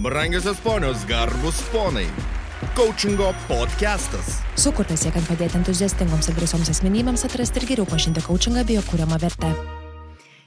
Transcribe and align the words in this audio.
Brangiosios 0.00 0.56
ponios, 0.60 1.04
garbus 1.04 1.60
ponai. 1.68 2.06
Coachingo 2.72 3.34
podcastas. 3.44 4.38
Sukurtas 4.56 5.02
siekiant 5.04 5.26
padėti 5.28 5.58
entuziastingoms 5.58 6.30
ir 6.30 6.38
drąsioms 6.38 6.70
asmenybėms 6.72 7.26
atrasti 7.26 7.60
ir 7.60 7.66
geriau 7.68 7.84
pažinti 7.90 8.22
coachingą 8.24 8.62
bei 8.64 8.78
jo 8.78 8.84
kūriamą 8.86 9.18
vertę. 9.20 9.50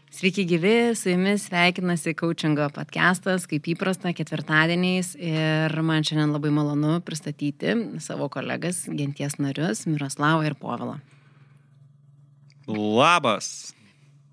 Sveiki 0.10 0.48
gyvi, 0.50 0.74
su 0.98 1.14
jumis 1.14 1.46
sveikinasi 1.52 2.16
Coachingo 2.18 2.66
podcastas, 2.74 3.46
kaip 3.46 3.70
įprasta, 3.76 4.16
ketvirtadieniais 4.18 5.14
ir 5.22 5.78
man 5.86 6.02
šiandien 6.02 6.34
labai 6.34 6.50
malonu 6.58 6.98
pristatyti 7.06 7.78
savo 8.02 8.32
kolegas, 8.34 8.88
genties 8.90 9.38
narius 9.38 9.86
Miroslavą 9.86 10.50
ir 10.50 10.58
Povilą. 10.58 10.98
Labas. 12.66 13.76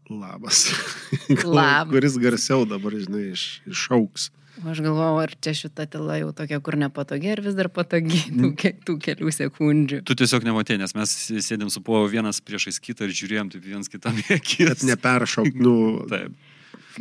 Labas. 0.09 0.64
Labas. 1.45 1.93
Kuris 1.93 2.16
garsiau 2.16 2.64
dabar, 2.64 2.96
žinai, 2.96 3.34
iš, 3.37 3.48
išauks. 3.68 4.30
Aš 4.69 4.81
galvoju, 4.85 5.21
ar 5.23 5.33
čia 5.41 5.55
šita 5.57 5.87
tyla 5.89 6.19
jau 6.21 6.33
tokia, 6.37 6.59
kur 6.61 6.77
nepatogi, 6.77 7.31
ar 7.32 7.41
vis 7.41 7.55
dar 7.57 7.71
patogi 7.73 8.18
tų, 8.29 8.51
ke- 8.61 8.75
tų 8.85 8.99
kelių 9.01 9.32
sekundžių. 9.32 10.03
Tu 10.05 10.17
tiesiog 10.21 10.45
nematė, 10.45 10.77
nes 10.82 10.93
mes 10.99 11.14
sėdėm 11.46 11.71
su 11.73 11.81
povo 11.81 12.05
vienas 12.13 12.43
priešais 12.45 12.77
kitą 12.82 13.09
ir 13.09 13.15
žiūrėjom 13.17 13.53
taip 13.54 13.65
viens 13.65 13.89
kitam 13.89 14.18
į 14.21 14.27
akis. 14.37 14.68
Kad 14.75 14.85
neperšauk, 14.91 15.54
nu, 15.57 15.75
Taip. 16.13 16.35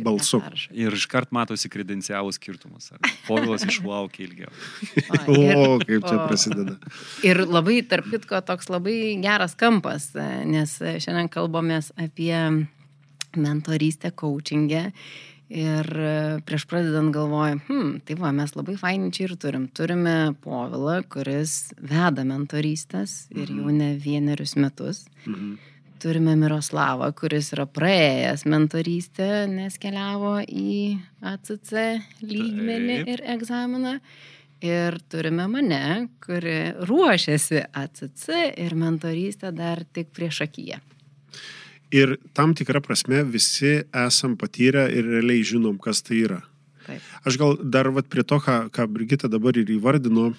balsu. 0.00 0.40
Neperša. 0.40 0.72
Ir 0.72 0.96
iškart 0.96 1.34
matosi 1.36 1.68
kredencialų 1.68 2.32
skirtumas. 2.32 2.92
Ar 2.96 3.12
Povilas 3.26 3.66
išlaukė 3.68 4.24
ilgiau. 4.24 4.48
O, 5.28 5.36
ir- 5.36 5.56
O, 5.60 5.78
kaip 5.84 6.06
čia 6.08 6.16
o- 6.16 6.26
prasideda. 6.30 6.78
Ir 7.28 7.42
labai, 7.44 7.82
tarp 7.84 8.08
kitko, 8.14 8.40
toks 8.46 8.70
labai 8.72 8.96
geras 9.20 9.52
kampas, 9.58 10.14
e, 10.16 10.28
nes 10.48 10.78
šiandien 10.80 11.28
kalbamės 11.28 11.92
apie 12.00 12.32
mentorystę, 13.36 14.10
coachingę. 14.16 14.92
Ir 15.50 15.86
e, 15.98 16.38
prieš 16.46 16.64
pradedant 16.70 17.10
galvoju, 17.10 17.58
hm, 17.66 17.94
tai 18.06 18.14
va, 18.20 18.30
mes 18.30 18.52
labai 18.54 18.76
fainai 18.78 19.10
čia 19.10 19.24
ir 19.26 19.34
turim. 19.40 19.66
Turime 19.74 20.30
Povilą, 20.44 21.00
kuris 21.10 21.72
veda 21.74 22.22
mentorystės 22.22 23.24
ir 23.34 23.50
jau 23.50 23.72
ne 23.74 23.96
vienerius 23.98 24.54
metus. 24.54 25.08
Mhm. 25.26 25.56
Turime 26.00 26.32
Miroslavą, 26.38 27.10
kuris 27.18 27.50
yra 27.52 27.66
praėjęs 27.68 28.46
mentorystę, 28.48 29.26
nes 29.50 29.74
keliavo 29.82 30.38
į 30.46 30.96
ACC 31.28 31.74
lygmenį 32.22 33.00
Taip. 33.02 33.10
ir 33.10 33.24
egzaminą. 33.34 33.96
Ir 34.64 34.96
turime 35.10 35.48
mane, 35.48 35.82
kuri 36.22 36.72
ruošiasi 36.88 37.64
ACC 37.82 38.30
ir 38.60 38.78
mentorystę 38.78 39.50
dar 39.56 39.82
tik 39.84 40.14
prieš 40.16 40.44
akiją. 40.46 40.78
Ir 41.94 42.18
tam 42.36 42.54
tikrą 42.54 42.82
prasme 42.84 43.24
visi 43.26 43.80
esam 44.06 44.36
patyrę 44.38 44.86
ir 44.94 45.08
realiai 45.10 45.42
žinom, 45.46 45.78
kas 45.82 46.04
tai 46.06 46.20
yra. 46.26 46.40
Taip. 46.86 47.02
Aš 47.26 47.38
gal 47.40 47.56
dar 47.60 47.90
vat 47.94 48.06
prie 48.10 48.22
to, 48.22 48.38
ką, 48.42 48.68
ką 48.74 48.86
Brigita 48.90 49.30
dabar 49.30 49.58
ir 49.58 49.72
įvardino, 49.74 50.30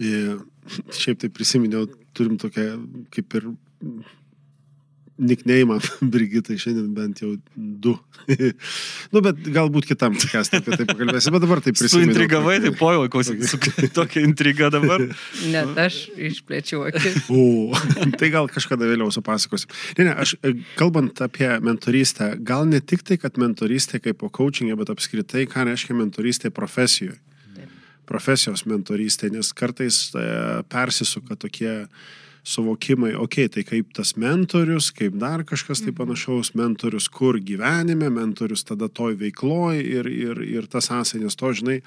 šiaip 0.00 1.20
tai 1.20 1.30
prisiminiau, 1.32 1.86
turim 2.16 2.38
tokią 2.40 2.72
kaip 3.12 3.36
ir 3.38 3.50
nikneimą 5.20 5.78
Brigitai, 6.12 6.56
šiandien 6.60 6.90
bent 6.96 7.20
jau 7.22 7.34
du. 7.54 7.94
nu, 9.12 9.22
bet 9.24 9.40
galbūt 9.52 9.88
kitam 9.90 10.16
kesti 10.18 10.60
apie 10.60 10.76
tai 10.76 10.86
pakalbėsim, 10.88 11.34
bet 11.34 11.44
dabar 11.44 11.62
tai 11.64 11.74
prisiminiau. 11.74 12.14
Suintrigavai, 12.14 12.56
tai 12.64 12.72
povilo, 12.78 13.08
klausyk, 13.12 13.68
tokia 13.96 14.24
intriga 14.26 14.70
dabar. 14.72 15.04
Net 15.52 15.80
aš 15.84 16.00
išplėčiau 16.30 16.84
akis. 16.90 17.18
O, 17.32 17.72
tai 18.20 18.32
gal 18.34 18.50
kažkada 18.52 18.88
vėliau 18.90 19.12
supasakosim. 19.14 19.72
Ne, 19.98 20.10
ne, 20.10 20.14
aš 20.24 20.36
e, 20.40 20.54
kalbant 20.80 21.20
apie 21.24 21.50
mentorystę, 21.64 22.32
gal 22.46 22.68
ne 22.70 22.82
tik 22.82 23.04
tai, 23.06 23.20
kad 23.20 23.40
mentorystė 23.40 24.02
kaip 24.04 24.20
po 24.22 24.30
coachingė, 24.32 24.78
bet 24.80 24.94
apskritai, 24.94 25.46
ką 25.50 25.66
reiškia 25.70 25.96
mentorystė 25.98 26.52
profesijoje. 26.54 27.18
Taip. 27.56 27.76
Profesijos 28.10 28.66
mentorystė, 28.68 29.32
nes 29.34 29.52
kartais 29.56 30.08
e, 30.14 30.26
persisuka 30.70 31.38
tokie 31.40 31.74
suvokimai, 32.44 33.12
okei, 33.14 33.46
okay, 33.46 33.52
tai 33.52 33.64
kaip 33.66 33.92
tas 33.96 34.14
mentorius, 34.20 34.90
kaip 34.96 35.18
dar 35.20 35.44
kažkas 35.46 35.84
tai 35.84 35.92
panašaus 35.96 36.54
mentorius, 36.58 37.08
kur 37.12 37.38
gyvenime, 37.40 38.10
mentorius 38.12 38.64
tada 38.68 38.88
toj 38.88 39.18
veikloj 39.20 39.80
ir, 39.80 40.08
ir, 40.08 40.42
ir 40.46 40.68
tas 40.70 40.90
sąsainės 40.90 41.38
to, 41.38 41.52
žinai, 41.60 41.80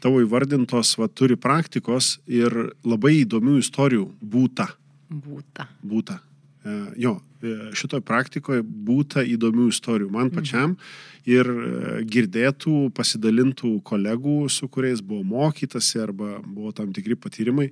tavo 0.00 0.22
įvardintos, 0.24 0.96
va, 1.00 1.08
turi 1.08 1.36
praktikos 1.36 2.18
ir 2.30 2.72
labai 2.86 3.20
įdomių 3.24 3.58
istorijų 3.60 4.08
būta. 4.22 4.70
Būta. 5.10 5.66
būta. 5.82 6.20
E, 6.64 6.76
Jo, 7.00 7.16
e, 7.42 7.72
šitoje 7.76 8.04
praktikoje 8.04 8.62
būta 8.62 9.24
įdomių 9.24 9.70
istorijų 9.72 10.10
man 10.12 10.30
pačiam 10.34 10.76
ir 11.28 11.48
e, 11.48 12.02
girdėtų, 12.04 12.90
pasidalintų 12.96 13.78
kolegų, 13.86 14.44
su 14.52 14.68
kuriais 14.68 15.00
buvo 15.00 15.24
mokytasi 15.24 16.02
arba 16.04 16.38
buvo 16.44 16.72
tam 16.76 16.92
tikri 16.96 17.16
patyrimai. 17.16 17.70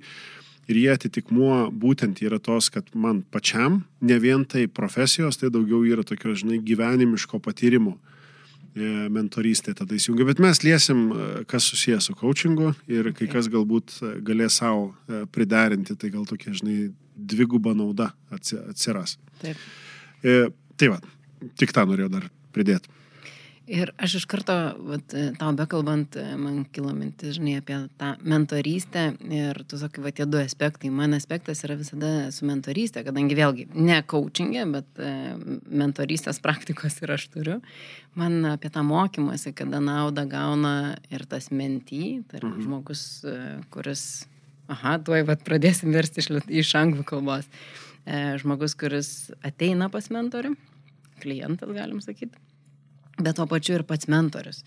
Ir 0.69 0.77
jie 0.77 0.91
atitikmuo 0.93 1.71
būtent 1.73 2.19
yra 2.21 2.37
tos, 2.39 2.67
kad 2.69 2.85
man 2.93 3.23
pačiam, 3.33 3.81
ne 4.05 4.19
vien 4.21 4.43
tai 4.45 4.67
profesijos, 4.69 5.39
tai 5.41 5.49
daugiau 5.49 5.81
yra 5.89 6.03
tokio, 6.05 6.35
žinai, 6.37 6.59
gyvenimiško 6.61 7.39
patyrimo 7.41 7.95
e, 7.97 9.09
mentorystė 9.09 9.73
tada 9.79 9.97
įsijungia. 9.97 10.27
Bet 10.29 10.39
mes 10.45 10.61
liesim, 10.61 11.03
e, 11.09 11.27
kas 11.49 11.65
susijęs 11.73 12.11
su 12.11 12.15
coachingu 12.19 12.75
ir 12.87 13.09
kai 13.17 13.27
kas 13.33 13.49
galbūt 13.49 13.97
e, 14.05 14.13
galės 14.29 14.61
savo 14.61 14.91
priderinti, 15.33 15.97
tai 15.97 16.13
gal 16.13 16.29
tokia, 16.29 16.53
žinai, 16.61 16.91
dviguba 17.17 17.73
nauda 17.75 18.11
atsi- 18.31 18.61
atsiras. 18.69 19.17
Taip. 19.41 19.57
E, 20.23 20.41
Tai 20.79 20.87
va, 20.93 21.01
tik 21.59 21.73
tą 21.75 21.83
norėjau 21.83 22.07
dar 22.13 22.29
pridėti. 22.55 22.87
Ir 23.69 23.91
aš 24.01 24.15
iš 24.17 24.23
karto, 24.25 24.53
vat, 24.89 25.13
tau 25.37 25.51
bekalbant, 25.53 26.15
man 26.41 26.63
kilo 26.73 26.89
mintis, 26.95 27.35
žinai, 27.37 27.59
apie 27.61 27.75
tą 28.01 28.15
mentorystę 28.25 29.03
ir 29.29 29.59
tu 29.69 29.77
sakai, 29.77 30.01
va, 30.07 30.11
tie 30.15 30.25
du 30.25 30.39
aspektai. 30.41 30.89
Man 30.89 31.13
aspektas 31.13 31.61
yra 31.67 31.75
visada 31.77 32.09
su 32.33 32.47
mentorystė, 32.49 33.03
kadangi 33.05 33.37
vėlgi 33.37 33.67
ne 33.77 33.99
coachingė, 34.09 34.63
bet 34.73 35.03
e, 35.05 35.11
mentorystės 35.83 36.41
praktikos 36.41 36.97
ir 37.03 37.13
aš 37.13 37.27
turiu. 37.35 37.59
Man 38.17 38.39
apie 38.49 38.73
tą 38.73 38.81
mokymąsi, 38.89 39.53
kada 39.53 39.83
naudą 39.85 40.25
gauna 40.33 40.73
ir 41.13 41.27
tas 41.29 41.51
mentį, 41.53 42.03
tai 42.25 42.41
yra 42.41 42.49
Mhm. 42.49 42.65
žmogus, 42.65 43.05
e, 43.29 43.37
kuris, 43.69 44.25
aha, 44.67 44.97
tuoj 44.97 45.27
vat, 45.29 45.45
pradėsim 45.45 45.93
versti 45.93 46.25
iš, 46.25 46.33
iš 46.65 46.73
anglų 46.73 47.05
kalbos. 47.05 47.45
E, 48.09 48.33
žmogus, 48.41 48.73
kuris 48.73 49.29
ateina 49.45 49.91
pas 49.93 50.09
mentorių, 50.09 50.55
klientas, 51.21 51.69
galim 51.69 52.01
sakyti 52.01 52.33
bet 53.19 53.35
tuo 53.39 53.45
pačiu 53.49 53.79
ir 53.79 53.83
pats 53.83 54.07
mentorius. 54.11 54.63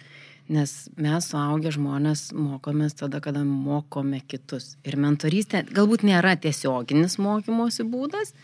Nes 0.53 0.73
mes 0.99 1.29
suaugę 1.31 1.71
žmonės 1.73 2.33
mokomės 2.35 2.97
tada, 2.99 3.21
kada 3.23 3.45
mokome 3.47 4.21
kitus. 4.29 4.77
Ir 4.85 4.97
mentorystė 5.01 5.63
galbūt 5.71 6.03
nėra 6.05 6.35
tiesioginis 6.43 7.17
mokymosi 7.23 7.87
būdas, 7.89 8.35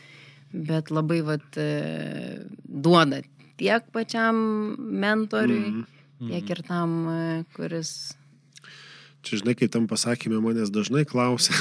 bet 0.55 0.93
labai 0.95 1.21
vat, 1.27 1.59
e, 1.59 2.45
duoda 2.65 3.21
tiek 3.59 3.85
pačiam 3.93 4.37
mentoriui, 4.79 5.85
Mhm. 6.21 6.31
tiek 6.31 6.51
ir 6.51 6.63
tam, 6.67 6.95
e, 7.09 7.45
kuris... 7.55 8.15
Čia, 9.29 9.43
žinai, 9.43 9.55
kaip 9.59 9.71
tam 9.75 9.85
pasakymė 9.91 10.41
manęs 10.41 10.73
dažnai 10.73 11.05
klausia, 11.09 11.53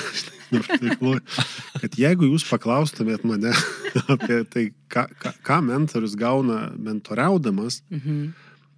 kad 1.81 1.97
jeigu 1.99 2.29
jūs 2.31 2.45
paklaustumėt 2.47 3.25
mane 3.27 3.51
apie 4.13 4.41
tai, 4.47 4.67
ką, 4.91 5.07
ką, 5.21 5.33
ką 5.45 5.61
mentorius 5.67 6.15
gauna 6.19 6.67
mentoriaudamas, 6.77 7.81
Mhm. 7.91 8.27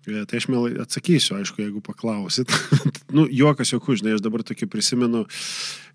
E, 0.09 0.23
Tai 0.25 0.37
aš 0.39 0.45
mielai 0.49 0.71
atsakysiu, 0.81 1.35
aišku, 1.37 1.59
jeigu 1.61 1.81
paklausit. 1.85 2.49
nu, 3.15 3.27
juokas 3.29 3.69
jokių, 3.75 3.97
žinai, 3.99 4.15
aš 4.15 4.23
dabar 4.25 4.41
tokį 4.47 4.65
prisimenu 4.71 5.25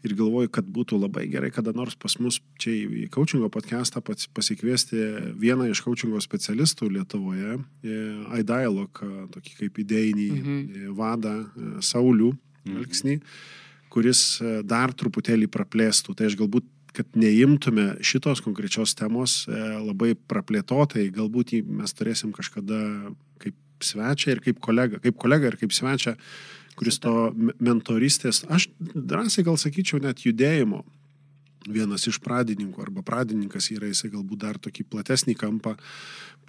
ir 0.07 0.13
galvoju, 0.15 0.53
kad 0.55 0.69
būtų 0.71 1.01
labai 1.01 1.25
gerai 1.33 1.49
kada 1.51 1.73
nors 1.75 1.97
pas 1.99 2.15
mus 2.23 2.37
čia 2.61 2.71
į 2.77 3.09
coachingo 3.11 3.49
podcastą 3.51 4.05
pasikviesti 4.05 5.01
vieną 5.41 5.67
iš 5.73 5.81
coachingo 5.83 6.21
specialistų 6.23 6.93
Lietuvoje, 6.95 7.57
e, 7.83 7.99
iDialog, 8.45 9.03
tokį 9.35 9.57
kaip 9.65 9.83
idėjinį 9.83 10.29
Mhm. 10.37 10.61
e, 10.63 10.95
vadą 10.95 11.35
Saulių 11.83 12.37
Alksnį, 12.73 13.19
kuris 13.93 14.41
e, 14.41 14.63
dar 14.67 14.95
truputėlį 14.97 15.51
praplėstų. 15.53 16.17
Tai 16.17 16.31
aš 16.31 16.39
galbūt 16.41 16.71
kad 16.95 17.17
neimtume 17.19 17.97
šitos 18.07 18.41
konkrečios 18.45 18.95
temos 18.95 19.45
e, 19.49 19.59
labai 19.83 20.15
praplėtotai, 20.15 21.09
galbūt 21.15 21.57
jį 21.57 21.63
mes 21.81 21.95
turėsim 21.97 22.31
kažkada 22.35 22.79
kaip 23.43 23.57
svečią 23.83 24.37
ir 24.37 24.43
kaip 24.45 24.61
kolegą, 24.63 25.01
kaip 25.03 25.19
kolegą 25.19 25.51
ir 25.51 25.59
kaip 25.59 25.75
svečią, 25.75 26.15
kuris 26.79 27.01
to 27.03 27.33
me- 27.35 27.57
mentoristės, 27.59 28.45
aš 28.47 28.69
drąsiai 28.79 29.47
gal 29.47 29.59
sakyčiau 29.59 30.01
net 30.03 30.23
judėjimo 30.23 30.85
vienas 31.67 32.07
iš 32.07 32.21
pradininkų 32.23 32.83
arba 32.85 33.03
pradininkas 33.07 33.71
yra, 33.75 33.89
jisai 33.91 34.13
galbūt 34.13 34.45
dar 34.45 34.61
tokį 34.63 34.87
platesnį 34.93 35.35
kampą 35.41 35.75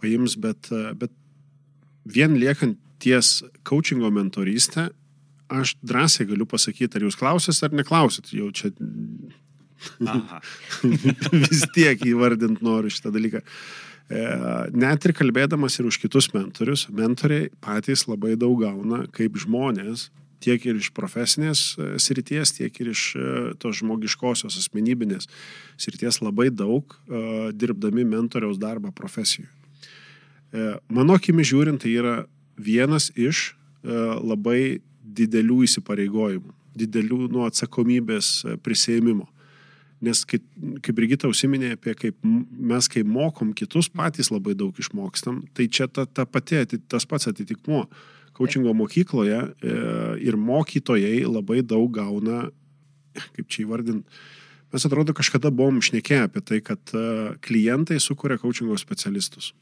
paims, 0.01 0.37
bet, 0.37 0.69
e, 0.69 0.93
bet 0.93 1.13
vien 2.05 2.37
liekant 2.37 2.77
ties 3.01 3.39
coachingo 3.65 4.11
mentorystę, 4.13 4.91
aš 5.51 5.75
drąsiai 5.85 6.27
galiu 6.29 6.47
pasakyti, 6.49 6.97
ar 6.97 7.07
jūs 7.07 7.17
klausit 7.19 7.63
ar 7.63 7.73
neklausit, 7.75 8.31
jau 8.33 8.51
čia 8.55 8.71
vis 11.45 11.65
tiek 11.75 12.05
įvardint 12.07 12.61
noriu 12.65 12.91
šitą 12.93 13.11
dalyką. 13.13 13.41
E, 14.09 14.21
Net 14.77 15.07
ir 15.07 15.15
kalbėdamas 15.17 15.79
ir 15.79 15.89
už 15.89 15.99
kitus 16.03 16.29
mentorius, 16.35 16.85
mentoriai 16.93 17.49
patys 17.63 18.05
labai 18.09 18.35
daug 18.37 18.59
gauna 18.61 19.05
kaip 19.15 19.37
žmonės 19.41 20.09
tiek 20.45 20.61
ir 20.67 20.77
iš 20.77 20.91
profesinės 20.93 21.61
e, 21.79 21.95
srities, 22.01 22.53
tiek 22.57 22.81
ir 22.81 22.91
iš 22.93 23.03
e, 23.17 23.27
tos 23.61 23.79
žmogiškosios 23.81 24.59
asmenybinės 24.61 25.29
srities 25.81 26.21
labai 26.21 26.51
daug 26.53 26.95
dirbdami 27.55 28.05
mentoriaus 28.07 28.59
darbą 28.61 28.93
profesijų. 28.95 29.47
Mano 30.87 31.17
akimi 31.17 31.43
žiūrint, 31.43 31.81
tai 31.83 31.91
yra 31.97 32.13
vienas 32.55 33.09
iš 33.19 33.55
labai 33.83 34.79
didelių 35.15 35.63
įsipareigojimų, 35.67 36.53
didelių 36.81 37.29
nuo 37.31 37.47
atsakomybės 37.49 38.59
prisėmimo. 38.65 39.29
Nes 40.03 40.25
kaip, 40.27 40.43
kaip 40.83 40.97
Brigita 40.97 41.29
užsiminė 41.31 41.71
apie 41.77 41.93
kaip 41.97 42.17
mes, 42.23 42.89
kai 42.91 43.05
mokom 43.07 43.53
kitus, 43.55 43.87
patys 43.89 44.29
labai 44.29 44.53
daug 44.57 44.75
išmokstam, 44.77 45.45
tai 45.55 45.69
čia 45.71 45.87
ta, 45.87 46.03
ta 46.05 46.27
pati, 46.27 46.59
tas 46.91 47.07
pats 47.07 47.31
atitikmuo 47.31 47.85
Coachingo 48.35 48.73
mokykloje 48.75 49.37
e, 49.39 49.75
ir 50.27 50.35
mokytojai 50.35 51.23
labai 51.23 51.61
daug 51.63 51.87
gauna, 51.95 52.49
kaip 53.37 53.47
čia 53.47 53.63
įvardinti, 53.63 54.19
mes 54.75 54.87
atrodo 54.87 55.15
kažkada 55.15 55.53
buvom 55.55 55.79
šnekėję 55.85 56.25
apie 56.27 56.43
tai, 56.43 56.59
kad 56.65 56.91
e, 56.91 57.05
klientai 57.45 58.01
sukuria 58.03 58.35
coachingo 58.41 58.75
specialistus. 58.81 59.53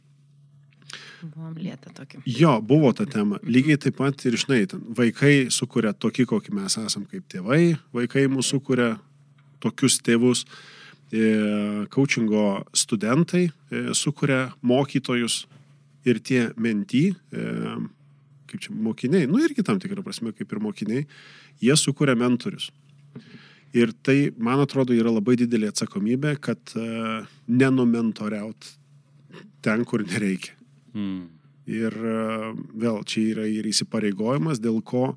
Buvom 1.23 1.55
lietę 1.55 1.91
tokį. 1.95 2.19
Jo, 2.27 2.57
buvo 2.59 2.91
ta 2.95 3.05
tema. 3.07 3.37
Lygiai 3.47 3.79
taip 3.79 3.95
pat 4.01 4.25
ir 4.27 4.35
ten, 4.35 4.81
vaikai 4.97 5.47
sukuria 5.53 5.93
tokį, 5.95 6.25
kokį 6.27 6.55
mes 6.57 6.77
esam 6.81 7.05
kaip 7.07 7.23
tėvai, 7.31 7.77
vaikai 7.95 8.25
mūsų 8.27 8.57
sukuria 8.57 8.89
tokius 9.63 10.01
tėvus, 10.03 10.43
coachingo 11.93 12.63
studentai 12.75 13.45
sukuria 13.95 14.47
mokytojus 14.65 15.43
ir 16.09 16.19
tie 16.19 16.47
menty, 16.57 17.13
kaip 18.49 18.63
čia 18.65 18.73
mokiniai, 18.73 19.27
nu 19.29 19.39
irgi 19.39 19.63
tam 19.63 19.79
tikrą 19.79 20.03
prasme 20.03 20.33
kaip 20.35 20.51
ir 20.51 20.59
mokiniai, 20.63 21.05
jie 21.63 21.77
sukuria 21.79 22.17
mentorius. 22.19 22.71
Ir 23.73 23.93
tai, 24.05 24.33
man 24.37 24.59
atrodo, 24.61 24.93
yra 24.93 25.13
labai 25.13 25.37
didelė 25.39 25.71
atsakomybė, 25.71 26.35
kad 26.43 26.75
nenumentoriaut 27.47 28.67
ten, 29.63 29.85
kur 29.87 30.03
nereikia. 30.03 30.57
Mm. 30.93 31.23
Ir 31.73 31.95
uh, 31.95 32.49
vėl 32.75 32.99
čia 33.07 33.29
yra 33.31 33.47
ir 33.47 33.69
įsipareigojimas, 33.69 34.59
dėl 34.63 34.81
ko, 34.83 35.13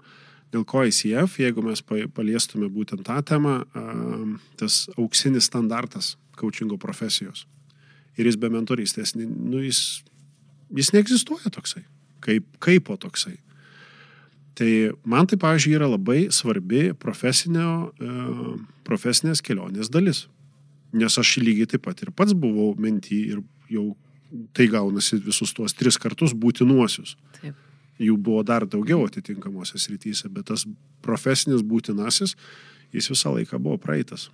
dėl 0.55 0.63
ko 0.69 0.85
ICF, 0.87 1.41
jeigu 1.43 1.65
mes 1.67 1.83
paliestume 2.15 2.71
būtent 2.71 3.03
tą 3.09 3.19
temą, 3.27 3.59
uh, 3.67 4.37
tas 4.61 4.85
auksinis 4.95 5.51
standartas 5.51 6.15
coachingo 6.39 6.79
profesijos. 6.79 7.49
Ir 8.17 8.31
jis 8.31 8.39
be 8.41 8.49
mentorystės, 8.53 9.17
nu, 9.19 9.61
jis, 9.65 10.05
jis 10.73 10.95
neegzistuoja 10.95 11.53
toksai 11.53 11.85
kaip, 12.27 12.47
kaip 12.63 12.87
po 12.87 12.97
toksai. 13.01 13.37
Tai 14.57 14.71
man 15.05 15.29
tai, 15.29 15.39
pavyzdžiui, 15.41 15.77
yra 15.77 15.89
labai 15.91 16.27
svarbi 16.33 16.89
e, 16.89 16.95
profesinės 18.89 19.43
kelionės 19.45 19.93
dalis. 19.93 20.25
Nes 20.97 21.19
aš 21.21 21.37
lygiai 21.43 21.69
taip 21.69 21.85
pat 21.85 22.01
ir 22.03 22.13
pats 22.17 22.33
buvau 22.33 22.73
mentį 22.81 23.19
ir 23.35 23.43
jau 23.69 23.91
tai 24.57 24.69
gaunasi 24.73 25.21
visus 25.25 25.55
tuos 25.57 25.75
tris 25.77 25.99
kartus 26.01 26.35
būtinuosius. 26.37 27.17
Taip. 27.41 27.63
Jų 28.03 28.19
buvo 28.21 28.43
dar 28.45 28.67
daugiau 28.69 29.07
atitinkamosios 29.07 29.89
rytyse, 29.89 30.29
bet 30.33 30.51
tas 30.51 30.67
profesinis 31.05 31.65
būtinasis, 31.65 32.35
jis 32.93 33.09
visą 33.13 33.33
laiką 33.33 33.61
buvo 33.63 33.79
praeitas. 33.81 34.29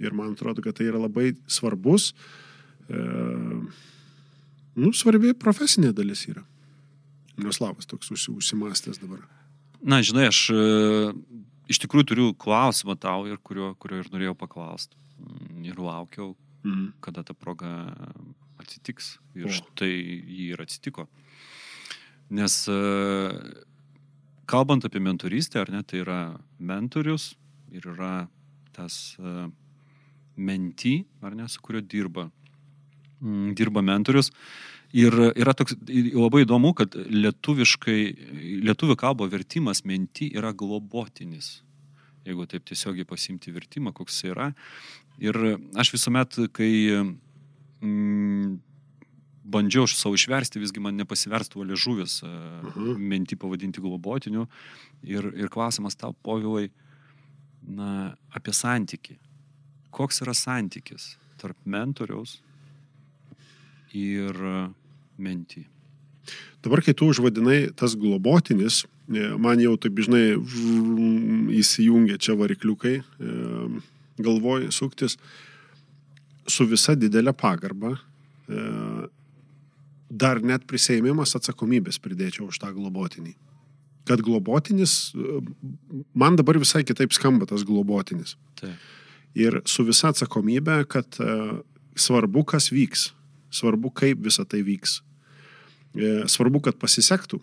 Ir 0.00 0.12
man 0.16 0.34
atrodo, 0.34 0.64
kad 0.64 0.76
tai 0.76 0.88
yra 0.88 1.00
labai 1.00 1.32
svarbus, 1.48 2.10
e, 2.88 3.00
nu, 4.76 4.92
svarbi 4.96 5.32
profesinė 5.36 5.94
dalis 5.96 6.26
yra. 6.28 6.44
Neslavas 7.40 7.88
toks 7.88 8.12
užsimastęs 8.12 9.00
dabar. 9.00 9.24
Na, 9.80 10.02
žinai, 10.04 10.28
aš 10.28 10.42
e, 10.52 10.64
iš 11.72 11.80
tikrųjų 11.84 12.08
turiu 12.10 12.28
klausimą 12.36 12.98
tau 13.00 13.24
ir 13.28 13.40
kurio, 13.40 13.72
kurio 13.80 14.02
ir 14.02 14.12
norėjau 14.12 14.36
paklausti. 14.42 14.96
Mm, 15.20 15.64
ir 15.68 15.80
laukiau, 15.80 16.34
mhm. 16.64 16.92
kada 17.04 17.24
ta 17.24 17.36
proga 17.36 17.72
atsitiks. 18.60 19.16
Ir 19.38 19.48
o. 19.48 19.54
štai 19.54 19.90
jį 19.90 20.52
ir 20.54 20.62
atsitiko. 20.62 21.06
Nes 22.30 22.54
e, 22.70 22.80
kalbant 24.50 24.84
apie 24.86 25.02
mentorystę, 25.02 25.62
ar 25.62 25.72
ne, 25.74 25.82
tai 25.82 26.04
yra 26.04 26.20
mentorius 26.58 27.32
ir 27.74 27.86
yra 27.94 28.28
tas 28.74 29.16
e, 29.18 29.48
menti, 30.40 31.00
ar 31.22 31.34
ne, 31.34 31.48
su 31.50 31.62
kuriuo 31.64 31.82
dirba, 31.82 32.28
mm, 33.20 33.54
dirba 33.58 33.82
mentorius. 33.82 34.30
Ir 34.90 35.14
yra 35.38 35.54
toks 35.54 35.76
labai 35.86 36.42
įdomu, 36.42 36.72
kad 36.74 36.96
lietuviškai, 36.96 37.98
lietuvių 38.66 38.96
kalbo 38.98 39.28
vertimas 39.30 39.84
menti 39.86 40.32
yra 40.34 40.50
globotinis. 40.50 41.60
Jeigu 42.26 42.46
taip 42.50 42.66
tiesiogiai 42.66 43.06
pasimti 43.08 43.54
vertimą, 43.54 43.94
koks 43.94 44.18
jis 44.18 44.32
yra. 44.32 44.48
Ir 45.22 45.38
aš 45.78 45.92
visuomet, 45.94 46.40
kai 46.56 46.72
mm, 47.82 48.58
bandžiau 49.50 49.88
savo 49.88 50.14
išversti, 50.18 50.60
visgi 50.62 50.82
man 50.82 50.98
nepasiverstų 51.00 51.64
liežuvis 51.72 52.20
uh 52.22 52.28
mhm. 52.28 52.70
-huh. 52.76 52.98
menti 52.98 53.36
pavadinti 53.36 53.80
globotiniu. 53.80 54.46
Ir, 55.02 55.32
ir 55.36 55.48
klausimas 55.48 55.96
tau, 55.96 56.12
povilai, 56.22 56.70
na, 57.62 58.14
apie 58.30 58.52
santyki. 58.52 59.18
Koks 59.90 60.22
yra 60.22 60.34
santykis 60.34 61.16
tarp 61.40 61.56
mentoriaus 61.64 62.40
ir 63.92 64.36
mentį. 65.18 65.64
Dabar, 66.62 66.82
kai 66.84 66.94
tu 66.94 67.08
užvadinai 67.10 67.70
tas 67.76 67.96
globotinis, 67.96 68.84
e, 69.08 69.30
man 69.40 69.60
jau 69.62 69.76
taip 69.80 69.98
žinai 70.04 70.36
įsijungia 71.56 72.18
čia 72.20 72.36
varikliukai, 72.38 73.00
e, 73.00 73.36
galvoj 74.20 74.68
suktis 74.70 75.16
su 76.50 76.66
visa 76.68 76.96
didelė 76.98 77.34
pagarba, 77.36 77.94
e, 78.48 78.64
dar 80.10 80.42
net 80.42 80.66
prisėimimas 80.70 81.36
atsakomybės 81.38 82.00
pridėčiau 82.02 82.48
už 82.50 82.58
tą 82.62 82.72
globotinį. 82.74 83.36
Kad 84.08 84.24
globotinis, 84.26 85.12
man 86.18 86.38
dabar 86.38 86.58
visai 86.58 86.82
kitaip 86.82 87.12
skamba 87.14 87.46
tas 87.46 87.62
globotinis. 87.68 88.34
Taip. 88.58 88.88
Ir 89.38 89.60
su 89.70 89.84
visa 89.86 90.10
atsakomybė, 90.10 90.80
kad 90.90 91.20
svarbu, 91.94 92.42
kas 92.48 92.72
vyks, 92.74 93.12
svarbu, 93.54 93.92
kaip 93.94 94.24
visa 94.24 94.42
tai 94.48 94.64
vyks 94.66 94.98
E, 95.94 96.10
svarbu, 96.30 96.60
kad 96.62 96.78
pasisektų. 96.78 97.40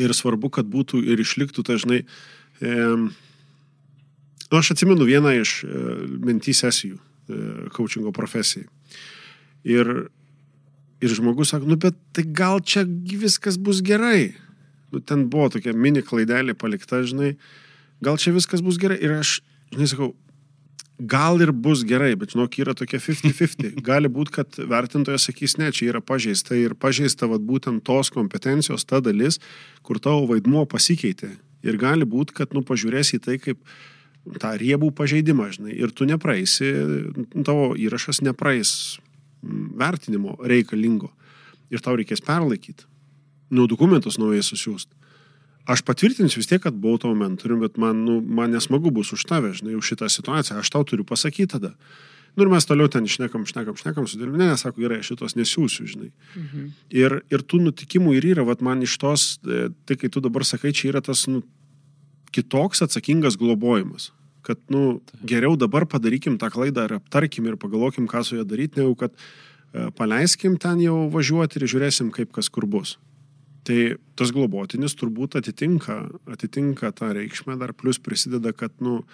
Ir 0.00 0.12
svarbu, 0.16 0.50
kad 0.52 0.68
būtų 0.68 1.00
ir 1.12 1.20
išliktų 1.22 1.64
dažnai. 1.64 2.02
E, 2.60 2.72
nu, 2.98 3.10
aš 4.58 4.74
atsimenu 4.74 5.06
vieną 5.08 5.34
iš 5.40 5.62
e, 5.64 5.68
mintį 6.28 6.54
sesijų 6.56 6.98
e, 6.98 7.02
coachingo 7.74 8.12
profesijai. 8.14 8.66
Ir, 9.62 9.90
ir 11.02 11.14
žmogus 11.14 11.52
sako, 11.54 11.68
nu 11.70 11.78
bet 11.80 11.98
tai 12.16 12.24
gal 12.26 12.60
čia 12.60 12.84
viskas 12.86 13.58
bus 13.58 13.82
gerai. 13.84 14.32
Nu, 14.92 15.00
ten 15.00 15.28
buvo 15.32 15.48
tokia 15.54 15.72
mini 15.72 16.02
klaidelė 16.04 16.56
palikta, 16.58 17.00
žinai, 17.06 17.36
gal 18.04 18.18
čia 18.20 18.34
viskas 18.34 18.64
bus 18.64 18.80
gerai. 18.80 18.98
Ir 19.00 19.14
aš, 19.20 19.38
žinai, 19.72 19.88
sakau, 19.88 20.10
gal 20.98 21.40
ir 21.42 21.52
bus 21.52 21.84
gerai, 21.88 22.12
bet 22.18 22.34
žinok, 22.34 22.58
yra 22.62 22.74
tokia 22.78 23.00
50-50. 23.02 23.80
Gali 23.88 24.10
būti, 24.12 24.34
kad 24.36 24.58
vertintojas 24.58 25.28
sakys, 25.28 25.56
ne, 25.60 25.70
čia 25.74 25.92
yra 25.94 26.02
pažeista 26.04 26.58
ir 26.58 26.76
pažeista 26.78 27.28
vat, 27.30 27.42
būtent 27.46 27.84
tos 27.86 28.12
kompetencijos 28.14 28.84
ta 28.84 29.00
dalis, 29.04 29.40
kur 29.86 30.00
tavo 30.02 30.26
vaidmuo 30.30 30.66
pasikeitė. 30.70 31.32
Ir 31.62 31.78
gali 31.78 32.06
būti, 32.08 32.34
kad, 32.36 32.54
nu, 32.54 32.64
pažiūrėsi 32.66 33.18
į 33.18 33.24
tai 33.24 33.38
kaip 33.42 33.62
tą 34.42 34.54
riebų 34.60 34.92
pažeidimą, 34.96 35.50
žinai, 35.56 35.74
ir 35.74 35.90
tu 35.90 36.06
nepraeisi, 36.08 36.70
tavo 37.46 37.72
įrašas 37.78 38.22
nepraeis 38.22 38.98
vertinimo 39.42 40.36
reikalingo. 40.38 41.10
Ir 41.72 41.80
tau 41.82 41.96
reikės 41.96 42.20
perlaikyti. 42.22 42.84
Nu, 43.52 43.64
dokumentus 43.68 44.18
naujai 44.20 44.44
susiųsti 44.44 45.02
aš 45.66 45.82
patvirtinsiu 45.86 46.40
vis 46.42 46.48
tiek, 46.50 46.62
kad 46.62 46.74
buvau 46.74 46.98
tavo 47.02 47.14
mentorium, 47.18 47.62
bet 47.62 47.78
man, 47.80 48.04
nu, 48.06 48.20
man 48.20 48.50
nesmagu 48.54 48.90
bus 48.94 49.12
už 49.14 49.26
tave, 49.28 49.52
žinai, 49.56 49.76
už 49.78 49.92
šitą 49.92 50.08
situaciją, 50.10 50.58
aš 50.58 50.72
tau 50.74 50.86
turiu 50.86 51.06
pasakyti 51.06 51.52
tada. 51.54 51.72
Nu 52.36 52.46
ir 52.46 52.48
mes 52.48 52.64
toliau 52.64 52.88
ten 52.88 53.04
šnekam, 53.04 53.44
šnekam, 53.46 53.76
šnekam, 53.76 54.06
sudėlim, 54.08 54.38
ne, 54.40 54.54
sako, 54.56 54.80
gerai, 54.80 55.02
aš 55.02 55.12
šitos 55.12 55.36
nesiūsiu, 55.36 55.84
žinai. 55.90 56.10
Mhm. 56.32 56.68
Ir, 56.96 57.18
ir 57.28 57.44
tų 57.44 57.60
nutikimų 57.66 58.16
ir 58.16 58.30
yra, 58.32 58.46
vat 58.48 58.64
man 58.64 58.82
iš 58.86 58.96
tos, 59.02 59.26
e, 59.44 59.68
tai 59.86 59.98
kai 60.00 60.08
tu 60.12 60.22
dabar 60.24 60.46
sakai, 60.48 60.72
čia 60.72 60.88
yra 60.94 61.04
tas, 61.04 61.26
nu, 61.28 61.42
kitoks 62.32 62.82
atsakingas 62.86 63.36
globojimas. 63.40 64.10
Kad, 64.42 64.58
nu, 64.72 65.00
geriau 65.22 65.54
dabar 65.56 65.86
padarykim 65.86 66.38
tą 66.40 66.50
klaidą 66.50 66.88
ir 66.88 66.96
aptarkim 66.98 67.46
ir 67.46 67.58
pagalvokim, 67.60 68.08
ką 68.10 68.24
su 68.26 68.40
ja 68.40 68.46
daryti, 68.48 68.80
negu 68.80 68.96
kad 68.98 69.14
e, 69.14 69.90
paleiskim 69.94 70.56
ten 70.58 70.82
jau 70.82 70.96
važiuoti 71.12 71.60
ir 71.60 71.68
žiūrėsim, 71.70 72.10
kaip 72.14 72.32
kas 72.34 72.50
kur 72.50 72.66
bus. 72.66 72.96
Tai 73.62 73.78
tas 74.18 74.32
globotinis 74.34 74.96
turbūt 74.98 75.36
atitinka, 75.38 76.00
atitinka 76.34 76.90
tą 76.98 77.12
reikšmę, 77.14 77.54
dar 77.60 77.70
plus 77.78 78.02
prisideda, 78.02 78.50
kad, 78.56 78.74
nu, 78.82 79.04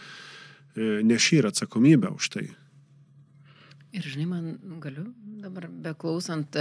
e, 0.72 1.02
nešyra 1.04 1.52
atsakomybę 1.52 2.14
už 2.16 2.32
tai. 2.32 2.46
Ir 3.92 4.04
žinai, 4.04 4.26
man 4.28 4.80
galiu 4.80 5.06
dabar 5.40 5.68
beklausant, 5.68 6.56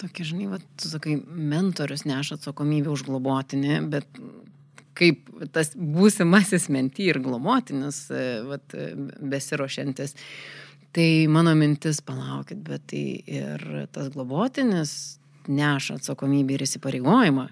tokia, 0.00 0.24
žinai, 0.28 0.48
va, 0.52 0.58
tu 0.80 0.88
sakai, 0.88 1.14
mentorius 1.24 2.04
neša 2.08 2.36
atsakomybę 2.36 2.92
už 2.92 3.06
globotinį, 3.08 3.78
bet 3.92 4.20
kaip 5.00 5.30
tas 5.54 5.72
būsimasis 5.74 6.68
menty 6.72 7.08
ir 7.10 7.20
glomotinis, 7.24 8.04
e, 8.12 8.26
vat, 8.46 8.76
e, 8.76 8.92
besirošiantis. 9.32 10.16
Tai 10.94 11.08
mano 11.30 11.54
mintis, 11.54 12.00
palaukit, 12.02 12.60
bet 12.66 12.88
tai 12.90 13.04
ir 13.30 13.64
tas 13.94 14.10
globotinis 14.10 14.92
neša 15.50 16.00
atsakomybę 16.00 16.56
ir 16.56 16.64
įsipareigojimą. 16.66 17.46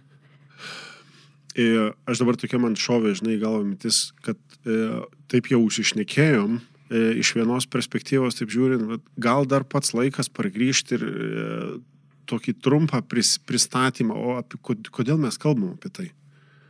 Ir 1.58 1.78
e, 1.78 1.92
aš 2.10 2.22
dabar 2.22 2.38
tokia 2.38 2.60
man 2.62 2.76
šovė, 2.78 3.14
žinai, 3.18 3.38
galvo 3.40 3.62
mintis, 3.66 4.08
kad 4.26 4.38
e, 4.66 5.00
taip 5.30 5.50
jau 5.52 5.60
užsišnekėjom, 5.64 6.58
e, 6.58 7.04
iš 7.22 7.34
vienos 7.38 7.66
perspektyvos, 7.70 8.38
taip 8.38 8.52
žiūrint, 8.54 9.06
gal 9.22 9.48
dar 9.48 9.66
pats 9.66 9.94
laikas 9.96 10.30
pargrįžti 10.34 10.98
ir 10.98 11.06
e, 11.08 11.48
tokį 12.28 12.58
trumpą 12.62 13.00
pris, 13.08 13.36
pristatymą, 13.48 14.14
o 14.14 14.36
apie, 14.42 14.60
kodėl 14.92 15.20
mes 15.20 15.40
kalbam 15.40 15.74
apie 15.78 15.92
tai. 15.94 16.08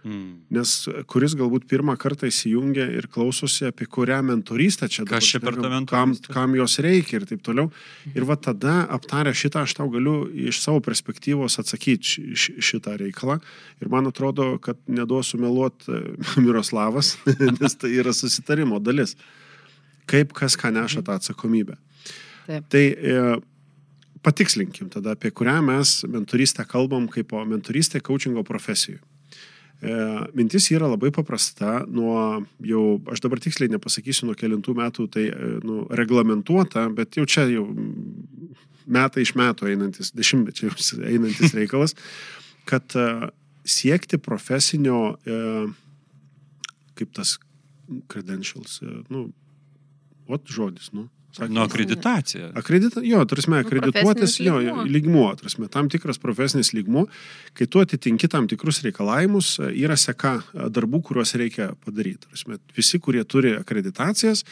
Mm. 0.07 0.45
Nes 0.55 0.73
kuris 1.11 1.35
galbūt 1.39 1.67
pirmą 1.69 1.97
kartą 2.01 2.29
įsijungia 2.31 2.87
ir 2.95 3.09
klausosi, 3.11 3.67
apie 3.69 3.89
kurią 3.91 4.21
mentorystę 4.29 4.87
čia 4.89 5.03
dabar. 5.03 5.19
Kas 5.19 5.31
čia 5.33 5.41
per 5.43 5.59
tą 5.59 5.71
mentorystę? 5.73 6.31
Kam, 6.31 6.37
kam 6.37 6.55
jos 6.59 6.79
reikia 6.85 7.19
ir 7.19 7.27
taip 7.29 7.43
toliau. 7.47 7.73
Ir 8.15 8.27
va 8.29 8.39
tada 8.39 8.81
aptarę 8.95 9.35
šitą 9.37 9.65
aš 9.67 9.75
tau 9.81 9.89
galiu 9.93 10.21
iš 10.49 10.63
savo 10.63 10.81
perspektyvos 10.85 11.59
atsakyti 11.61 12.37
šitą 12.37 12.95
reikalą. 13.03 13.41
Ir 13.83 13.91
man 13.93 14.09
atrodo, 14.11 14.55
kad 14.63 14.79
neduosiu 14.87 15.43
meluot 15.43 15.89
e, 15.91 16.01
Miroslavas, 16.45 17.17
nes 17.59 17.79
tai 17.79 17.93
yra 17.99 18.15
susitarimo 18.15 18.79
dalis. 18.79 19.17
Kaip 20.09 20.33
kas 20.37 20.57
ką 20.57 20.73
neša 20.73 21.05
tą 21.05 21.19
atsakomybę. 21.19 21.77
Taip. 22.49 22.71
Tai 22.73 22.85
e, 22.89 23.29
patikslinkim 24.25 24.89
tada, 24.95 25.19
apie 25.19 25.35
kurią 25.35 25.59
mes 25.67 25.99
mentorystę 26.09 26.65
kalbam 26.65 27.11
kaip 27.13 27.35
o 27.37 27.45
mentorystė 27.45 28.01
coachingo 28.05 28.47
profesijų. 28.47 29.03
E, 29.79 29.95
mintis 30.35 30.67
yra 30.75 30.89
labai 30.91 31.13
paprasta, 31.15 31.85
nuo 31.87 32.43
jau, 32.67 32.85
aš 33.13 33.23
dabar 33.23 33.39
tiksliai 33.43 33.71
nepasakysiu, 33.71 34.27
nuo 34.27 34.35
kelintų 34.39 34.75
metų 34.75 35.07
tai 35.15 35.29
e, 35.31 35.51
nu, 35.63 35.85
reglamentuota, 36.01 36.89
bet 36.95 37.19
jau 37.21 37.27
čia 37.31 37.47
jau 37.53 37.69
metai 38.91 39.23
iš 39.23 39.37
metų 39.39 39.69
einantis, 39.71 40.11
dešimtmečiai 40.17 40.73
einantis 41.13 41.55
reikalas, 41.55 41.95
kad 42.67 42.97
e, 42.99 43.31
siekti 43.69 44.19
profesinio, 44.19 45.19
kaip 46.97 47.11
tas 47.13 47.35
credentials, 48.09 48.79
nu, 49.13 49.27
what 50.25 50.49
žodis, 50.49 50.89
nu, 50.97 51.05
nu, 51.49 51.61
akreditacija. 51.63 52.51
Akredita, 52.59 53.01
jo, 53.05 53.21
tarsi, 53.29 53.51
nu, 53.51 53.59
akredituotis, 53.61 54.39
jo, 54.41 54.59
lygmuo, 54.89 55.29
tarsi, 55.39 55.69
tam 55.73 55.91
tikras 55.93 56.19
profesinis 56.19 56.73
lygmuo, 56.75 57.07
kai 57.59 57.69
tu 57.71 57.83
atitinki 57.85 58.31
tam 58.33 58.49
tikrus 58.51 58.81
reikalavimus, 58.87 59.55
yra 59.69 59.97
seka 60.01 60.39
darbų, 60.55 61.03
kuriuos 61.11 61.35
reikia 61.39 61.71
padaryti. 61.85 62.27
Tarsi, 62.31 62.59
visi, 62.77 63.01
kurie 63.05 63.25
turi 63.29 63.55
akreditacijas, 63.59 64.45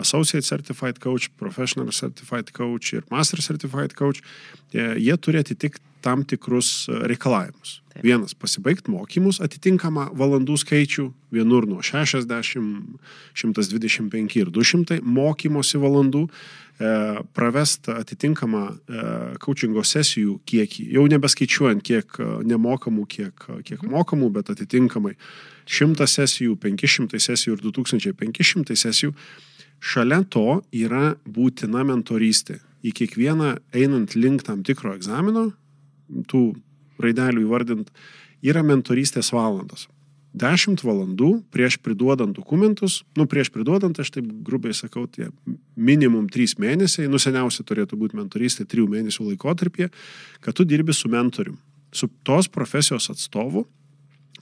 Associate 0.00 0.44
Certified 0.46 0.98
Coach, 1.02 1.30
Professional 1.38 1.92
Certified 1.94 2.50
Coach 2.52 2.96
ir 2.96 3.04
Master 3.14 3.42
Certified 3.42 3.94
Coach, 3.94 4.24
jie 4.74 5.18
turi 5.22 5.40
atitikti 5.44 5.82
tam 6.04 6.24
tikrus 6.28 6.84
reikalavimus. 7.08 7.80
Taip. 7.94 8.02
Vienas- 8.04 8.34
pasibaigti 8.42 8.90
mokymus 8.92 9.40
atitinkamą 9.40 10.10
valandų 10.18 10.58
skaičių, 10.60 11.06
vienur 11.32 11.66
nuo 11.70 11.80
60, 11.82 12.98
125 13.34 14.36
ir 14.36 14.50
200 14.50 15.00
mokymosi 15.00 15.78
valandų, 15.78 16.28
e, 16.28 17.22
pravest 17.34 17.88
atitinkamą 17.88 18.64
e, 18.68 19.38
coachingo 19.38 19.82
sesijų 19.86 20.40
kiekį, 20.44 20.90
jau 20.92 21.06
nebeskaičiuojant 21.08 21.82
kiek 21.82 22.06
e, 22.18 22.28
nemokamų, 22.44 23.06
kiek, 23.06 23.46
kiek 23.64 23.82
mhm. 23.82 23.94
mokamų, 23.94 24.32
bet 24.32 24.50
atitinkamai 24.50 25.14
100 25.66 26.06
sesijų, 26.06 26.58
500 26.58 27.20
sesijų 27.22 27.56
ir 27.56 27.66
2500 27.70 28.76
sesijų 28.76 29.14
Šalia 29.84 30.22
to 30.32 30.62
yra 30.72 31.14
būtina 31.28 31.84
mentorystė. 31.84 32.60
Į 32.84 32.92
kiekvieną 33.00 33.50
einant 33.76 34.14
link 34.16 34.44
tam 34.46 34.62
tikro 34.64 34.94
egzamino, 34.96 35.50
tų 36.30 36.44
raidelių 37.02 37.44
įvardint, 37.46 37.90
yra 38.44 38.62
mentorystės 38.66 39.32
valandos. 39.34 39.88
10 40.34 40.82
valandų 40.82 41.28
prieš 41.54 41.76
priduodant 41.78 42.34
dokumentus, 42.34 43.04
nu 43.14 43.28
prieš 43.30 43.52
priduodant, 43.54 43.98
aš 44.02 44.10
taip 44.16 44.26
grubiai 44.46 44.74
sakau, 44.74 45.06
tie 45.06 45.28
minimum 45.78 46.26
3 46.26 46.56
mėnesiai, 46.58 47.06
nu 47.10 47.20
seniausia 47.22 47.62
turėtų 47.66 47.98
būti 48.00 48.18
mentorystė 48.18 48.66
3 48.66 48.88
mėnesių 48.90 49.28
laikotarpyje, 49.28 49.92
kad 50.42 50.58
tu 50.58 50.66
dirbi 50.66 50.94
su 50.96 51.10
mentorium, 51.12 51.60
su 51.94 52.10
tos 52.26 52.50
profesijos 52.50 53.06
atstovu, 53.14 53.62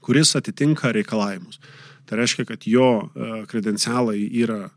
kuris 0.01 0.33
atitinka 0.41 0.95
reikalavimus. 0.97 1.61
Tai 2.09 2.19
reiškia, 2.23 2.49
kad 2.49 2.65
jo 2.67 2.89
e, 3.05 3.31
kredencialai 3.53 4.25
yra 4.43 4.71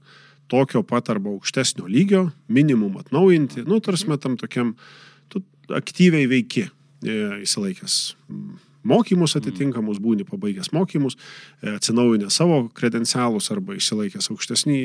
tokio 0.51 0.84
pat 0.84 1.10
arba 1.10 1.32
aukštesnio 1.32 1.88
lygio, 1.89 2.27
minimum 2.51 3.00
atnaujinti, 3.00 3.63
nu, 3.65 3.80
tarsi 3.80 4.12
tam 4.22 4.36
tokiam, 4.38 4.75
tu 5.32 5.42
aktyviai 5.74 6.27
veiki, 6.30 6.68
įsilaikęs 7.04 7.98
mokymus 8.86 9.36
atitinkamus, 9.40 10.00
būni 10.02 10.25
pabaigęs 10.28 10.72
mokymus, 10.75 11.18
e, 11.62 11.74
atsinaujinę 11.75 12.30
savo 12.34 12.68
kredencialus 12.78 13.50
arba 13.54 13.78
išsilaikęs 13.80 14.30
aukštesnį 14.34 14.78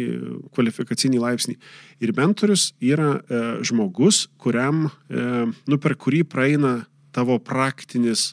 kvalifikacinį 0.57 1.21
laipsnį. 1.21 1.57
Ir 2.01 2.15
mentorius 2.17 2.71
yra 2.81 3.19
e, 3.21 3.43
žmogus, 3.67 4.27
kuriam, 4.41 4.89
e, 4.89 5.27
nu, 5.69 5.79
per 5.79 5.97
kurį 6.01 6.25
praeina 6.25 6.79
tavo 7.13 7.39
praktinis, 7.39 8.33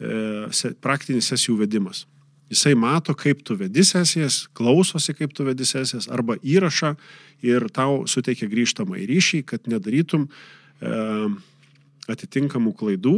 e, 0.00 0.74
praktinis 0.82 1.30
sesijų 1.32 1.60
vedimas. 1.64 2.06
Jisai 2.50 2.76
mato, 2.78 3.14
kaip 3.18 3.40
tu 3.42 3.56
vedi 3.58 3.82
sesijas, 3.82 4.44
klausosi, 4.54 5.16
kaip 5.18 5.32
tu 5.34 5.44
vedi 5.46 5.66
sesijas, 5.66 6.06
arba 6.06 6.36
įrašą 6.46 6.92
ir 7.46 7.66
tau 7.74 8.04
suteikia 8.06 8.46
grįžtamą 8.50 9.00
ryšį, 9.02 9.42
kad 9.50 9.66
nedarytum 9.66 10.28
e, 10.28 10.92
atitinkamų 12.12 12.74
klaidų, 12.78 13.16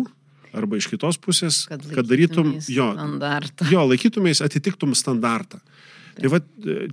arba 0.56 0.78
iš 0.78 0.88
kitos 0.92 1.18
pusės, 1.20 1.64
kad, 1.68 1.82
kad 1.92 2.08
darytum 2.08 2.54
jo, 2.72 2.88
standartą. 2.94 3.68
jo, 3.72 3.84
laikytumės, 3.90 4.42
atitiktum 4.44 4.94
standartą. 4.98 5.60
Tai 6.18 6.30
va, 6.32 6.40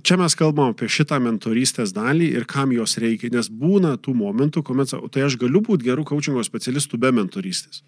čia 0.06 0.18
mes 0.20 0.36
kalbam 0.38 0.70
apie 0.70 0.86
šitą 0.92 1.18
mentorystės 1.22 1.90
dalį 1.96 2.28
ir 2.38 2.44
kam 2.46 2.70
jos 2.76 2.94
reikia, 3.02 3.32
nes 3.34 3.48
būna 3.50 3.96
tų 3.98 4.14
momentų, 4.14 4.62
kuomet, 4.68 4.92
tai 5.10 5.24
aš 5.26 5.38
galiu 5.40 5.64
būti 5.66 5.88
gerų 5.88 6.04
coachingo 6.06 6.44
specialistų 6.46 7.00
be 7.02 7.10
mentorystės. 7.16 7.82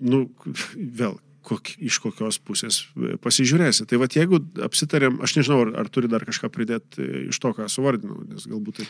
Nu, 0.00 0.22
vėl, 0.72 1.18
kok, 1.46 1.70
iš 1.82 1.98
kokios 2.02 2.38
pusės 2.42 2.80
e, 2.96 3.16
pasižiūrėsi. 3.22 3.86
Tai 3.88 4.00
vad 4.02 4.16
jeigu 4.16 4.40
apsitarėm, 4.66 5.20
aš 5.24 5.36
nežinau, 5.38 5.60
ar, 5.66 5.72
ar 5.82 5.90
turi 5.92 6.10
dar 6.10 6.24
kažką 6.26 6.50
pridėti 6.52 7.02
e, 7.02 7.20
iš 7.32 7.40
to, 7.42 7.52
ką 7.56 7.68
suvardinau, 7.72 8.18
nes 8.26 8.48
galbūt 8.50 8.80
tai 8.80 8.88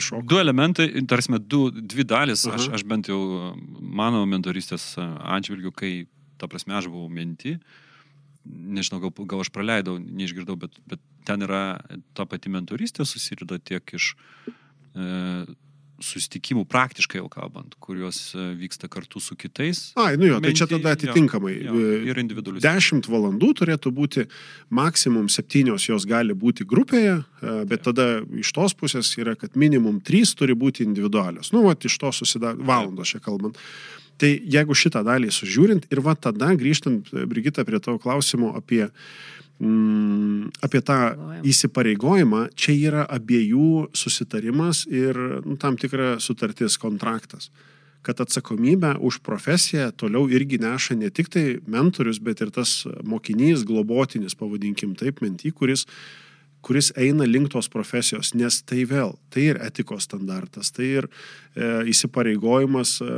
iššoko. 0.00 0.24
Du 0.30 0.40
elementai, 0.40 0.88
tarsi, 1.10 1.36
du, 1.40 1.62
dvi 1.70 2.06
dalis, 2.08 2.46
Aha. 2.48 2.58
aš, 2.58 2.70
aš 2.80 2.86
bent 2.90 3.10
jau 3.12 3.20
mano 3.80 4.24
mentoristės 4.30 4.92
atžvilgiu, 4.98 5.74
kai, 5.76 5.92
ta 6.40 6.50
prasme, 6.50 6.76
aš 6.78 6.90
buvau 6.90 7.10
minti, 7.12 7.56
nežinau, 8.44 9.02
gal, 9.04 9.14
gal 9.30 9.44
aš 9.44 9.52
praleidau, 9.54 9.98
neišgirdau, 10.00 10.58
bet, 10.60 10.78
bet 10.90 11.02
ten 11.28 11.46
yra 11.46 11.80
ta 12.16 12.26
pati 12.28 12.52
mentoristė 12.52 13.06
susirida 13.06 13.60
tiek 13.62 13.94
iš 13.96 14.14
e, 14.94 15.10
susitikimų 16.04 16.64
praktiškai 16.70 17.20
jau 17.20 17.28
kalbant, 17.32 17.74
kuriuos 17.82 18.18
e, 18.34 18.46
vyksta 18.58 18.88
kartu 18.92 19.20
su 19.22 19.36
kitais. 19.38 19.90
Ai, 20.00 20.16
nu 20.20 20.28
jo, 20.28 20.40
tai 20.42 20.52
čia 20.56 20.66
tada 20.70 20.94
atitinkamai. 20.96 21.54
Jo, 21.66 21.74
jo, 21.76 21.94
ir 22.10 22.20
individualius. 22.22 22.64
10 22.64 23.08
valandų 23.10 23.52
turėtų 23.60 23.92
būti, 23.94 24.26
maksimum 24.74 25.28
7 25.32 25.76
jos 25.76 26.08
gali 26.08 26.36
būti 26.36 26.66
grupėje, 26.68 27.20
e, 27.20 27.56
bet 27.70 27.86
tada 27.88 28.08
iš 28.40 28.52
tos 28.56 28.76
pusės 28.76 29.12
yra, 29.20 29.36
kad 29.38 29.58
minimum 29.60 30.00
3 30.04 30.36
turi 30.38 30.56
būti 30.58 30.86
individualios. 30.86 31.52
Nu, 31.54 31.64
va, 31.68 31.76
iš 31.76 31.98
to 32.00 32.12
susidaro, 32.16 32.60
valandos 32.64 33.14
čia 33.14 33.22
kalbant. 33.24 33.60
Tai 34.20 34.28
jeigu 34.28 34.76
šitą 34.76 35.00
dalį 35.06 35.30
sužiūrint 35.32 35.86
ir 35.88 36.02
va 36.04 36.12
tada 36.12 36.52
grįžtant, 36.58 37.08
Brigita, 37.28 37.64
prie 37.64 37.80
tavo 37.80 37.96
klausimo 38.02 38.52
apie 38.58 38.84
uh, 38.84 39.04
mm, 39.60 40.50
apie 40.64 40.80
tą 40.82 40.98
įsipareigojimą, 41.46 42.46
čia 42.58 42.74
yra 42.76 43.04
abiejų 43.08 43.90
susitarimas 43.96 44.86
ir 44.90 45.18
nu, 45.44 45.56
tam 45.60 45.78
tikra 45.80 46.18
sutartis, 46.20 46.78
kontraktas. 46.80 47.50
Kad 48.02 48.20
atsakomybę 48.24 48.94
už 49.04 49.20
profesiją 49.20 49.90
toliau 49.92 50.24
irgi 50.32 50.56
neša 50.60 50.96
ne 50.96 51.10
tik 51.12 51.28
tai 51.28 51.44
mentorius, 51.68 52.18
bet 52.18 52.40
ir 52.40 52.48
tas 52.50 52.86
mokinys, 53.04 53.66
globotinis, 53.68 54.34
pavadinkim 54.34 54.96
taip, 54.96 55.20
mentį, 55.20 55.52
kuris 55.52 55.84
kuris 56.62 56.90
eina 56.96 57.24
link 57.24 57.50
tos 57.52 57.68
profesijos, 57.72 58.34
nes 58.36 58.60
tai 58.68 58.84
vėl, 58.88 59.14
tai 59.32 59.46
ir 59.50 59.60
etikos 59.64 60.04
standartas, 60.08 60.70
tai 60.76 60.88
ir 61.00 61.06
e, 61.08 61.68
įsipareigojimas 61.92 62.92
e, 63.04 63.08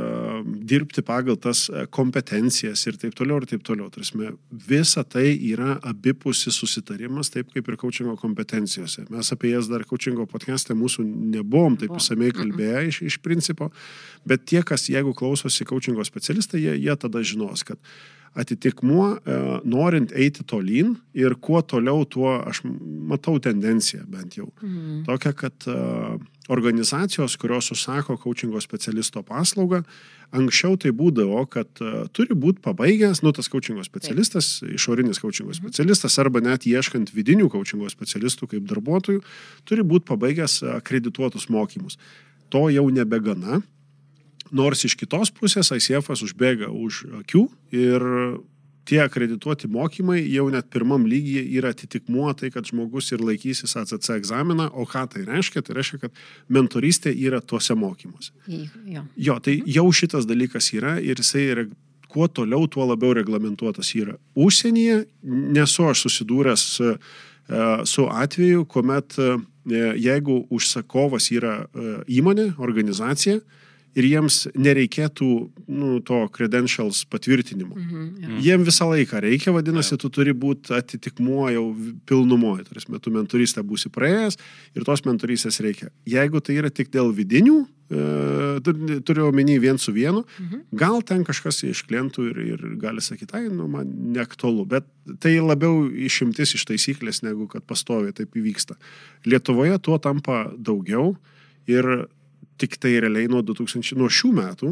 dirbti 0.71 1.03
pagal 1.05 1.37
tas 1.41 1.65
e, 1.67 1.83
kompetencijas 1.93 2.85
ir 2.87 2.97
taip 3.01 3.17
toliau 3.19 3.41
ir 3.41 3.47
taip 3.51 3.65
toliau. 3.67 3.89
Tarsi, 3.93 4.31
visa 4.69 5.03
tai 5.03 5.25
yra 5.35 5.75
abipusis 5.91 6.57
susitarimas, 6.63 7.33
taip 7.33 7.51
kaip 7.53 7.67
ir 7.67 7.79
kočingo 7.81 8.15
kompetencijose. 8.21 9.07
Mes 9.13 9.35
apie 9.35 9.53
jas 9.53 9.69
dar 9.71 9.85
kočingo 9.89 10.27
podcast'e 10.29 10.77
mūsų 10.79 11.05
nebuvom 11.35 11.77
taip 11.81 11.95
išsamei 11.99 12.31
kalbėję 12.35 12.87
iš, 12.89 13.03
iš 13.11 13.21
principo, 13.23 13.73
bet 14.27 14.47
tie, 14.47 14.63
kas 14.63 14.87
jeigu 14.91 15.15
klausosi 15.17 15.67
kočingo 15.67 16.05
specialistai, 16.07 16.63
jie, 16.63 16.77
jie 16.87 16.99
tada 16.99 17.23
žinos, 17.27 17.67
kad 17.67 17.81
atitikmuo, 18.33 19.07
e, 19.15 19.39
norint 19.69 20.13
eiti 20.17 20.43
tolyn 20.49 20.95
ir 21.13 21.35
kuo 21.41 21.61
toliau, 21.61 22.05
tuo 22.09 22.31
aš 22.41 22.63
matau 23.09 23.37
tendenciją 23.39 24.07
bent 24.09 24.37
jau. 24.39 24.49
Mhm. 24.61 25.03
Tokia, 25.07 25.33
kad 25.37 25.67
e, 25.69 25.77
organizacijos, 26.49 27.35
kurios 27.37 27.71
užsako 27.71 28.17
coachingo 28.17 28.61
specialisto 28.61 29.23
paslaugą, 29.23 29.83
anksčiau 30.33 30.75
tai 30.81 30.91
būdavo, 30.97 31.43
kad 31.47 31.69
uh, 31.83 32.07
turi 32.11 32.35
būti 32.35 32.63
pabaigęs, 32.65 33.21
nu, 33.23 33.31
tas 33.35 33.47
coachingo 33.53 33.83
specialistas, 33.85 34.57
Taip. 34.59 34.73
išorinis 34.79 35.21
coachingo 35.21 35.53
mhm. 35.53 35.59
specialistas, 35.61 36.17
arba 36.19 36.41
net 36.43 36.65
ieškant 36.67 37.13
vidinių 37.13 37.51
coachingo 37.53 37.87
specialistų 37.91 38.49
kaip 38.55 38.67
darbuotojų, 38.71 39.21
turi 39.69 39.85
būti 39.87 40.09
pabaigęs 40.09 40.63
akredituotus 40.79 41.47
mokymus. 41.53 41.99
To 42.53 42.67
jau 42.73 42.87
nebegana, 42.93 43.61
nors 44.53 44.85
iš 44.87 44.95
kitos 44.99 45.33
pusės 45.33 45.73
ICF 45.75 46.13
užbėga 46.13 46.69
už 46.69 47.03
akių 47.23 47.47
ir 47.75 48.09
tie 48.87 48.99
akredituoti 49.03 49.69
mokymai 49.71 50.19
jau 50.27 50.49
net 50.51 50.67
pirmam 50.73 51.05
lygyje 51.07 51.43
yra 51.57 51.71
atitikmuo 51.73 52.33
tai, 52.37 52.49
kad 52.51 52.67
žmogus 52.67 53.11
ir 53.15 53.23
laikysis 53.23 53.77
ACC 53.79 54.09
egzaminą, 54.17 54.69
o 54.75 54.85
ką 54.89 55.05
tai 55.13 55.23
reiškia? 55.27 55.63
Tai 55.63 55.77
reiškia, 55.77 56.01
kad 56.03 56.23
mentoristė 56.51 57.13
yra 57.15 57.39
tuose 57.39 57.75
mokymuose. 57.79 58.33
Jo, 58.47 59.05
jo 59.15 59.39
tai 59.43 59.57
jau 59.77 59.87
šitas 59.95 60.27
dalykas 60.29 60.73
yra 60.75 60.97
ir 60.99 61.21
jisai 61.23 61.45
yra 61.55 61.65
kuo 62.13 62.27
toliau, 62.27 62.67
tuo 62.69 62.85
labiau 62.85 63.15
reglamentuotas 63.17 63.89
yra. 63.97 64.17
Užsienyje 64.37 64.99
nesu 65.55 65.87
aš 65.89 66.05
susidūręs 66.05 66.67
su, 66.75 66.91
e, 66.93 67.63
su 67.89 68.05
atveju, 68.11 68.67
kuomet 68.69 69.17
e, 69.17 69.31
jeigu 70.03 70.43
užsakovas 70.53 71.31
yra 71.33 71.63
e, 71.63 71.95
įmonė, 72.19 72.51
organizacija, 72.61 73.39
ir 73.97 74.07
jiems 74.07 74.39
nereikėtų 74.57 75.27
nu, 75.69 75.89
to 76.05 76.23
credentials 76.33 77.03
patvirtinimo. 77.09 77.75
Mhm, 77.77 78.07
ja. 78.23 78.39
Jiem 78.47 78.65
visą 78.67 78.89
laiką 78.89 79.21
reikia, 79.23 79.53
vadinasi, 79.55 79.93
ja. 79.95 80.01
tu 80.01 80.09
turi 80.13 80.33
būti 80.33 80.73
atitikmuo 80.77 81.47
jau 81.53 81.65
pilnumoje. 82.09 82.65
Tarsi, 82.69 82.89
tu 83.03 83.13
mentoristą 83.13 83.63
būsi 83.67 83.91
praėjęs 83.93 84.39
ir 84.77 84.87
tos 84.87 85.05
mentorystės 85.05 85.61
reikia. 85.63 85.91
Jeigu 86.09 86.41
tai 86.43 86.57
yra 86.61 86.71
tik 86.73 86.89
dėl 86.93 87.13
vidinių, 87.13 87.59
e, 87.93 89.01
turiu 89.05 89.27
omeny 89.27 89.59
vien 89.61 89.77
su 89.81 89.93
vienu, 89.95 90.23
mhm. 90.39 90.65
gal 90.79 91.05
ten 91.05 91.21
kažkas 91.27 91.61
iš 91.69 91.83
klientų 91.89 92.27
ir, 92.31 92.41
ir 92.55 92.65
gali 92.81 93.03
sakyti, 93.03 93.37
ai, 93.37 93.45
nu, 93.53 93.69
man 93.71 93.93
neaktualu, 94.15 94.65
bet 94.73 94.89
tai 95.21 95.35
labiau 95.43 95.85
išimtis 95.85 96.55
iš 96.57 96.65
taisyklės, 96.71 97.21
negu 97.27 97.45
kad 97.51 97.65
pastoviai 97.69 98.15
taip 98.15 98.33
įvyksta. 98.39 98.79
Lietuvoje 99.29 99.77
tuo 99.85 100.01
tampa 100.01 100.47
daugiau 100.57 101.13
ir 101.69 102.07
Tik 102.61 102.75
tai 102.77 102.91
realiai 103.01 103.27
nuo, 103.31 103.41
2000, 103.41 103.95
nuo 103.97 104.07
šių 104.13 104.29
metų, 104.37 104.71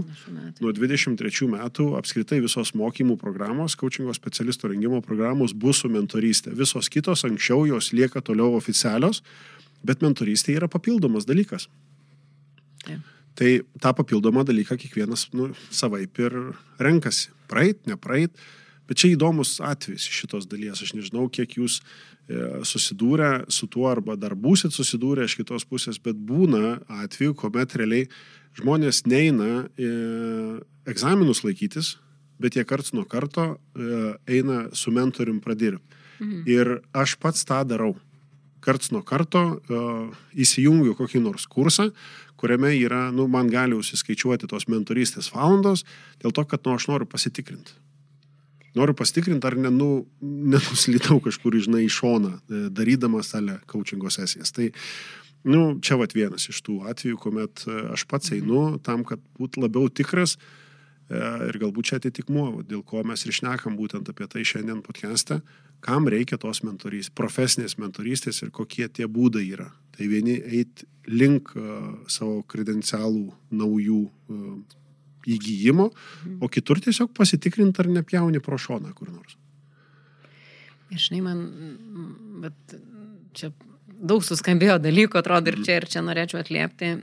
nuo 0.61 0.73
23 0.77 1.47
metų 1.49 1.87
apskritai 1.97 2.37
visos 2.43 2.75
mokymų 2.77 3.17
programos, 3.19 3.75
coachingo 3.79 4.13
specialisto 4.13 4.69
rengimo 4.69 5.01
programos 5.01 5.55
bus 5.57 5.81
su 5.81 5.89
mentorystė. 5.89 6.53
Visos 6.57 6.91
kitos 6.93 7.25
anksčiau 7.25 7.65
jos 7.69 7.89
lieka 7.97 8.21
toliau 8.21 8.53
oficialios, 8.59 9.23
bet 9.81 10.05
mentorystė 10.05 10.59
yra 10.59 10.69
papildomas 10.69 11.25
dalykas. 11.25 11.67
Taip. 12.85 13.01
Tai 13.35 13.51
tą 13.81 13.93
papildomą 13.95 14.43
dalyką 14.45 14.75
kiekvienas 14.77 15.29
nu, 15.33 15.51
savaip 15.71 16.19
ir 16.19 16.35
renkasi. 16.83 17.31
Praeit, 17.49 17.79
nepraeit. 17.87 18.35
Bet 18.91 18.99
čia 18.99 19.13
įdomus 19.13 19.55
atvejis 19.63 20.03
šitos 20.11 20.49
dalies. 20.51 20.81
Aš 20.83 20.91
nežinau, 20.97 21.29
kiek 21.31 21.55
jūs 21.55 21.79
E, 22.31 22.63
susidūrę 22.67 23.47
su 23.51 23.67
tuo 23.71 23.87
arba 23.89 24.15
dar 24.19 24.35
būsit 24.37 24.75
susidūrę 24.75 25.25
iš 25.25 25.35
kitos 25.39 25.65
pusės, 25.67 25.97
bet 25.99 26.15
būna 26.15 26.77
atveju, 27.01 27.33
kuomet 27.39 27.73
realiai 27.79 28.07
žmonės 28.59 29.03
neina 29.09 29.65
e, 29.75 29.89
egzaminus 30.91 31.43
laikytis, 31.43 31.95
bet 32.41 32.55
jie 32.55 32.65
karts 32.67 32.93
nuo 32.95 33.03
karto 33.09 33.47
e, 33.49 34.13
eina 34.37 34.69
su 34.77 34.93
mentorium 34.95 35.41
pradirbti. 35.43 35.99
Mhm. 36.21 36.39
Ir 36.45 36.73
aš 36.93 37.17
pats 37.19 37.43
tą 37.49 37.63
darau. 37.67 37.95
Karts 38.61 38.91
nuo 38.93 39.01
karto 39.01 39.57
įsijungiu 40.37 40.93
kokį 40.93 41.23
nors 41.23 41.47
kursą, 41.49 41.87
kuriame 42.37 42.75
yra, 42.77 43.07
nu, 43.09 43.25
man 43.25 43.49
gali 43.49 43.73
užsiskaičiuoti 43.73 44.45
tos 44.45 44.67
mentorystės 44.69 45.31
valandos, 45.33 45.81
dėl 46.21 46.29
to, 46.29 46.45
kad, 46.45 46.61
nu, 46.67 46.75
aš 46.77 46.85
noriu 46.91 47.09
pasitikrinti. 47.09 47.73
Noriu 48.77 48.95
pasitikrinti, 48.95 49.47
ar 49.47 49.57
nenu, 49.59 50.05
nenuslydau 50.21 51.19
kažkur, 51.25 51.57
žinai, 51.59 51.83
į 51.87 51.91
šoną, 51.91 52.31
e, 52.39 52.61
darydamas 52.71 53.33
ale 53.35 53.59
coachingo 53.67 54.11
sesijas. 54.13 54.53
Tai, 54.55 54.69
nu, 55.43 55.63
čia 55.83 55.97
vat 55.99 56.15
vienas 56.15 56.47
iš 56.51 56.61
tų 56.63 56.77
atvejų, 56.91 57.19
kuomet 57.19 57.65
e, 57.67 57.75
aš 57.97 58.05
pats 58.07 58.31
einu 58.35 58.79
tam, 58.85 59.03
kad 59.07 59.19
būtų 59.39 59.65
labiau 59.65 59.91
tikras 59.91 60.37
e, 60.37 61.19
ir 61.49 61.59
galbūt 61.59 61.91
čia 61.91 61.99
atitikmuo, 61.99 62.63
dėl 62.63 62.85
ko 62.87 63.03
mes 63.03 63.27
ir 63.27 63.35
šnekam 63.35 63.75
būtent 63.75 64.07
apie 64.13 64.29
tai 64.31 64.47
šiandien 64.47 64.79
podcast'e, 64.85 65.41
kam 65.83 66.07
reikia 66.07 66.39
tos 66.39 66.63
mentorystės, 66.63 67.11
profesinės 67.17 67.75
mentorystės 67.81 68.39
ir 68.45 68.55
kokie 68.55 68.87
tie 68.87 69.09
būdai 69.11 69.49
yra. 69.51 69.67
Tai 69.91 70.07
vieni 70.07 70.37
eit 70.39 70.85
link 71.11 71.51
savo 72.07 72.45
kredencialų 72.47 73.25
naujų 73.51 74.03
įgyjimo, 75.27 75.89
o 76.41 76.49
kitur 76.51 76.81
tiesiog 76.83 77.13
pasitikrinti, 77.17 77.83
ar 77.83 77.89
nepjauni 77.99 78.41
pro 78.43 78.59
šoną 78.61 78.93
kur 78.97 79.11
nors. 79.13 79.37
Ir 80.91 80.99
žinai, 80.99 81.21
man, 81.23 81.41
bet 82.43 82.75
čia 83.37 83.51
daug 83.87 84.25
suskambėjo 84.25 84.79
dalykų, 84.83 85.21
atrodo, 85.21 85.53
ir 85.53 85.61
čia, 85.63 85.79
ir 85.79 85.87
čia 85.91 86.03
norėčiau 86.03 86.41
atliepti. 86.41 86.95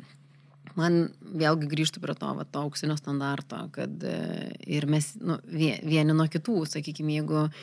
Man 0.78 1.08
vėlgi 1.38 1.70
grįžtų 1.70 2.02
prie 2.02 2.14
to, 2.14 2.30
va, 2.38 2.44
to 2.46 2.62
auksinio 2.62 2.94
standarto, 2.98 3.64
kad 3.74 4.04
e, 4.06 4.18
ir 4.62 4.86
mes 4.90 5.08
nu, 5.18 5.38
vieni 5.50 6.14
nuo 6.14 6.28
kitų, 6.30 6.60
sakykime, 6.70 7.16
jeigu 7.16 7.40
uh, 7.46 7.62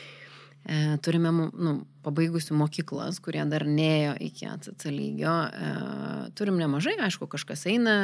E, 0.66 0.98
turime 1.06 1.30
nu, 1.30 1.74
pabaigusių 2.06 2.56
mokyklas, 2.58 3.20
kurie 3.22 3.44
dar 3.50 3.68
neėjo 3.70 4.16
iki 4.26 4.48
ACC 4.50 4.88
lygio. 4.90 5.36
E, 5.46 5.70
turim 6.38 6.58
nemažai, 6.58 6.96
aišku, 7.06 7.28
kažkas 7.30 7.68
eina 7.70 7.96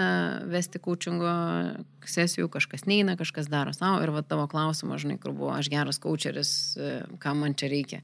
vesti 0.49 0.81
coachingo 0.83 1.31
sesijų, 2.05 2.51
kažkas 2.53 2.85
neina, 2.85 3.17
kažkas 3.17 3.49
daro 3.49 3.73
savo. 3.73 4.03
Ir 4.05 4.13
va 4.13 4.21
tavo 4.21 4.45
klausimas, 4.51 5.01
žinai, 5.01 5.17
kur 5.21 5.33
buvo, 5.33 5.55
aš 5.55 5.71
geras 5.73 6.01
coacheris, 6.01 6.53
e, 6.77 6.93
kam 7.23 7.41
man 7.41 7.57
čia 7.57 7.71
reikia. 7.73 8.03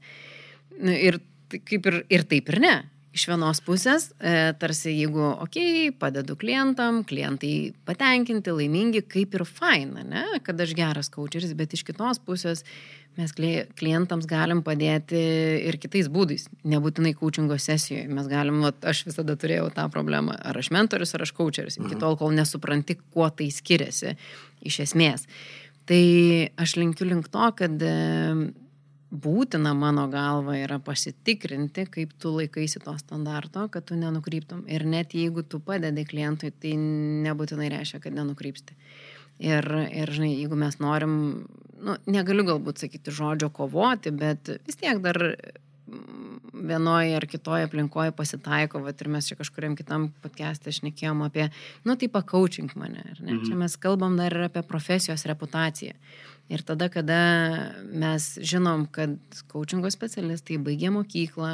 Nu, 0.74 0.90
ir 0.90 1.20
kaip 1.54 1.86
ir, 1.86 2.02
ir 2.10 2.26
taip 2.28 2.50
ir 2.50 2.62
ne. 2.66 2.76
Iš 3.16 3.24
vienos 3.30 3.62
pusės, 3.64 4.10
e, 4.20 4.52
tarsi 4.60 4.92
jeigu, 4.92 5.22
okei, 5.40 5.88
okay, 5.88 5.92
padedu 5.96 6.36
klientam, 6.36 7.00
klientai 7.08 7.72
patenkinti, 7.88 8.52
laimingi, 8.52 9.00
kaip 9.08 9.32
ir 9.34 9.44
faina, 9.48 10.04
ne, 10.04 10.24
kad 10.44 10.60
aš 10.60 10.74
geras 10.76 11.08
coacheris, 11.14 11.54
bet 11.56 11.72
iš 11.74 11.86
kitos 11.88 12.20
pusės 12.20 12.66
mes 13.18 13.32
klientams 13.34 14.28
galim 14.30 14.60
padėti 14.62 15.18
ir 15.66 15.80
kitais 15.82 16.06
būdais, 16.12 16.46
nebūtinai 16.68 17.16
coachingo 17.18 17.56
sesijoje. 17.58 18.06
Mes 18.12 18.28
galim, 18.30 18.60
vat, 18.62 18.78
aš 18.86 19.02
visada 19.08 19.34
turėjau 19.40 19.72
tą 19.74 19.88
problemą, 19.90 20.36
ar 20.38 20.60
aš 20.60 20.70
mentorius, 20.76 21.16
ar 21.16 21.24
aš 21.26 21.32
coacheris, 21.34 21.80
iki 21.80 21.98
tol, 21.98 22.14
kol 22.20 22.36
nesupranti, 22.36 23.00
kuo 23.16 23.26
tai 23.34 23.48
skiriasi 23.54 24.14
iš 24.68 24.82
esmės. 24.86 25.26
Tai 25.88 26.02
aš 26.60 26.76
linkiu 26.78 27.08
link 27.08 27.32
to, 27.32 27.50
kad 27.58 27.82
būtina 29.10 29.72
mano 29.76 30.06
galva 30.12 30.56
yra 30.58 30.78
pasitikrinti, 30.84 31.86
kaip 31.92 32.12
tu 32.20 32.34
laikaisi 32.36 32.82
to 32.84 32.92
standarto, 33.00 33.66
kad 33.72 33.86
tu 33.88 33.96
nenukryptum. 33.96 34.64
Ir 34.68 34.84
net 34.84 35.14
jeigu 35.16 35.42
tu 35.42 35.60
padedi 35.64 36.04
klientui, 36.08 36.52
tai 36.52 36.74
nebūtinai 37.28 37.70
reiškia, 37.72 38.02
kad 38.04 38.16
nenukrypsti. 38.16 38.76
Ir, 39.38 39.64
ir 39.94 40.10
žinai, 40.12 40.34
jeigu 40.34 40.58
mes 40.58 40.76
norim, 40.82 41.14
nu, 41.78 41.96
negaliu 42.10 42.44
galbūt 42.48 42.82
sakyti 42.82 43.14
žodžio 43.14 43.52
kovoti, 43.54 44.12
bet 44.12 44.50
vis 44.66 44.78
tiek 44.80 45.00
dar 45.00 45.22
vienoje 46.52 47.16
ar 47.16 47.26
kitoje 47.26 47.66
aplinkoje 47.68 48.12
pasitaiko, 48.16 48.82
va, 48.84 48.92
ir 48.92 49.10
mes 49.12 49.28
čia 49.30 49.38
kažkuriam 49.38 49.76
kitam 49.78 50.08
podcast'e 50.22 50.74
šnekėjom 50.74 51.22
apie, 51.24 51.48
nu, 51.86 51.96
tai 51.96 52.10
pakaučink 52.12 52.74
mane, 52.76 53.04
ar 53.04 53.22
ne? 53.22 53.36
Mhm. 53.36 53.44
Čia 53.46 53.60
mes 53.62 53.76
kalbam 53.80 54.18
dar 54.20 54.34
ir 54.34 54.48
apie 54.48 54.64
profesijos 54.66 55.24
reputaciją. 55.30 55.96
Ir 56.48 56.62
tada, 56.64 56.88
kada 56.88 57.18
mes 57.92 58.30
žinom, 58.40 58.86
kad 58.88 59.18
coachingo 59.52 59.90
specialistai 59.92 60.56
baigė 60.64 60.88
mokyklą, 60.94 61.52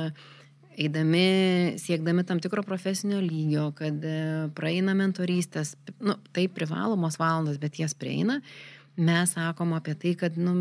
eidami, 0.79 1.75
siekdami 1.83 2.25
tam 2.27 2.41
tikro 2.43 2.63
profesinio 2.67 3.19
lygio, 3.23 3.69
kad 3.79 4.05
e, 4.07 4.19
praeina 4.55 4.95
mentorystės, 4.99 5.75
nu, 6.03 6.17
tai 6.35 6.47
privalomos 6.51 7.19
valandos, 7.19 7.59
bet 7.63 7.79
jas 7.79 7.95
prieina, 7.99 8.41
mes 8.95 9.35
sakom 9.35 9.75
apie 9.75 9.97
tai, 9.99 10.15
kad 10.19 10.39
nu, 10.39 10.55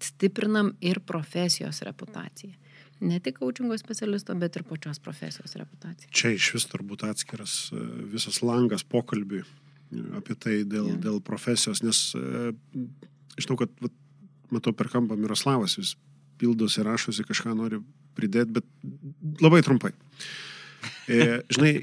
stiprinam 0.00 0.74
ir 0.84 1.00
profesijos 1.06 1.82
reputaciją. 1.86 2.56
Ne 3.00 3.16
tik 3.24 3.38
coachingo 3.40 3.76
specialisto, 3.80 4.36
bet 4.36 4.58
ir 4.60 4.66
pačios 4.68 5.00
profesijos 5.00 5.56
reputaciją. 5.56 6.12
Čia 6.12 6.34
iš 6.36 6.52
vis 6.58 6.68
turbūt 6.68 7.06
atskiras 7.08 7.56
e, 7.72 7.80
visas 8.12 8.42
langas 8.44 8.84
pokalbiui 8.84 9.46
apie 10.18 10.36
tai 10.38 10.60
dėl, 10.68 10.92
ja. 10.92 10.98
dėl 11.08 11.18
profesijos, 11.24 11.82
nes 11.86 12.02
e, 12.18 12.52
žinau, 13.40 13.58
kad 13.60 13.72
vat, 13.82 13.94
matau 14.54 14.74
per 14.76 14.90
kampą 14.92 15.18
Miroslavas, 15.18 15.78
jis 15.78 15.96
pildosi, 16.40 16.84
rašosi, 16.86 17.26
kažką 17.28 17.54
nori 17.58 17.82
pridėti, 18.18 18.60
bet 18.60 19.42
labai 19.42 19.60
trumpai. 19.66 19.92
E, 21.10 21.40
žinai, 21.52 21.74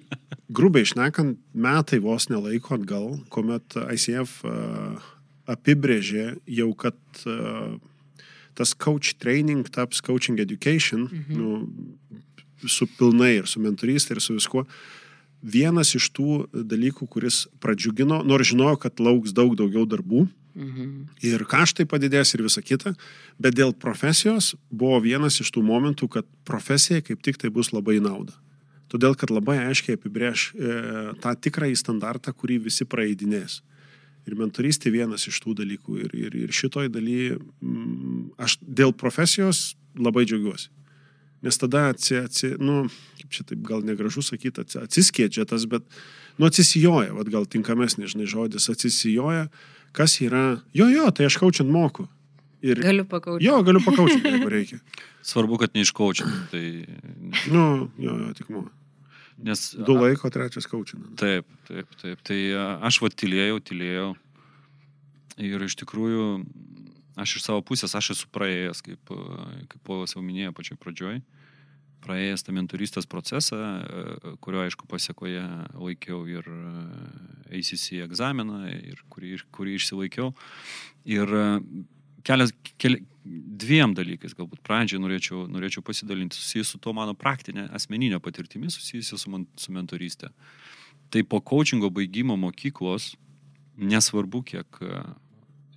grubiai 0.50 0.88
išnekant, 0.88 1.38
metai 1.54 2.00
vos 2.04 2.30
nelaiko 2.32 2.78
atgal, 2.78 3.12
kuomet 3.34 3.78
ICF 3.78 4.40
e, 4.48 4.56
apibrėžė 5.48 6.26
jau, 6.52 6.72
kad 6.76 6.98
uh, 7.24 7.78
tas 8.58 8.74
coach 8.74 9.16
training 9.22 9.70
taps 9.70 10.02
coaching 10.02 10.40
education, 10.40 11.08
mhm. 11.08 11.38
nu, 11.38 12.68
su 12.68 12.88
pilnai 12.98 13.38
ir 13.38 13.50
su 13.50 13.62
mentorystė 13.62 14.18
ir 14.18 14.24
su 14.24 14.36
viskuo. 14.38 14.66
Vienas 15.42 15.94
iš 15.96 16.10
tų 16.18 16.48
dalykų, 16.52 17.06
kuris 17.14 17.46
pradžiugino, 17.62 18.24
nors 18.26 18.50
žinojau, 18.50 18.80
kad 18.88 19.00
lauks 19.00 19.36
daug 19.38 19.54
daugiau 19.60 19.86
darbų 19.86 20.26
mhm. 20.58 20.90
ir 21.22 21.46
kaštai 21.46 21.86
padidės 21.90 22.34
ir 22.34 22.44
visa 22.48 22.64
kita, 22.66 22.96
bet 23.38 23.56
dėl 23.58 23.76
profesijos 23.78 24.56
buvo 24.72 24.98
vienas 25.04 25.38
iš 25.44 25.54
tų 25.54 25.64
momentų, 25.68 26.10
kad 26.18 26.28
profesija 26.48 27.06
kaip 27.06 27.22
tik 27.22 27.38
tai 27.38 27.54
bus 27.54 27.72
labai 27.76 28.00
nauda. 28.02 28.34
Todėl, 28.88 29.18
kad 29.20 29.32
labai 29.34 29.58
aiškiai 29.68 29.98
apibrėž 29.98 30.52
e, 30.56 30.76
tą 31.20 31.34
tikrąjį 31.36 31.76
standartą, 31.76 32.32
kurį 32.32 32.62
visi 32.70 32.88
praeidinės. 32.88 33.60
Ir 34.28 34.36
mentorystė 34.40 34.92
vienas 34.92 35.28
iš 35.28 35.42
tų 35.44 35.58
dalykų. 35.60 35.98
Ir, 36.06 36.16
ir, 36.16 36.38
ir 36.48 36.56
šitoj 36.56 36.88
daly 36.92 37.36
mm, 37.36 38.38
aš 38.40 38.58
dėl 38.64 38.96
profesijos 38.96 39.76
labai 40.00 40.24
džiaugiuosi. 40.28 40.72
Nes 41.46 41.60
tada 41.62 41.88
atsi, 41.92 42.18
atsi, 42.18 42.54
nu, 42.58 42.88
kaip 43.22 43.34
čia 43.36 43.46
taip 43.46 43.62
gal 43.66 43.84
negražu 43.86 44.24
sakyti, 44.26 44.66
atsiskėdžia 44.82 45.46
tas, 45.50 45.68
bet, 45.70 45.86
nu, 46.40 46.48
atsisijoja, 46.50 47.14
vad 47.14 47.30
gal 47.34 47.46
tinkamesnis, 47.46 48.16
žinai, 48.16 48.30
žodis, 48.30 48.70
atsisijoja, 48.74 49.46
kas 49.98 50.18
yra, 50.26 50.46
jo, 50.78 50.90
jo, 50.90 51.06
tai 51.14 51.30
aš 51.30 51.38
kaučiant 51.42 51.70
moku. 51.70 52.08
Ir, 52.66 52.82
galiu 52.82 53.06
pakaučinti. 53.06 53.46
Jo, 53.46 53.62
galiu 53.64 53.84
pakaučinti, 53.86 54.34
jeigu 54.34 54.50
reikia. 54.50 54.80
Svarbu, 55.30 55.60
kad 55.62 55.78
neiškaučinti. 55.78 56.40
Tai... 56.52 56.66
Nu, 57.54 57.66
jo, 58.02 58.18
jo, 58.18 58.34
tik 58.38 58.50
moku. 58.50 58.74
Nes, 59.38 59.68
du 59.86 59.94
laiko, 59.94 60.30
trečias 60.34 60.66
kaučina. 60.66 61.12
Taip, 61.20 61.46
taip, 61.68 61.92
taip. 62.02 62.22
Tai 62.26 62.38
aš 62.90 62.98
va 63.04 63.12
tylėjau, 63.14 63.60
tylėjau. 63.70 64.08
Ir 65.46 65.66
iš 65.68 65.76
tikrųjų, 65.78 66.24
aš 67.18 67.38
iš 67.40 67.48
savo 67.48 67.64
pusės, 67.66 67.96
aš 67.98 68.14
esu 68.16 68.30
praėjęs, 68.34 68.84
kaip, 68.86 69.12
kaip 69.72 69.82
Polas 69.88 70.16
jau 70.16 70.24
minėjo 70.24 70.54
pačioj 70.58 70.78
pradžioj, 70.82 71.20
praėjęs 72.06 72.46
tą 72.46 72.54
mentorystės 72.56 73.10
procesą, 73.10 73.58
kurio, 74.44 74.62
aišku, 74.64 74.88
pasiekoje 74.90 75.44
laikiau 75.74 76.24
ir 76.30 76.48
ACC 77.50 78.04
egzaminą, 78.06 78.64
ir 78.94 79.02
kurį, 79.12 79.36
kurį 79.56 79.78
išsilaikiau. 79.80 80.32
Ir 81.10 81.34
kelias, 82.28 82.54
keli, 82.82 83.02
dviem 83.26 83.96
dalykais 83.98 84.36
galbūt 84.38 84.62
pradžiai 84.66 85.02
norėčiau, 85.02 85.46
norėčiau 85.52 85.84
pasidalinti, 85.86 86.38
susijęs 86.40 86.76
su 86.76 86.82
to 86.84 86.94
mano 86.96 87.16
praktinė 87.18 87.68
asmeninio 87.76 88.22
patirtimi, 88.24 88.72
susijusi 88.72 89.18
su, 89.18 89.34
man, 89.34 89.48
su 89.60 89.74
mentorystė. 89.76 90.32
Tai 91.12 91.24
po 91.24 91.42
coachingo 91.42 91.90
baigimo 91.94 92.38
mokyklos, 92.40 93.16
nesvarbu, 93.78 94.44
kiek 94.48 94.80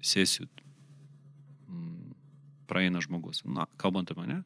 sesijų 0.00 0.48
praeina 2.70 3.02
žmogus, 3.02 3.42
na, 3.44 3.66
kalbant 3.80 4.10
apie 4.12 4.22
mane, 4.22 4.38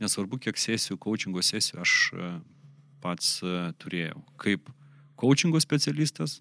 nesvarbu, 0.00 0.40
kiek 0.42 0.58
sesijų, 0.58 0.98
coachingo 1.02 1.42
sesijų 1.44 1.82
aš 1.84 1.94
e, 2.14 2.30
pats 3.04 3.38
e, 3.42 3.54
turėjau, 3.82 4.22
kaip 4.40 4.70
coachingo 5.18 5.60
specialistas 5.62 6.38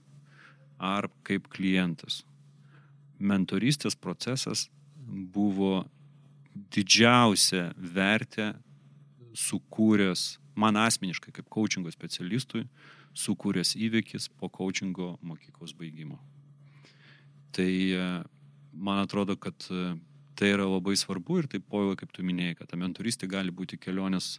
ar 0.77 1.09
kaip 1.27 1.49
klientas. 1.53 2.21
Mentorystės 3.17 3.97
procesas 3.97 4.67
buvo 5.07 5.87
didžiausia 6.73 7.71
vertė 7.77 8.51
sukūręs, 9.37 10.37
man 10.57 10.77
asmeniškai 10.81 11.33
kaip 11.33 11.49
coachingo 11.53 11.91
specialistui, 11.93 12.65
sukūręs 13.17 13.73
įvykis 13.77 14.29
po 14.37 14.49
coachingo 14.53 15.15
mokyklos 15.25 15.73
baigimo. 15.77 16.19
Tai 17.57 17.71
e, 17.73 18.05
man 18.77 19.01
atrodo, 19.01 19.37
kad 19.41 19.65
tai 20.37 20.53
yra 20.53 20.67
labai 20.69 20.95
svarbu 20.99 21.41
ir 21.41 21.49
taip 21.51 21.65
pojo, 21.71 21.95
kaip 21.97 22.13
tu 22.13 22.25
minėjai, 22.25 22.59
kad 22.59 22.69
ta 22.71 22.79
mentoristė 22.79 23.29
gali 23.31 23.53
būti 23.53 23.79
kelionės 23.81 24.37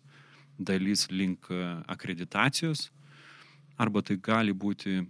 dalis 0.58 1.08
link 1.10 1.50
e, 1.50 1.60
akreditacijos, 1.90 2.88
arba 3.78 4.02
tai 4.02 4.18
gali 4.22 4.54
būti, 4.54 5.00